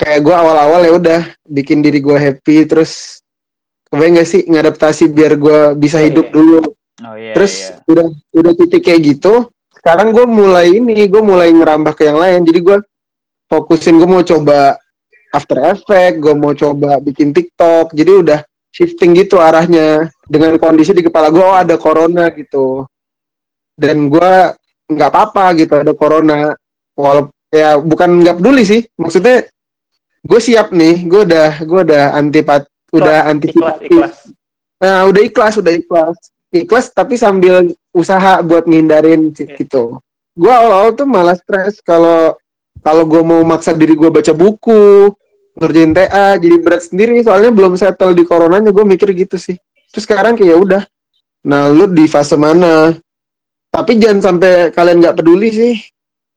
kayak 0.00 0.20
gue 0.24 0.34
awal-awal 0.34 0.80
ya 0.82 0.92
udah 0.98 1.20
bikin 1.46 1.78
diri 1.84 2.02
gue 2.02 2.16
happy 2.18 2.66
terus 2.66 3.22
kebayang 3.86 4.18
gak 4.18 4.26
sih 4.26 4.42
ngadaptasi 4.50 5.04
biar 5.14 5.38
gue 5.38 5.58
bisa 5.78 6.02
Iya, 6.02 6.10
hidup 6.10 6.26
iya. 6.26 6.34
dulu 6.34 6.60
Oh 7.04 7.14
iya. 7.18 7.34
terus 7.36 7.52
iya. 7.70 7.78
udah 7.86 8.06
udah 8.34 8.52
titik 8.58 8.82
kayak 8.82 9.02
gitu 9.14 9.46
sekarang 9.78 10.10
gue 10.10 10.26
mulai 10.26 10.74
ini 10.74 11.06
gue 11.06 11.22
mulai 11.22 11.54
ngerambah 11.54 11.94
ke 11.94 12.10
yang 12.10 12.18
lain 12.18 12.42
jadi 12.42 12.60
gue 12.64 12.76
fokusin 13.54 14.02
gue 14.02 14.08
mau 14.10 14.26
coba 14.26 14.74
After 15.30 15.58
Effect 15.70 16.18
gue 16.18 16.34
mau 16.34 16.50
coba 16.54 16.98
bikin 16.98 17.30
TikTok. 17.30 17.94
Jadi 17.94 18.10
udah 18.10 18.40
shifting 18.74 19.14
gitu 19.14 19.38
arahnya 19.38 20.10
dengan 20.26 20.58
kondisi 20.58 20.90
di 20.90 21.06
kepala 21.06 21.30
gue 21.30 21.42
oh 21.42 21.54
ada 21.54 21.78
corona 21.78 22.34
gitu. 22.34 22.82
Dan 23.78 24.10
gue 24.10 24.32
nggak 24.90 25.10
apa-apa 25.10 25.54
gitu 25.54 25.78
ada 25.78 25.94
corona. 25.94 26.50
Walaupun 26.98 27.34
ya 27.54 27.78
bukan 27.78 28.26
nggak 28.26 28.36
peduli 28.42 28.62
sih. 28.66 28.82
Maksudnya 28.98 29.46
gue 30.26 30.40
siap 30.42 30.74
nih. 30.74 31.06
Gue 31.06 31.22
udah 31.22 31.62
gue 31.62 31.80
udah 31.86 32.04
antipat 32.18 32.66
udah 32.94 33.26
ikhlas 33.26 33.30
antisipatif 33.30 33.90
ikhlas. 33.90 34.16
Nah, 34.78 35.00
udah 35.08 35.22
ikhlas, 35.24 35.54
udah 35.58 35.72
ikhlas. 35.74 36.16
Ikhlas 36.54 36.86
tapi 36.94 37.14
sambil 37.18 37.74
usaha 37.90 38.38
buat 38.46 38.66
ngindarin 38.70 39.34
Iya. 39.34 39.58
gitu. 39.58 39.98
Gua 40.34 40.54
awal-awal 40.58 40.90
tuh 40.98 41.06
malah 41.06 41.38
stres 41.38 41.78
kalau 41.82 42.34
kalau 42.80 43.04
gue 43.06 43.22
mau 43.22 43.40
maksa 43.44 43.76
diri 43.76 43.94
gue 43.94 44.10
baca 44.10 44.32
buku, 44.32 45.12
ngerjain 45.54 45.92
TA, 45.94 46.34
jadi 46.40 46.56
berat 46.58 46.82
sendiri 46.90 47.22
soalnya 47.22 47.54
belum 47.54 47.78
settle 47.78 48.16
di 48.16 48.26
coronanya 48.26 48.74
gue 48.74 48.84
mikir 48.84 49.14
gitu 49.14 49.38
sih. 49.38 49.54
Terus 49.94 50.04
sekarang 50.08 50.34
kayak 50.34 50.50
ya 50.50 50.56
udah. 50.58 50.82
Nah, 51.46 51.70
lu 51.70 51.86
di 51.92 52.08
fase 52.10 52.34
mana? 52.34 52.96
Tapi 53.70 54.00
jangan 54.00 54.20
sampai 54.34 54.72
kalian 54.74 54.98
nggak 55.04 55.16
peduli 55.22 55.48
sih. 55.52 55.74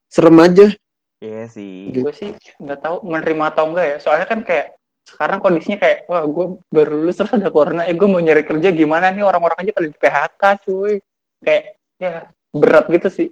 Serem 0.08 0.38
aja. 0.40 0.70
Iya 1.18 1.50
sih. 1.50 1.90
gue 1.98 2.14
sih 2.14 2.30
nggak 2.62 2.78
tahu 2.78 3.02
menerima 3.02 3.50
atau 3.50 3.74
enggak 3.74 3.86
ya 3.90 3.98
soalnya 3.98 4.30
kan 4.30 4.46
kayak 4.46 4.78
sekarang 5.02 5.42
kondisinya 5.42 5.82
kayak 5.82 6.06
wah 6.06 6.22
gue 6.30 6.62
baru 6.70 6.94
lulus 6.94 7.18
terus 7.18 7.34
ada 7.34 7.50
corona 7.50 7.90
eh 7.90 7.98
gue 7.98 8.06
mau 8.06 8.22
nyari 8.22 8.46
kerja 8.46 8.70
gimana 8.70 9.10
nih 9.10 9.26
orang-orang 9.26 9.66
aja 9.66 9.72
pada 9.74 9.88
di 9.90 9.98
PHK 9.98 10.42
cuy 10.70 10.94
kayak 11.42 11.64
ya 11.98 12.30
berat 12.54 12.86
gitu 12.94 13.10
sih 13.10 13.28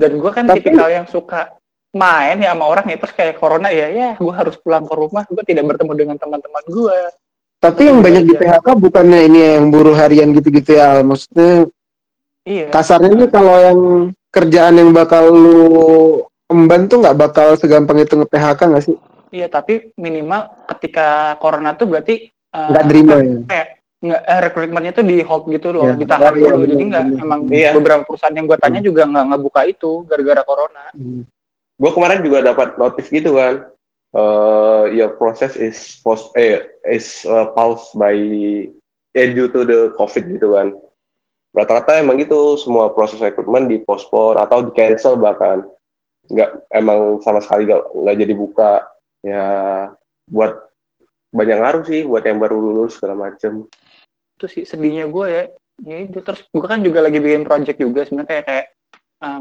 dan 0.00 0.16
gue 0.16 0.30
kan 0.32 0.48
Tapi- 0.48 0.64
tipikal 0.64 0.88
yang 0.88 1.04
suka 1.04 1.52
main 1.94 2.36
ya 2.40 2.52
sama 2.52 2.64
orang 2.66 2.86
ya 2.90 2.96
terus 2.98 3.14
kayak 3.14 3.38
corona 3.38 3.68
ya 3.70 3.86
ya 3.92 4.10
gue 4.18 4.34
harus 4.34 4.56
pulang 4.60 4.84
ke 4.84 4.94
rumah 4.94 5.22
gue 5.28 5.44
tidak 5.46 5.64
bertemu 5.74 5.92
dengan 5.94 6.16
teman-teman 6.18 6.64
gue 6.66 6.98
Tapi 7.56 7.88
yang 7.88 8.04
banyak 8.04 8.28
di 8.28 8.34
PHK 8.36 8.68
bukannya 8.76 9.20
ini 9.32 9.38
yang 9.56 9.72
buruh 9.72 9.96
harian 9.96 10.36
gitu-gitu 10.36 10.76
ya. 10.76 11.00
Maksudnya 11.00 11.64
iya. 12.44 12.68
kasarnya 12.68 13.16
nih 13.16 13.30
kalau 13.32 13.56
yang 13.56 13.80
kerjaan 14.28 14.76
yang 14.76 14.92
bakal 14.92 15.32
lu 15.32 15.64
emban 16.52 16.84
tuh 16.84 17.00
nggak 17.00 17.16
bakal 17.16 17.56
segampang 17.56 18.04
itu 18.04 18.12
nge-PHK 18.12 18.60
nggak 18.60 18.84
sih? 18.84 18.96
iya 19.32 19.48
tapi 19.48 19.90
minimal 19.98 20.46
ketika 20.76 21.34
corona 21.42 21.74
tuh 21.74 21.90
berarti 21.90 22.28
eh, 22.30 22.68
Nggak 22.70 22.84
terima 22.86 23.12
apa, 23.16 23.24
ya? 23.24 23.36
kayak 23.48 23.68
nggak 23.96 24.22
eh, 24.22 24.40
rekrutmennya 24.46 24.92
tuh 24.94 25.04
di 25.08 25.16
hold 25.24 25.44
gitu 25.50 25.68
loh 25.74 25.84
Iya, 25.90 25.96
ditahan 25.98 26.22
iya, 26.22 26.30
dulu. 26.36 26.56
Bener, 26.60 26.68
jadi 26.70 26.84
nggak 26.86 27.04
emang 27.24 27.40
Iya. 27.50 27.70
beberapa 27.74 28.02
perusahaan 28.04 28.36
yang 28.36 28.46
gue 28.46 28.58
tanya 28.60 28.80
juga 28.84 29.02
nggak 29.08 29.26
ngebuka 29.32 29.60
itu 29.66 29.90
gara-gara 30.06 30.42
corona 30.44 30.84
gue 31.76 31.90
kemarin 31.92 32.24
juga 32.24 32.40
dapat 32.40 32.80
notif 32.80 33.12
gitu 33.12 33.36
kan 33.36 33.68
uh, 34.16 34.88
your 34.88 35.14
process 35.20 35.54
is 35.54 36.00
post 36.00 36.32
eh 36.34 36.64
is 36.88 37.28
uh, 37.28 37.52
paused 37.52 37.92
by 37.92 38.16
eh, 39.16 39.28
due 39.36 39.52
to 39.52 39.68
the 39.68 39.92
covid 40.00 40.24
gitu 40.28 40.56
kan. 40.56 40.72
Rata-rata 41.56 42.00
emang 42.00 42.20
gitu 42.20 42.60
semua 42.60 42.92
proses 42.92 43.20
rekrutmen 43.20 43.68
di 43.68 43.80
postpone 43.80 44.40
atau 44.40 44.68
di 44.68 44.72
cancel 44.76 45.16
bahkan. 45.16 45.64
Nggak 46.28 46.50
emang 46.72 47.20
sama 47.24 47.40
sekali 47.40 47.68
nggak 47.68 47.82
nggak 47.96 48.16
jadi 48.20 48.34
buka. 48.36 48.72
Ya 49.24 49.46
buat 50.28 50.68
banyak 51.32 51.58
ngaruh 51.60 51.84
sih 51.88 52.04
buat 52.04 52.24
yang 52.24 52.40
baru 52.40 52.60
lulus 52.60 53.00
segala 53.00 53.28
macem. 53.28 53.68
Itu 54.36 54.46
sih 54.48 54.68
sedihnya 54.68 55.08
gue 55.08 55.26
ya. 55.28 55.44
Ya 55.84 55.96
terus 56.08 56.44
gue 56.52 56.68
kan 56.68 56.84
juga 56.84 57.04
lagi 57.04 57.20
bikin 57.20 57.44
project 57.44 57.80
juga 57.80 58.04
sebenarnya 58.04 58.28
kayak 58.28 58.44
kayak 58.44 58.66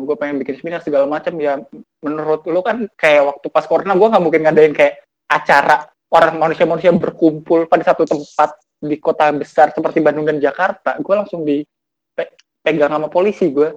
gue 0.07 0.15
pengen 0.15 0.39
bikin 0.39 0.55
seminar 0.59 0.79
segala 0.83 1.03
macam 1.03 1.35
ya 1.35 1.59
menurut 2.05 2.45
lu 2.45 2.61
kan 2.61 2.85
kayak 2.93 3.33
waktu 3.33 3.47
pas 3.49 3.65
corona 3.65 3.97
gue 3.97 4.05
nggak 4.13 4.23
mungkin 4.23 4.41
ngadain 4.45 4.73
kayak 4.77 5.01
acara 5.25 5.89
orang 6.13 6.37
manusia-manusia 6.37 6.93
berkumpul 6.93 7.65
pada 7.65 7.81
satu 7.81 8.05
tempat 8.05 8.61
di 8.77 9.01
kota 9.01 9.33
besar 9.33 9.73
seperti 9.73 10.05
Bandung 10.05 10.29
dan 10.29 10.37
Jakarta. 10.37 11.01
Gue 11.01 11.17
langsung 11.17 11.41
dipegang 11.41 12.93
sama 12.93 13.09
polisi 13.09 13.49
gue 13.49 13.73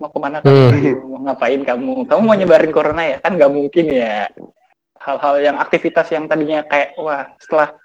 mau 0.00 0.08
ke 0.08 0.18
mana 0.18 0.40
kamu? 0.40 1.04
Mau 1.04 1.20
ngapain 1.28 1.60
kamu? 1.60 2.08
Kamu 2.08 2.22
mau 2.24 2.36
nyebarin 2.38 2.72
corona 2.72 3.02
ya? 3.04 3.16
Kan 3.20 3.36
nggak 3.36 3.52
mungkin 3.52 3.84
ya. 3.92 4.32
Hal-hal 4.98 5.34
yang 5.44 5.56
aktivitas 5.60 6.10
yang 6.10 6.26
tadinya 6.26 6.64
kayak 6.66 6.96
wah 6.98 7.30
setelah 7.38 7.76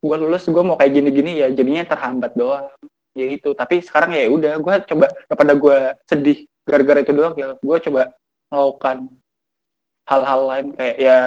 gue 0.00 0.16
lulus 0.16 0.48
gue 0.48 0.62
mau 0.64 0.78
kayak 0.78 0.92
gini-gini 0.96 1.42
ya 1.42 1.50
jadinya 1.50 1.84
terhambat 1.84 2.32
doang. 2.38 2.70
Ya 3.18 3.26
itu. 3.26 3.50
Tapi 3.56 3.82
sekarang 3.82 4.14
ya 4.14 4.30
udah 4.30 4.54
gue 4.60 4.74
coba 4.86 5.06
daripada 5.26 5.52
gue 5.58 5.78
sedih 6.06 6.38
gara-gara 6.68 7.00
itu 7.02 7.12
doang 7.16 7.34
ya 7.34 7.56
gue 7.58 7.76
coba 7.90 8.14
melakukan 8.50 9.08
hal-hal 10.10 10.40
lain 10.50 10.66
kayak 10.74 10.96
ya 10.98 11.18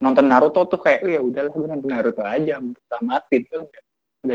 nonton 0.00 0.28
Naruto 0.28 0.64
tuh 0.68 0.80
kayak 0.80 1.00
"Oh, 1.04 1.10
ya 1.10 1.20
udahlah 1.20 1.52
gue 1.52 1.68
nonton 1.68 1.88
Naruto 1.88 2.22
aja 2.24 2.60
tamatin 2.88 3.42
tuh 3.48 3.64
udah 3.64 3.82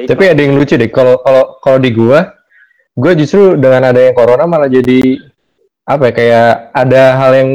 Tapi 0.10 0.24
ada 0.26 0.42
yang 0.42 0.58
lucu 0.58 0.74
deh. 0.82 0.90
Kalau 0.90 1.22
kalau 1.22 1.62
kalau 1.62 1.78
di 1.78 1.94
gua, 1.94 2.26
gua 2.98 3.14
justru 3.14 3.54
dengan 3.54 3.94
adanya 3.94 4.18
corona 4.18 4.50
malah 4.50 4.66
jadi 4.66 5.22
apa 5.86 6.10
ya 6.10 6.14
kayak 6.18 6.50
ada 6.74 7.04
hal 7.22 7.32
yang 7.38 7.50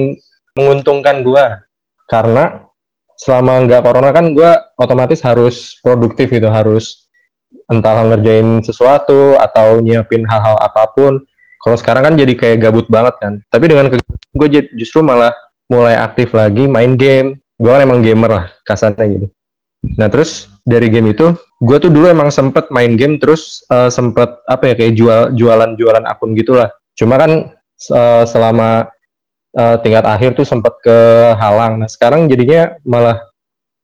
menguntungkan 0.54 1.26
gua 1.26 1.66
karena 2.06 2.70
selama 3.18 3.66
nggak 3.66 3.82
corona 3.82 4.10
kan 4.14 4.30
gua 4.30 4.62
otomatis 4.78 5.18
harus 5.26 5.74
produktif 5.82 6.30
gitu, 6.30 6.46
harus 6.46 7.10
entah 7.66 8.06
ngerjain 8.06 8.62
sesuatu 8.62 9.34
atau 9.34 9.82
nyiapin 9.82 10.22
hal-hal 10.22 10.54
apa 10.62 10.86
pun. 10.94 11.18
Kalau 11.60 11.76
sekarang 11.76 12.02
kan 12.08 12.14
jadi 12.16 12.32
kayak 12.32 12.56
gabut 12.64 12.88
banget 12.88 13.14
kan. 13.20 13.32
Tapi 13.52 13.64
dengan 13.68 13.92
gue 14.32 14.48
justru 14.80 15.04
malah 15.04 15.36
mulai 15.68 15.94
aktif 16.00 16.32
lagi 16.32 16.64
main 16.64 16.96
game. 16.96 17.36
Gue 17.60 17.68
kan 17.68 17.84
emang 17.84 18.00
gamer 18.00 18.30
lah 18.32 18.46
kasarnya 18.64 19.04
gitu. 19.04 19.26
Nah 20.00 20.08
terus 20.08 20.48
dari 20.64 20.88
game 20.88 21.12
itu, 21.12 21.36
gue 21.60 21.76
tuh 21.76 21.92
dulu 21.92 22.08
emang 22.08 22.32
sempet 22.32 22.72
main 22.72 22.96
game 22.96 23.20
terus 23.20 23.64
eh, 23.68 23.92
sempet 23.92 24.40
apa 24.48 24.72
ya 24.72 24.74
kayak 24.76 24.92
jual 24.96 25.20
jualan 25.36 25.76
jualan 25.76 26.04
akun 26.08 26.32
gitulah. 26.32 26.72
Cuma 26.96 27.20
kan 27.20 27.52
eh, 27.92 28.24
selama 28.24 28.88
eh, 29.52 29.76
tingkat 29.84 30.04
akhir 30.08 30.40
tuh 30.40 30.48
sempet 30.48 30.72
kehalang. 30.80 31.84
Nah 31.84 31.88
sekarang 31.92 32.32
jadinya 32.32 32.72
malah 32.88 33.20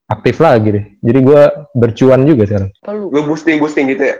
aktif 0.08 0.40
lagi 0.40 0.80
deh. 0.80 0.84
Jadi 1.04 1.18
gue 1.20 1.42
bercuan 1.76 2.24
juga 2.24 2.48
sekarang. 2.48 2.70
Lu 3.12 3.20
boosting 3.28 3.60
boosting 3.60 3.92
gitu 3.92 4.08
ya 4.08 4.16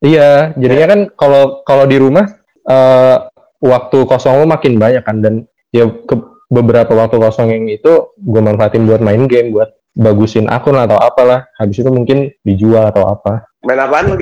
Iya, 0.00 0.56
jadinya 0.56 0.86
kan 0.88 1.00
kalau 1.12 1.60
kalau 1.68 1.84
di 1.84 2.00
rumah 2.00 2.39
eh, 2.70 3.16
waktu 3.60 3.98
kosong 4.06 4.40
lo 4.40 4.46
makin 4.46 4.78
banyak 4.78 5.02
kan 5.02 5.18
dan 5.20 5.34
ya 5.74 5.90
ke 5.90 6.14
beberapa 6.50 6.94
waktu 6.94 7.18
kosong 7.18 7.50
yang 7.50 7.66
itu 7.66 8.10
gue 8.16 8.40
manfaatin 8.42 8.86
buat 8.86 9.02
main 9.02 9.26
game, 9.26 9.50
buat 9.54 9.70
bagusin 9.94 10.46
akun 10.46 10.78
atau 10.78 10.98
apalah. 10.98 11.46
Habis 11.58 11.82
itu 11.82 11.90
mungkin 11.90 12.30
dijual 12.42 12.90
atau 12.90 13.06
apa. 13.06 13.46
main 13.62 13.78
apaan 13.78 14.04
lu 14.10 14.14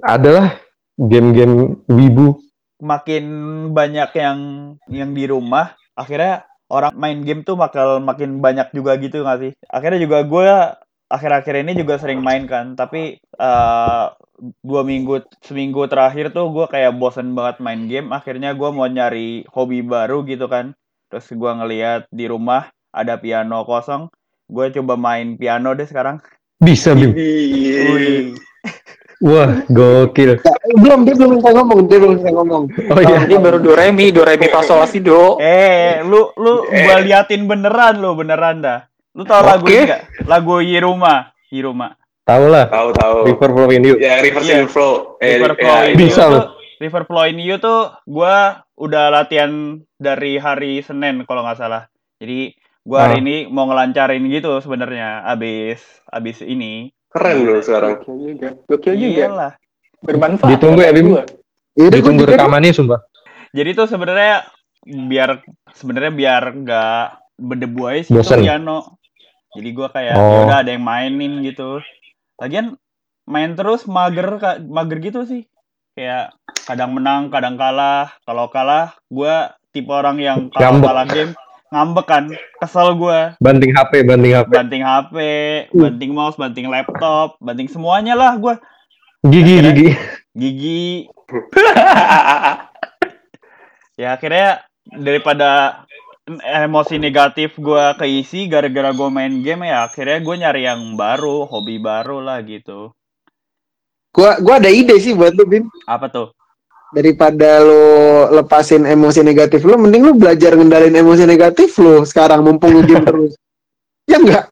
Adalah 0.00 0.54
game-game 0.94 1.82
wibu. 1.90 2.38
makin 2.78 3.24
banyak 3.74 4.14
yang 4.14 4.38
yang 4.86 5.10
di 5.10 5.26
rumah 5.26 5.74
akhirnya 5.98 6.46
orang 6.70 6.94
main 6.94 7.26
game 7.26 7.42
tuh 7.42 7.58
bakal 7.58 7.98
makin 7.98 8.38
banyak 8.38 8.70
juga 8.70 8.94
gitu 9.02 9.26
nggak 9.26 9.38
sih 9.42 9.52
akhirnya 9.66 9.98
juga 9.98 10.22
gue 10.22 10.48
akhir-akhir 11.08 11.64
ini 11.64 11.72
juga 11.74 11.96
sering 11.96 12.20
main 12.20 12.44
kan 12.44 12.76
tapi 12.76 13.16
eh, 13.18 14.06
dua 14.62 14.82
minggu 14.86 15.24
seminggu 15.42 15.88
terakhir 15.88 16.30
tuh 16.30 16.52
gue 16.52 16.66
kayak 16.68 16.94
bosen 16.94 17.34
banget 17.34 17.58
main 17.58 17.88
game 17.88 18.12
akhirnya 18.12 18.54
gue 18.54 18.68
mau 18.70 18.86
nyari 18.86 19.42
hobi 19.50 19.82
baru 19.82 20.22
gitu 20.22 20.46
kan 20.46 20.76
terus 21.08 21.26
gue 21.26 21.50
ngeliat 21.50 22.06
di 22.12 22.28
rumah 22.28 22.68
ada 22.92 23.16
piano 23.16 23.64
kosong 23.64 24.12
gue 24.46 24.66
coba 24.78 24.94
main 24.94 25.34
piano 25.34 25.72
deh 25.72 25.88
sekarang 25.88 26.20
Bisa, 26.58 26.90
Bim. 26.90 27.14
Wah, 29.18 29.66
gokil. 29.66 30.38
belum 30.78 31.02
dia 31.02 31.14
belum 31.18 31.38
bisa 31.42 31.50
ngomong 31.50 31.90
dia 31.90 31.98
belum 31.98 32.14
bisa 32.22 32.30
ngomong 32.30 32.62
Oh 32.94 33.00
iya. 33.02 33.26
Tadi 33.26 33.34
baru 33.34 33.58
do 33.58 33.74
re 33.74 33.90
mi 33.90 34.14
do 34.14 34.22
re 34.22 34.38
mi 34.38 34.46
fa 34.46 34.62
sol 34.62 34.86
si 34.86 35.02
do 35.02 35.38
Eh, 35.42 36.02
lu 36.06 36.30
lu 36.38 36.62
gua 36.66 37.02
liatin 37.02 37.50
beneran 37.50 37.98
lu 37.98 38.14
beneran 38.14 38.62
dah. 38.62 38.86
Lu 39.12 39.22
tau 39.22 39.40
lagu 39.40 39.64
Oke. 39.64 39.74
ini 39.74 39.86
gak? 39.86 40.02
Lagu 40.24 40.54
Yiruma, 40.58 41.14
Yiruma. 41.48 41.96
Tahu 42.22 42.44
lah. 42.46 42.68
tahu 42.68 42.88
tahu 42.92 43.16
River 43.24 43.50
Flowing 43.50 43.82
You. 43.82 43.94
ya 43.96 44.20
reverse 44.20 44.46
Iya. 44.46 44.68
flow 44.68 45.16
eh, 45.16 45.40
River 45.40 45.52
ya, 45.54 45.58
Flow 45.58 45.78
in 45.80 45.88
itu. 45.88 45.98
Bisa 45.98 46.22
You 46.22 46.28
tuh, 46.30 46.44
River 46.78 47.02
Flow 47.04 47.24
in 47.24 47.38
You 47.38 47.56
tuh 47.56 47.80
gua 48.04 48.34
udah 48.74 49.04
latihan 49.10 49.52
dari 49.96 50.36
hari 50.36 50.80
Senin 50.80 51.24
kalau 51.24 51.40
nggak 51.40 51.56
salah. 51.56 51.88
Jadi 52.16 52.52
gua 52.82 53.08
hari 53.08 53.16
Ah. 53.16 53.22
ini 53.22 53.36
mau 53.46 53.64
ngelancarin 53.64 54.20
gitu 54.24 54.52
sebenarnya 54.58 55.24
abis 55.24 55.80
abis 56.06 56.40
ini. 56.42 56.92
keren 57.08 57.40
lu 57.40 57.56
sekarang 57.58 57.96
gokil 57.98 58.36
juga 58.36 58.48
gokil 58.68 58.92
juga 58.92 59.22
Iyalah. 59.24 59.52
bermanfaat 59.98 60.50
Ditunggu 60.52 60.80
ya, 60.84 60.92
Bim. 60.92 61.06
Gua 61.08 61.24
Ditunggu 61.88 62.22
deh. 62.22 62.36
rekamannya 62.36 62.70
sumpah. 62.70 63.00
Jadi 63.48 63.70
tuh 63.72 63.88
sebenarnya 63.88 64.44
biar 64.84 65.40
sebenarnya 65.72 66.12
biar 66.12 66.42
nggak 66.54 67.04
berdebu 67.40 67.82
aja 67.88 68.00
sih 68.02 68.12
Bosen. 68.12 68.44
piano. 68.44 68.97
Jadi 69.54 69.68
gua 69.72 69.88
kayak 69.88 70.12
Oh. 70.12 70.20
ya 70.20 70.38
udah 70.44 70.56
ada 70.60 70.70
yang 70.70 70.82
mainin 70.82 71.40
gitu. 71.40 71.80
Lagian 72.36 72.76
main 73.24 73.52
terus 73.52 73.84
mager 73.84 74.36
mager 74.62 74.96
gitu 75.00 75.20
sih. 75.22 75.44
Kayak 75.92 76.32
kadang 76.64 76.92
menang, 76.92 77.28
kadang 77.28 77.54
kalah. 77.54 78.10
Kalau 78.22 78.48
kalah 78.48 78.96
gua 79.06 79.52
tipe 79.68 79.88
orang 79.88 80.16
yang 80.16 80.48
kalau 80.48 80.80
kalah 80.80 81.04
game 81.04 81.32
ngambek 81.68 82.06
kan 82.08 82.24
kesel 82.56 82.96
gue 82.96 83.36
Banting 83.38 83.68
HP, 83.70 84.00
banting 84.00 84.32
HP. 84.32 84.48
banting 84.48 84.80
HP 84.80 85.14
banting 85.68 86.10
mouse 86.10 86.32
banting 86.32 86.64
laptop 86.64 87.36
banting 87.38 87.68
semuanya 87.68 88.16
lah 88.16 88.32
gue 88.34 88.56
Gigi, 89.20 89.60
Akhirnya- 89.60 89.76
gigi. 89.76 89.88
gigi 90.32 90.80
ya 94.00 94.14
akhirnya 94.14 94.62
daripada 94.88 95.82
emosi 96.44 97.00
negatif 97.00 97.56
gue 97.56 97.84
keisi 97.96 98.46
gara-gara 98.46 98.92
gue 98.92 99.08
main 99.08 99.40
game 99.40 99.66
ya 99.66 99.88
akhirnya 99.88 100.20
gue 100.20 100.34
nyari 100.36 100.62
yang 100.68 100.94
baru 100.94 101.48
hobi 101.48 101.80
baru 101.80 102.20
lah 102.20 102.44
gitu 102.44 102.92
Gua 104.08 104.40
gua 104.40 104.56
ada 104.58 104.72
ide 104.72 104.96
sih 104.98 105.12
buat 105.12 105.36
lu, 105.36 105.44
Bim. 105.44 105.64
apa 105.86 106.08
tuh 106.08 106.28
Daripada 106.88 107.60
lu 107.60 107.84
lepasin 108.40 108.88
emosi 108.88 109.20
negatif 109.20 109.60
lu, 109.60 109.76
mending 109.76 110.08
lu 110.08 110.16
belajar 110.16 110.56
ngendalin 110.56 110.96
emosi 110.96 111.28
negatif 111.28 111.76
lu 111.76 112.00
sekarang 112.08 112.40
mumpung 112.40 112.72
lu 112.72 112.82
game 112.88 113.04
terus. 113.08 113.36
Ya 114.08 114.16
enggak? 114.16 114.48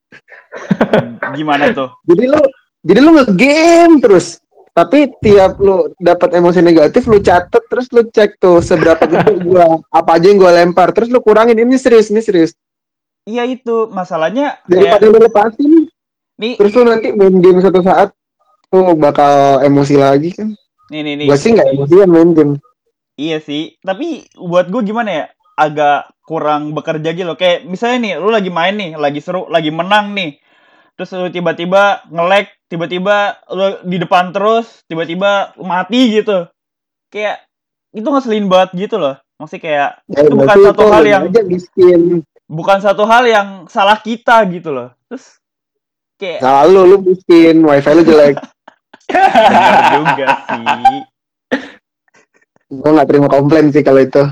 gimana 1.37 1.69
tuh 1.73 1.93
Jadi 2.09 2.25
lu 2.29 2.41
jadi 2.87 3.01
lu 3.01 3.11
nge-game 3.17 3.95
terus. 4.05 4.39
Tapi 4.77 5.09
tiap 5.25 5.57
lu 5.57 5.89
dapat 5.97 6.37
emosi 6.37 6.61
negatif 6.61 7.09
lu 7.09 7.17
catet 7.25 7.65
terus 7.73 7.89
lu 7.97 8.05
cek 8.05 8.37
tuh 8.37 8.61
seberapa 8.61 9.09
gede 9.13 9.41
gua 9.41 9.81
apa 9.89 10.21
aja 10.21 10.29
yang 10.29 10.37
gua 10.37 10.53
lempar 10.53 10.93
terus 10.93 11.09
lu 11.09 11.25
kurangin. 11.25 11.57
Ini 11.57 11.81
serius 11.81 12.13
ini 12.13 12.21
serius. 12.21 12.53
Iya 13.25 13.49
itu. 13.49 13.89
Masalahnya 13.89 14.61
daripada 14.69 15.01
kayak 15.01 15.13
lu 15.17 15.19
lepasin 15.25 15.73
nih 16.37 16.61
terus 16.61 16.77
lu 16.77 16.85
nanti 16.85 17.17
main 17.17 17.41
game 17.41 17.65
satu 17.65 17.81
saat 17.81 18.13
lu 18.69 18.93
bakal 19.01 19.65
emosi 19.65 19.97
lagi 19.97 20.37
kan. 20.37 20.53
Nih 20.93 21.01
nih 21.01 21.25
nih. 21.25 21.27
Gua 21.33 21.41
sih 21.41 21.57
nggak 21.57 21.69
emosian 21.73 22.13
main 22.13 22.31
game. 22.37 22.55
Iya 23.17 23.41
sih, 23.41 23.81
tapi 23.81 24.29
buat 24.37 24.69
gue 24.69 24.85
gimana 24.85 25.09
ya? 25.09 25.25
Agak 25.57 26.13
kurang 26.29 26.77
bekerja 26.77 27.17
gitu. 27.17 27.25
Loh. 27.25 27.41
Kayak 27.41 27.65
misalnya 27.65 27.99
nih, 28.05 28.13
lu 28.21 28.29
lagi 28.29 28.53
main 28.53 28.77
nih, 28.77 28.93
lagi 29.01 29.25
seru, 29.25 29.49
lagi 29.49 29.73
menang 29.73 30.13
nih. 30.13 30.37
Terus 30.97 31.13
lu 31.13 31.29
tiba-tiba 31.29 32.01
nge-lag, 32.09 32.49
tiba-tiba 32.73 33.17
lu 33.53 33.85
di 33.85 33.97
depan 34.01 34.33
terus, 34.33 34.81
tiba-tiba 34.89 35.53
mati 35.61 36.21
gitu. 36.21 36.49
Kayak 37.13 37.45
itu 37.93 38.09
ngeselin 38.09 38.49
banget 38.49 38.89
gitu 38.89 38.97
loh. 38.97 39.21
Maksudnya 39.37 39.63
kayak 39.63 39.91
Ya, 40.09 40.21
itu 40.25 40.33
bukan 40.33 40.57
satu 40.57 40.73
itu 40.73 40.85
hal 40.89 41.05
yang 41.05 41.25
bukan 42.49 42.79
satu 42.81 43.05
hal 43.05 43.25
yang 43.29 43.49
salah 43.69 44.01
kita 44.01 44.41
gitu 44.49 44.73
loh. 44.73 44.89
Terus 45.13 45.37
kayak 46.17 46.41
salah 46.41 46.65
lu 46.65 46.89
lu 46.89 46.97
miskin 47.05 47.61
wifi 47.61 47.93
lu 47.93 48.03
jelek 48.03 48.41
juga 50.01 50.27
sih. 50.49 50.65
gua 52.67 52.91
nggak 52.99 53.09
terima 53.13 53.29
komplain 53.31 53.69
sih 53.71 53.85
kalau 53.85 54.01
itu 54.01 54.25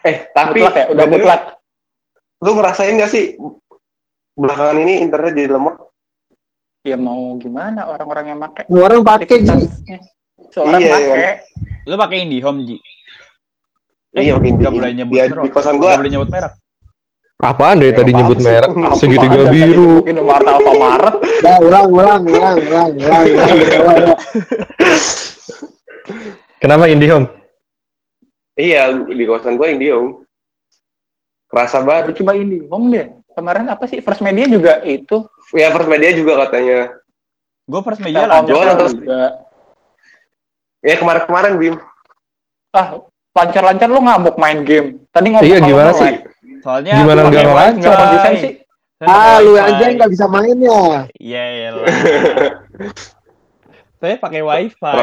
Eh, 0.00 0.32
tapi 0.32 0.64
mutlak 0.64 0.74
ya 0.80 0.84
udah 0.96 1.06
mutlak 1.06 1.40
Lu 2.40 2.56
ngerasain 2.56 2.96
gak 2.96 3.12
sih 3.12 3.36
belakangan 4.40 4.76
ini 4.80 5.04
internet 5.04 5.32
jadi 5.36 5.50
lemot? 5.52 5.76
ya 6.80 6.96
mau 6.96 7.36
gimana 7.36 7.84
orang-orang 7.84 8.32
yang 8.32 8.38
pakai 8.40 8.64
orang 8.66 9.04
pakai 9.04 9.44
ji 9.44 9.52
seorang 10.48 10.80
Iya, 10.80 10.96
pakai 10.96 11.32
Lu 11.84 11.94
pakai 11.96 12.24
IndiHome, 12.24 12.64
Ji. 12.64 12.76
Eh, 14.12 14.24
iya, 14.24 14.36
mungkin 14.36 14.60
Gak 14.60 14.72
boleh 14.72 14.90
nyebut 14.92 15.12
Di, 15.12 15.20
merek. 15.22 15.44
di 15.44 15.50
kosan 15.50 15.76
gua 15.76 15.96
boleh 15.96 16.08
nyebut 16.08 16.28
merek. 16.28 16.52
Apaan 17.40 17.80
dari 17.80 17.92
tadi 17.92 18.12
Apa 18.12 18.18
nyebut 18.20 18.38
merek? 18.40 18.70
Apa 18.70 18.96
Segitiga 18.96 19.48
biru. 19.48 20.00
mungkin 20.00 20.16
Marta 20.24 20.50
Alfamaret 20.56 21.14
Dah, 21.40 21.56
ulang 21.60 21.86
ulang 21.88 22.22
ulang 22.24 22.56
ulang 22.58 22.90
ulang. 22.96 24.16
Kenapa 26.58 26.84
IndiHome? 26.86 27.28
iya 28.56 28.92
di 28.92 29.24
kosan 29.24 29.56
gua 29.56 29.68
yang 29.68 29.80
diem. 29.80 30.04
Kerasa 31.48 31.80
banget. 31.80 32.12
Baru 32.12 32.16
coba 32.20 32.32
ini 32.36 32.56
home 32.68 32.88
deh 32.92 33.06
kemarin 33.32 33.64
apa 33.66 33.84
sih 33.84 33.98
First 33.98 34.20
Media 34.20 34.44
juga 34.44 34.78
itu 34.82 35.24
Ya 35.50 35.68
First 35.68 35.86
Media 35.86 36.10
juga 36.12 36.42
katanya. 36.42 36.94
Gue 37.64 37.80
first 37.80 37.98
media 37.98 38.24
lancar. 38.24 38.50
Gua 38.50 38.62
terus- 38.74 38.92
juga 38.92 39.20
Ya 40.80 40.94
kemarin-kemarin 40.96 41.52
Bim. 41.54 41.74
ah 42.70 42.98
lancar-lancar 43.30 43.86
lu 43.86 44.00
ngamuk 44.00 44.34
main 44.36 44.58
game 44.62 44.86
tadi 45.08 45.28
ngomong 45.28 45.44
Iya, 45.44 45.56
gimana 45.60 45.90
sih? 45.92 46.12
Soalnya 46.60 46.92
Gimana 46.98 47.18
nggak 47.24 47.44
lancar? 47.46 47.94
konsisten 47.96 48.32
sih 48.36 48.52
Saya 48.96 49.06
ah 49.08 49.36
lu 49.38 49.50
wifi. 49.52 49.64
aja 49.64 49.82
yang 49.82 49.94
nggak 49.96 50.10
bisa 50.10 50.24
main 50.26 50.56
ya 50.56 50.80
Iya, 51.16 51.42
iya 51.48 51.68
lah. 51.72 51.84
Saya 54.00 54.14
pakai 54.16 54.40
wifi. 54.40 54.96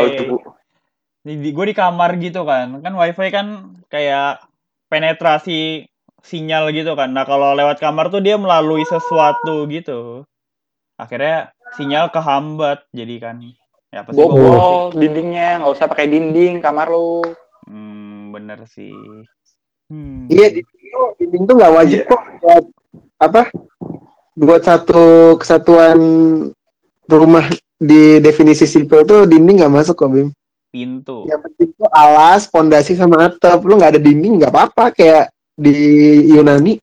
Di, 1.21 1.49
gue 1.51 1.65
di 1.67 1.75
kamar 1.75 2.15
gitu 2.17 2.41
kan. 2.41 2.80
Kan 2.80 2.93
wifi 2.95 3.28
kan 3.30 3.47
kayak 3.88 4.41
penetrasi 4.88 5.86
sinyal 6.22 6.70
gitu 6.72 6.93
kan. 6.93 7.11
Nah 7.11 7.24
kalau 7.24 7.53
lewat 7.53 7.78
kamar 7.78 8.09
tuh 8.09 8.20
dia 8.20 8.36
melalui 8.36 8.84
sesuatu 8.84 9.65
gitu. 9.68 10.24
Akhirnya 10.97 11.51
sinyal 11.76 12.09
kehambat 12.09 12.86
jadi 12.91 13.15
kan. 13.20 13.38
Ya 13.88 14.03
pasti 14.03 14.20
bobol 14.20 14.91
dindingnya 14.91 15.61
nggak 15.61 15.74
usah 15.74 15.88
pakai 15.88 16.07
dinding 16.07 16.59
kamar 16.59 16.88
lu 16.88 17.24
Hmm, 17.68 18.32
bener 18.32 18.63
sih. 18.65 18.95
Hmm. 19.88 20.28
iya 20.28 20.51
di 20.51 20.59
dinding, 20.59 20.91
dinding 21.15 21.43
tuh 21.43 21.55
nggak 21.55 21.74
wajib 21.74 21.99
Iya. 21.99 22.07
kok 22.07 22.24
buat 22.43 22.63
apa 23.18 23.41
buat 24.36 24.61
satu 24.61 25.03
kesatuan 25.39 25.99
rumah 27.07 27.47
di 27.74 28.20
definisi 28.20 28.68
sipil 28.68 29.07
tuh 29.07 29.24
dinding 29.24 29.63
nggak 29.63 29.72
masuk 29.72 29.95
kok 29.95 30.11
Bim 30.11 30.36
Pintu. 30.68 31.24
yang 31.32 31.39
penting 31.39 31.72
tuh 31.74 31.88
alas 31.88 32.51
pondasi 32.51 32.99
sama 32.99 33.32
atap 33.32 33.63
lu 33.63 33.80
nggak 33.80 33.95
ada 33.95 34.01
dinding 34.03 34.43
nggak 34.43 34.51
apa-apa 34.51 34.91
kayak 34.91 35.32
di 35.58 35.76
Yunani 36.30 36.78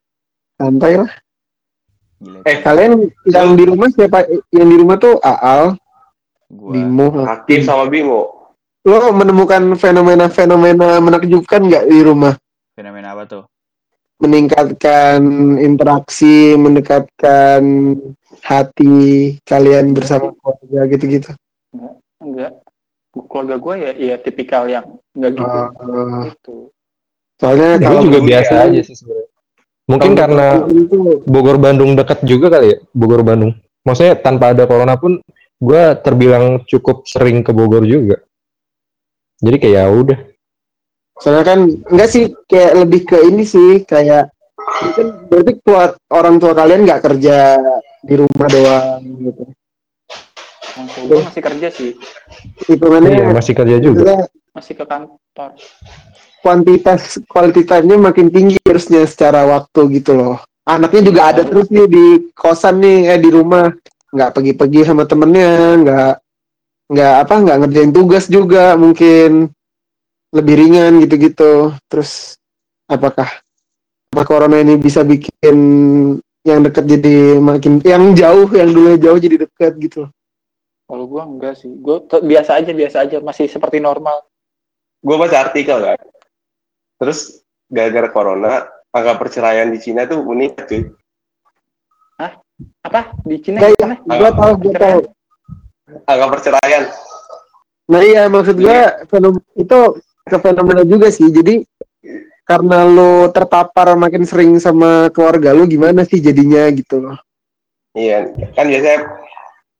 santai 0.59 0.99
lah 0.99 1.11
Gila. 2.25 2.41
Eh, 2.49 2.57
kalian 2.64 2.93
yang 3.29 3.53
di 3.53 3.64
rumah 3.68 3.89
siapa? 3.93 4.25
Yang 4.49 4.68
di 4.72 4.77
rumah 4.81 4.97
tuh 4.97 5.20
Aal 5.20 5.77
gua. 6.49 6.72
Bimo. 6.72 7.07
Hakim 7.27 7.61
sama 7.61 7.85
Bimo. 7.93 8.33
lo 8.85 9.16
menemukan 9.16 9.81
fenomena-fenomena 9.81 11.01
menakjubkan 11.01 11.68
nggak 11.68 11.89
di 11.89 12.01
rumah? 12.05 12.37
Fenomena 12.77 13.16
apa 13.16 13.25
tuh? 13.25 13.45
meningkatkan 14.22 15.20
interaksi 15.59 16.55
mendekatkan 16.55 17.61
hati 18.41 19.37
kalian 19.43 19.93
bersama 19.93 20.33
keluarga 20.39 20.81
gitu-gitu? 20.89 21.31
Enggak. 22.22 22.62
Keluarga 23.12 23.57
gue 23.59 23.75
ya 23.75 23.93
ya 23.93 24.16
tipikal 24.22 24.64
yang 24.70 24.87
enggak 25.12 25.33
gitu. 25.35 25.59
Gitu 26.31 26.57
soalnya 27.37 27.70
Gue 27.76 27.85
kalau 27.85 28.01
juga 28.03 28.18
biasa 28.22 28.53
ya. 28.55 28.62
aja 28.68 28.80
sih 28.82 28.95
sebenarnya. 28.95 29.28
Mungkin 29.85 30.11
kalau 30.12 30.20
karena 30.24 30.47
itu 30.70 30.99
Bogor 31.24 31.57
Bandung 31.57 31.93
dekat 31.93 32.24
juga 32.24 32.47
kali 32.49 32.72
ya, 32.72 32.78
Bogor 32.91 33.20
Bandung. 33.20 33.53
Maksudnya 33.85 34.16
tanpa 34.16 34.57
ada 34.57 34.64
corona 34.64 34.97
pun 34.97 35.20
gue 35.61 35.82
terbilang 36.01 36.64
cukup 36.64 37.05
sering 37.05 37.41
ke 37.41 37.53
Bogor 37.53 37.85
juga. 37.85 38.20
Jadi 39.39 39.57
kayak 39.59 39.74
ya 39.74 39.85
udah. 39.87 40.18
soalnya 41.14 41.47
kan 41.47 41.59
enggak 41.95 42.11
sih 42.11 42.24
kayak 42.45 42.72
lebih 42.74 43.07
ke 43.07 43.18
ini 43.22 43.47
sih 43.47 43.87
kayak 43.87 44.35
mungkin 44.82 45.07
berarti 45.30 45.53
tua, 45.62 45.85
orang 46.11 46.43
tua 46.43 46.53
kalian 46.53 46.82
nggak 46.82 47.03
kerja 47.07 47.55
di 48.03 48.14
rumah 48.18 48.49
doang 48.51 48.99
gitu 49.22 49.43
orang 50.74 50.87
tua 50.91 51.03
gue 51.07 51.18
masih 51.22 51.43
kerja 51.47 51.68
sih 51.70 51.91
hitungannya 52.66 53.11
Iya, 53.14 53.26
masih 53.30 53.55
kerja 53.55 53.76
juga. 53.78 54.26
masih 54.51 54.74
ke 54.74 54.85
kantor 54.85 55.51
kuantitas 56.45 57.16
quality 57.24 57.64
time-nya 57.64 57.97
makin 57.97 58.28
tinggi 58.28 58.61
harusnya 58.68 59.09
secara 59.09 59.49
waktu 59.49 59.97
gitu 59.97 60.12
loh. 60.12 60.36
Anaknya 60.68 61.01
juga 61.09 61.20
ada 61.32 61.40
terus 61.40 61.72
nih 61.72 61.88
di 61.88 62.05
kosan 62.36 62.84
nih 62.84 63.16
eh 63.16 63.20
di 63.20 63.32
rumah. 63.32 63.72
Nggak 64.12 64.30
pergi-pergi 64.36 64.80
sama 64.84 65.09
temennya 65.09 65.80
nggak 65.80 66.12
nggak 66.92 67.14
apa 67.24 67.34
nggak 67.40 67.59
ngerjain 67.64 67.92
tugas 67.97 68.28
juga 68.28 68.76
mungkin. 68.76 69.49
Lebih 70.36 70.55
ringan 70.61 71.01
gitu-gitu. 71.01 71.72
Terus 71.88 72.36
apakah 72.92 73.40
apa 74.12 74.22
corona 74.28 74.61
ini 74.61 74.76
bisa 74.76 75.01
bikin 75.01 75.57
yang 76.45 76.61
dekat 76.61 76.84
jadi 76.84 77.40
makin 77.40 77.80
yang 77.80 78.12
jauh 78.12 78.53
yang 78.53 78.68
dulunya 78.68 79.01
jauh 79.01 79.16
jadi 79.16 79.49
dekat 79.49 79.72
gitu? 79.80 80.12
Kalau 80.84 81.05
gue 81.09 81.22
enggak 81.24 81.57
sih. 81.57 81.72
Gue 81.80 82.05
biasa 82.05 82.61
aja 82.61 82.72
biasa 82.76 82.97
aja. 83.09 83.16
Masih 83.24 83.49
seperti 83.49 83.80
normal. 83.80 84.20
Gue 85.01 85.16
baca 85.16 85.36
artikel 85.49 85.80
kan. 85.80 86.01
Terus 87.05 87.44
gara-gara 87.68 88.09
corona, 88.09 88.64
angka 88.88 89.20
perceraian 89.20 89.68
di 89.68 89.76
Cina 89.76 90.09
tuh 90.09 90.24
meningkat 90.24 90.64
cuy. 90.64 90.82
apa 92.80 93.12
di 93.26 93.36
Cina 93.44 93.61
Nggak, 93.61 93.76
gimana? 93.76 93.94
gue 94.00 94.30
tahu 94.32 94.52
gue 94.62 94.74
tahu 94.78 94.98
Angka 96.09 96.26
perceraian. 96.32 96.82
Nah 97.92 98.00
iya 98.00 98.24
maksud 98.32 98.57
gua 98.57 99.05
fenom- 99.05 99.44
itu 99.52 99.78
ke 100.24 100.36
fenomena 100.40 100.80
juga 100.86 101.12
sih. 101.12 101.28
Jadi 101.28 101.61
karena 102.48 102.88
lo 102.88 103.28
terpapar 103.28 103.92
makin 103.98 104.24
sering 104.24 104.57
sama 104.57 105.12
keluarga 105.12 105.52
lo 105.52 105.68
gimana 105.68 106.09
sih 106.09 106.24
jadinya 106.24 106.64
gitu 106.72 107.05
loh. 107.05 107.20
Iya, 107.92 108.32
kan 108.57 108.64
biasanya 108.64 108.98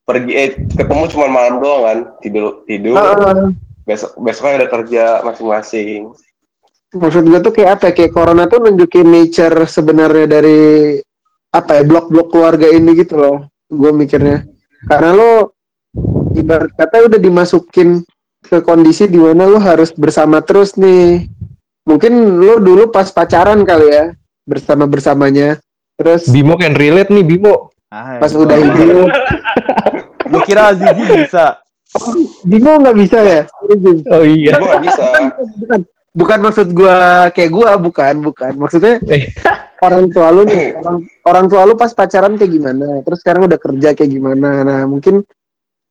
pergi 0.05 0.33
eh, 0.37 0.51
ketemu 0.77 1.03
cuma 1.09 1.27
malam 1.33 1.65
doang 1.65 1.83
kan, 1.89 1.99
tidur 2.21 2.69
tidur. 2.69 3.01
Ah, 3.01 3.49
Besok 3.85 4.17
besoknya 4.21 4.65
udah 4.65 4.71
kerja 4.81 5.05
masing-masing. 5.25 6.13
Maksud 6.95 7.23
gue 7.27 7.41
tuh 7.43 7.53
kayak 7.53 7.71
apa 7.79 7.85
ya, 7.91 7.93
kayak 7.93 8.13
corona 8.15 8.47
tuh 8.47 8.63
nunjukin 8.63 9.07
nature 9.11 9.67
sebenarnya 9.67 10.27
dari 10.27 10.61
apa 11.51 11.71
ya? 11.79 11.83
Blok-blok 11.83 12.31
keluarga 12.31 12.67
ini 12.71 12.95
gitu 12.99 13.19
loh 13.19 13.37
gue 13.69 13.91
mikirnya. 13.91 14.47
Karena 14.87 15.11
lo 15.13 15.33
ibarat 16.35 16.71
kata 16.75 17.11
udah 17.11 17.21
dimasukin 17.21 18.03
ke 18.45 18.61
kondisi 18.61 19.09
di 19.09 19.17
mana 19.17 19.49
lo 19.49 19.59
harus 19.59 19.91
bersama 19.93 20.41
terus 20.45 20.79
nih. 20.79 21.27
Mungkin 21.85 22.41
lo 22.41 22.63
dulu 22.63 22.89
pas 22.89 23.13
pacaran 23.13 23.61
kali 23.67 23.89
ya 23.93 24.05
bersama 24.45 24.85
bersamanya 24.89 25.61
terus 25.97 26.29
Bimo 26.29 26.57
can 26.57 26.77
relate 26.77 27.13
nih 27.13 27.25
Bimo. 27.25 27.73
Ah, 27.93 28.19
pas 28.19 28.33
udah 28.33 28.57
itu 28.57 29.09
Lu 30.33 30.39
kira 30.49 30.73
Azizi 30.73 31.05
bisa? 31.25 31.61
bingung 32.43 32.83
nggak 32.83 32.97
bisa 32.99 33.19
ya? 33.23 33.41
Oh 34.11 34.25
iya. 34.27 34.59
Gue 34.59 34.67
gak 34.67 34.83
bisa. 34.83 35.03
bukan 35.63 35.81
bukan 36.15 36.39
maksud 36.41 36.71
gua 36.73 37.29
kayak 37.35 37.51
gua 37.51 37.77
bukan 37.77 38.23
bukan. 38.23 38.53
Maksudnya 38.57 39.03
Eh. 39.11 39.29
orang 39.85 40.09
tua 40.09 40.33
lu 40.33 40.49
nih 40.49 40.73
orang 40.81 40.99
orang 41.29 41.47
tua 41.51 41.63
lu 41.69 41.75
pas 41.77 41.93
pacaran 41.93 42.39
kayak 42.39 42.53
gimana? 42.55 43.03
Terus 43.05 43.19
sekarang 43.21 43.51
udah 43.51 43.59
kerja 43.61 43.93
kayak 43.93 44.11
gimana? 44.11 44.65
Nah 44.65 44.81
mungkin 44.89 45.27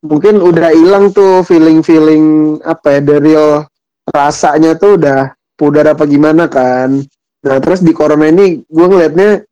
mungkin 0.01 0.39
udah 0.41 0.73
hilang 0.73 1.13
tuh 1.13 1.45
feeling 1.45 1.85
feeling 1.85 2.57
apa 2.63 2.97
ya 2.97 2.99
dari 3.03 3.35
real 3.35 3.67
rasanya 4.09 4.75
tuh 4.79 4.97
udah 4.97 5.35
pudar 5.53 5.93
apa 5.93 6.07
gimana 6.09 6.49
kan? 6.49 7.03
Nah 7.43 7.57
terus 7.61 7.83
di 7.83 7.93
corona 7.93 8.31
ini 8.31 8.63
gua 8.71 8.87
ngelihatnya 8.89 9.45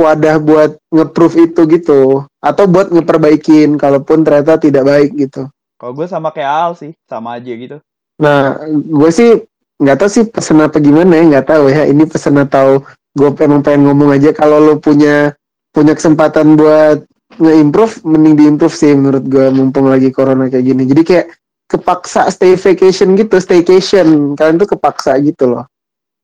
wadah 0.00 0.36
buat 0.40 0.70
nge-proof 0.88 1.34
itu 1.36 1.60
gitu. 1.68 2.24
Atau 2.40 2.64
buat 2.70 2.88
ngeperbaikin 2.88 3.76
kalaupun 3.76 4.24
ternyata 4.24 4.56
tidak 4.56 4.88
baik 4.88 5.10
gitu. 5.12 5.44
Kalau 5.76 5.92
gue 5.96 6.08
sama 6.08 6.32
kayak 6.32 6.48
Al 6.48 6.72
sih, 6.76 6.92
sama 7.04 7.36
aja 7.36 7.52
gitu. 7.52 7.76
Nah, 8.20 8.60
gue 8.68 9.10
sih 9.12 9.44
nggak 9.80 9.96
tahu 9.96 10.10
sih 10.12 10.24
pesan 10.28 10.60
apa 10.60 10.76
gimana 10.78 11.16
ya, 11.16 11.24
nggak 11.36 11.46
tahu 11.48 11.64
ya. 11.72 11.88
Ini 11.88 12.04
pesan 12.04 12.36
atau 12.36 12.84
gue 13.16 13.28
emang 13.40 13.64
pengen 13.64 13.88
ngomong 13.90 14.14
aja 14.14 14.30
kalau 14.30 14.60
lo 14.60 14.74
punya 14.78 15.32
punya 15.72 15.96
kesempatan 15.96 16.54
buat 16.54 17.02
nge-improve, 17.40 18.04
mending 18.04 18.34
di-improve 18.36 18.74
sih 18.74 18.92
menurut 18.92 19.24
gue 19.24 19.48
mumpung 19.50 19.88
lagi 19.88 20.12
corona 20.12 20.46
kayak 20.46 20.66
gini. 20.66 20.84
Jadi 20.84 21.02
kayak 21.02 21.26
kepaksa 21.66 22.28
stay 22.28 22.58
vacation 22.58 23.16
gitu, 23.16 23.40
staycation. 23.40 24.34
Kalian 24.36 24.60
tuh 24.60 24.76
kepaksa 24.76 25.16
gitu 25.22 25.56
loh. 25.56 25.64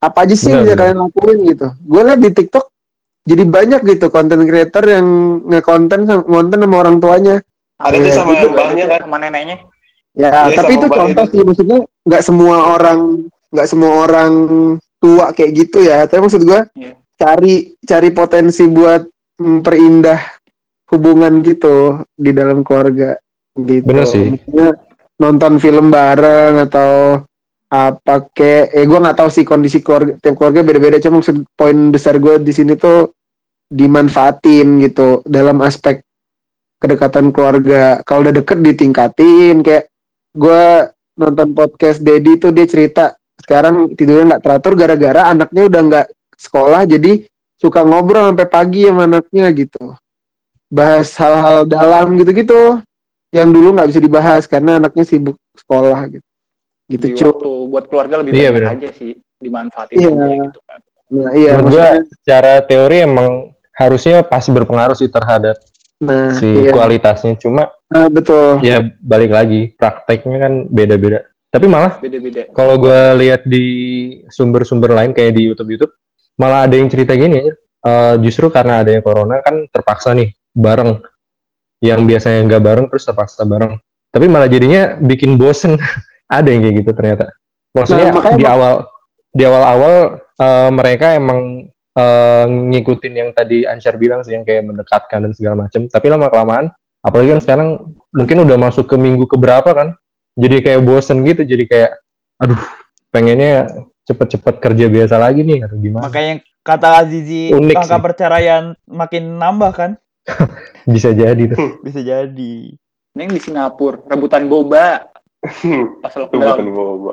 Apa 0.02 0.28
aja 0.28 0.34
sih 0.36 0.52
yang 0.52 0.66
bisa 0.66 0.76
kalian 0.76 0.98
lakuin 1.00 1.38
gitu. 1.48 1.66
Gue 1.86 2.02
liat 2.04 2.20
di 2.20 2.30
TikTok 2.30 2.64
jadi 3.26 3.42
banyak 3.42 3.80
gitu 3.82 4.06
konten 4.12 4.44
creator 4.46 4.84
yang 4.86 5.06
nge-konten 5.48 6.06
sama- 6.06 6.26
ngonten 6.28 6.58
sama 6.62 6.76
orang 6.78 6.96
tuanya. 7.00 7.36
Ada 7.76 7.96
tuh 7.96 8.06
Iya, 8.06 8.14
sama 8.14 8.30
itu 8.36 8.46
mbahnya 8.52 8.84
kan. 8.86 9.00
sama 9.06 9.16
neneknya 9.18 9.56
Ya, 10.16 10.48
Iya, 10.48 10.56
tapi 10.56 10.80
itu 10.80 10.88
contoh 10.88 11.24
itu. 11.28 11.32
sih 11.36 11.40
maksudnya 11.44 11.78
nggak 12.08 12.22
semua 12.24 12.56
orang 12.72 13.28
nggak 13.52 13.68
semua 13.68 14.06
orang 14.06 14.32
tua 14.98 15.30
kayak 15.30 15.52
gitu 15.54 15.84
ya. 15.84 16.04
Tapi 16.06 16.20
maksud 16.22 16.42
gua 16.42 16.66
Iya. 16.74 16.94
cari 17.16 17.54
cari 17.84 18.08
potensi 18.12 18.64
buat 18.68 19.06
memperindah 19.40 20.20
hubungan 20.92 21.42
gitu 21.42 22.00
di 22.14 22.30
dalam 22.32 22.62
keluarga 22.62 23.18
gitu. 23.58 23.84
Bener 23.84 24.06
sih. 24.06 24.36
Maksudnya 24.36 24.70
nonton 25.16 25.56
film 25.58 25.88
bareng 25.88 26.60
atau 26.68 27.20
apa 27.66 28.30
kayak 28.30 28.70
eh 28.72 28.86
gua 28.86 29.02
nggak 29.02 29.18
tahu 29.18 29.28
sih 29.32 29.42
kondisi 29.42 29.82
keluarga 29.82 30.14
tiap 30.22 30.38
keluarga 30.38 30.62
beda-beda 30.62 31.02
cuma 31.02 31.18
maksud 31.18 31.42
poin 31.58 31.90
besar 31.90 32.14
gue 32.22 32.38
di 32.38 32.54
sini 32.54 32.78
tuh 32.78 33.10
dimanfaatin 33.66 34.78
gitu 34.86 35.26
dalam 35.26 35.58
aspek 35.66 35.98
kedekatan 36.78 37.34
keluarga 37.34 37.98
kalau 38.06 38.22
udah 38.28 38.34
deket 38.38 38.62
ditingkatin 38.62 39.66
kayak 39.66 39.90
gue 40.30 40.64
nonton 41.18 41.58
podcast 41.58 41.98
Dedi 41.98 42.38
tuh 42.38 42.54
dia 42.54 42.70
cerita 42.70 43.18
sekarang 43.38 43.92
tidurnya 43.92 44.24
nggak 44.34 44.42
teratur 44.42 44.72
gara-gara 44.74 45.22
anaknya 45.28 45.62
udah 45.66 45.80
nggak 45.82 46.06
sekolah 46.36 46.82
jadi 46.84 47.24
suka 47.56 47.80
ngobrol 47.82 48.28
sampai 48.28 48.48
pagi 48.48 48.84
sama 48.84 49.04
anaknya 49.04 49.46
gitu 49.52 49.96
bahas 50.66 51.08
hal-hal 51.16 51.64
dalam 51.64 52.16
gitu-gitu 52.16 52.80
yang 53.30 53.48
dulu 53.48 53.76
nggak 53.76 53.88
bisa 53.88 54.00
dibahas 54.00 54.42
karena 54.44 54.76
anaknya 54.76 55.04
sibuk 55.04 55.36
sekolah 55.54 56.10
gitu 56.10 56.26
gitu 56.86 57.04
cuy 57.12 57.26
waktu 57.30 57.50
buat 57.66 57.84
keluarga 57.86 58.14
lebih 58.22 58.30
Iya, 58.32 58.50
banyak 58.50 58.54
bener. 58.54 58.72
aja 58.78 58.88
sih 58.94 59.10
dimanfaatin 59.36 59.96
Iya. 59.96 60.10
aja 60.10 60.34
gitu 60.44 60.60
kan 60.64 60.80
nah 61.06 61.30
iya 61.32 61.50
Menurut 61.54 61.70
gua 61.70 61.86
maksudnya 61.86 61.92
secara 62.18 62.52
teori 62.62 62.96
emang 62.98 63.30
harusnya 63.76 64.16
pasti 64.22 64.50
berpengaruh 64.50 64.96
sih 64.96 65.06
terhadap 65.06 65.54
nah 65.96 66.28
si 66.36 66.44
iya 66.44 66.72
kualitasnya. 66.72 67.38
Cuma 67.38 67.72
Nah, 67.86 68.10
betul 68.10 68.58
ya 68.60 68.82
balik 68.98 69.30
lagi 69.30 69.70
prakteknya 69.78 70.36
kan 70.42 70.52
beda-beda. 70.66 71.22
Tapi 71.56 71.66
malah 71.72 71.96
beda-beda 71.96 72.52
kalau 72.52 72.76
gue 72.76 73.00
lihat 73.24 73.48
di 73.48 73.64
sumber-sumber 74.28 74.92
lain 74.92 75.16
kayak 75.16 75.32
di 75.32 75.48
YouTube 75.48 75.72
YouTube 75.72 75.92
malah 76.36 76.68
ada 76.68 76.76
yang 76.76 76.92
cerita 76.92 77.16
gini. 77.16 77.48
Eh, 77.86 78.14
justru 78.20 78.52
karena 78.52 78.84
adanya 78.84 79.00
corona 79.00 79.40
kan 79.40 79.64
terpaksa 79.72 80.12
nih 80.12 80.36
bareng 80.52 81.00
yang 81.80 82.04
biasanya 82.04 82.44
nggak 82.44 82.62
bareng 82.62 82.86
terus 82.92 83.08
terpaksa 83.08 83.48
bareng. 83.48 83.80
Tapi 84.12 84.26
malah 84.28 84.52
jadinya 84.52 85.00
bikin 85.00 85.40
bosen. 85.40 85.80
ada 86.26 86.48
yang 86.50 86.60
kayak 86.62 86.76
gitu 86.82 86.90
ternyata. 86.90 87.30
Maksudnya 87.70 88.10
Nah, 88.10 88.34
di 88.34 88.42
awal 88.42 88.74
di 89.30 89.42
awal-awal 89.46 89.94
eh, 90.18 90.70
mereka 90.74 91.14
emang 91.14 91.70
eh, 91.72 92.46
ngikutin 92.50 93.14
yang 93.14 93.30
tadi 93.32 93.64
Ansyar 93.64 93.96
bilang 93.96 94.26
sih 94.26 94.34
yang 94.34 94.42
kayak 94.42 94.66
mendekatkan 94.66 95.22
dan 95.22 95.32
segala 95.32 95.64
macam. 95.64 95.86
Tapi 95.88 96.06
lama 96.10 96.26
kelamaan 96.28 96.66
apalagi 97.06 97.38
kan 97.38 97.40
sekarang 97.40 97.68
mungkin 98.10 98.42
udah 98.42 98.58
masuk 98.58 98.90
ke 98.90 98.98
minggu 98.98 99.30
keberapa 99.30 99.70
kan 99.70 99.94
jadi 100.36 100.56
kayak 100.62 100.80
bosen 100.84 101.24
gitu 101.24 101.42
jadi 101.42 101.64
kayak 101.66 101.90
aduh 102.36 102.60
pengennya 103.08 103.66
cepet-cepet 104.06 104.60
kerja 104.60 104.86
biasa 104.86 105.16
lagi 105.18 105.42
nih 105.42 105.66
atau 105.66 105.76
gimana 105.80 106.06
Makanya 106.06 106.34
kata 106.62 106.88
Azizi 107.02 107.50
Unik 107.50 107.74
angka 107.74 107.98
sih. 107.98 108.04
perceraian 108.04 108.64
makin 108.86 109.40
nambah 109.40 109.72
kan? 109.74 109.90
bisa 110.92 111.10
jadi 111.10 111.42
tuh 111.50 111.58
Bisa 111.86 112.04
jadi. 112.04 112.54
Neng 113.16 113.32
di 113.32 113.40
Singapura 113.40 114.04
rebutan 114.06 114.46
boba 114.46 115.08
pas 116.04 116.12
bukan 116.14 116.68
boba. 116.70 117.12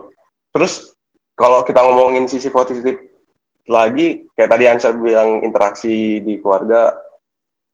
Terus 0.52 0.94
kalau 1.34 1.64
kita 1.64 1.82
ngomongin 1.82 2.28
sisi 2.30 2.52
positif 2.52 3.00
lagi, 3.66 4.28
kayak 4.36 4.52
tadi 4.52 4.64
Ansar 4.68 4.94
bilang 5.00 5.40
interaksi 5.42 6.20
di 6.20 6.38
keluarga 6.38 6.94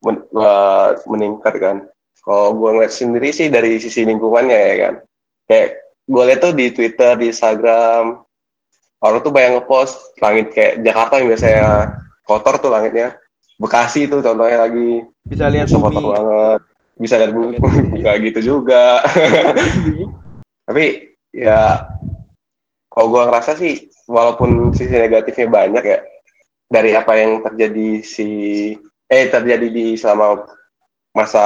men- 0.06 0.30
eh, 0.30 0.90
meningkat 1.10 1.54
kan. 1.60 1.78
Kalau 2.22 2.54
gue 2.56 2.70
ngeliat 2.72 2.94
sendiri 2.94 3.34
sih 3.34 3.50
dari 3.50 3.80
sisi 3.82 4.06
lingkungannya 4.06 4.60
ya 4.60 4.76
kan. 4.78 4.94
Kayak 5.50 5.82
gue 6.06 6.24
lihat 6.30 6.40
tuh 6.46 6.54
di 6.54 6.70
Twitter, 6.70 7.18
di 7.18 7.34
Instagram, 7.34 8.22
orang 9.02 9.20
tuh 9.26 9.34
banyak 9.34 9.52
ngepost 9.58 10.14
langit 10.22 10.54
kayak 10.54 10.86
Jakarta 10.86 11.18
yang 11.18 11.28
biasanya 11.34 11.68
kotor 12.22 12.56
tuh 12.62 12.72
langitnya. 12.72 13.18
Bekasi 13.58 14.06
tuh 14.06 14.22
contohnya 14.22 14.70
lagi. 14.70 15.04
Bisa 15.26 15.50
lihat 15.50 15.68
bisa 15.68 15.82
kotor 15.82 16.00
bumi. 16.06 16.14
banget. 16.14 16.62
Bisa 17.02 17.14
lihat 17.18 17.32
bumi. 17.34 17.56
Nggak 18.00 18.16
gitu 18.30 18.40
juga. 18.56 19.02
Tapi 20.70 20.86
ya 21.34 21.90
kalau 22.94 23.08
gua 23.10 23.34
ngerasa 23.34 23.58
sih 23.58 23.90
walaupun 24.06 24.70
sisi 24.78 24.94
negatifnya 24.94 25.50
banyak 25.50 25.84
ya 25.84 26.00
dari 26.70 26.94
apa 26.94 27.18
yang 27.18 27.42
terjadi 27.42 28.06
si 28.06 28.30
eh 29.10 29.26
terjadi 29.26 29.68
di 29.74 29.98
selama 29.98 30.46
masa 31.18 31.46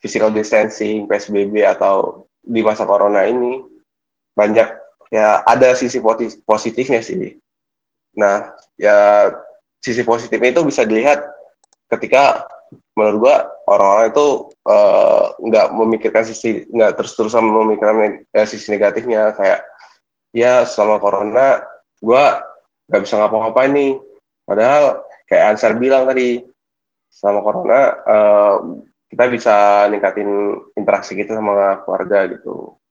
physical 0.00 0.32
distancing 0.32 1.04
PSBB 1.04 1.60
atau 1.68 2.24
di 2.42 2.60
masa 2.60 2.82
corona 2.82 3.22
ini 3.24 3.62
banyak 4.34 4.68
ya 5.14 5.46
ada 5.46 5.78
sisi 5.78 6.02
positifnya 6.42 7.00
sih. 7.00 7.38
Nah 8.18 8.50
ya 8.76 9.30
sisi 9.78 10.02
positifnya 10.02 10.58
itu 10.58 10.62
bisa 10.66 10.82
dilihat 10.82 11.22
ketika 11.92 12.46
menurut 12.96 13.16
gua 13.20 13.36
orang-orang 13.68 14.06
itu 14.10 14.26
eh, 14.66 15.24
nggak 15.38 15.66
memikirkan 15.76 16.24
sisi 16.26 16.66
nggak 16.68 16.98
terus-terusan 16.98 17.44
memikirkan 17.44 18.24
eh, 18.26 18.46
sisi 18.48 18.72
negatifnya. 18.74 19.36
Kayak 19.36 19.60
ya 20.34 20.64
selama 20.66 20.98
corona 20.98 21.62
gua 22.02 22.42
nggak 22.90 23.02
bisa 23.04 23.14
ngapa-ngapain 23.20 23.72
nih. 23.72 23.92
Padahal 24.42 25.06
kayak 25.30 25.44
Ansar 25.54 25.78
bilang 25.78 26.08
tadi 26.08 26.42
selama 27.12 27.40
corona 27.44 27.80
eh, 28.02 28.56
kita 29.12 29.28
bisa 29.28 29.54
ningkatin 29.92 30.56
interaksi 30.72 31.12
kita 31.12 31.36
sama 31.36 31.84
keluarga 31.84 32.24
gitu 32.32 32.80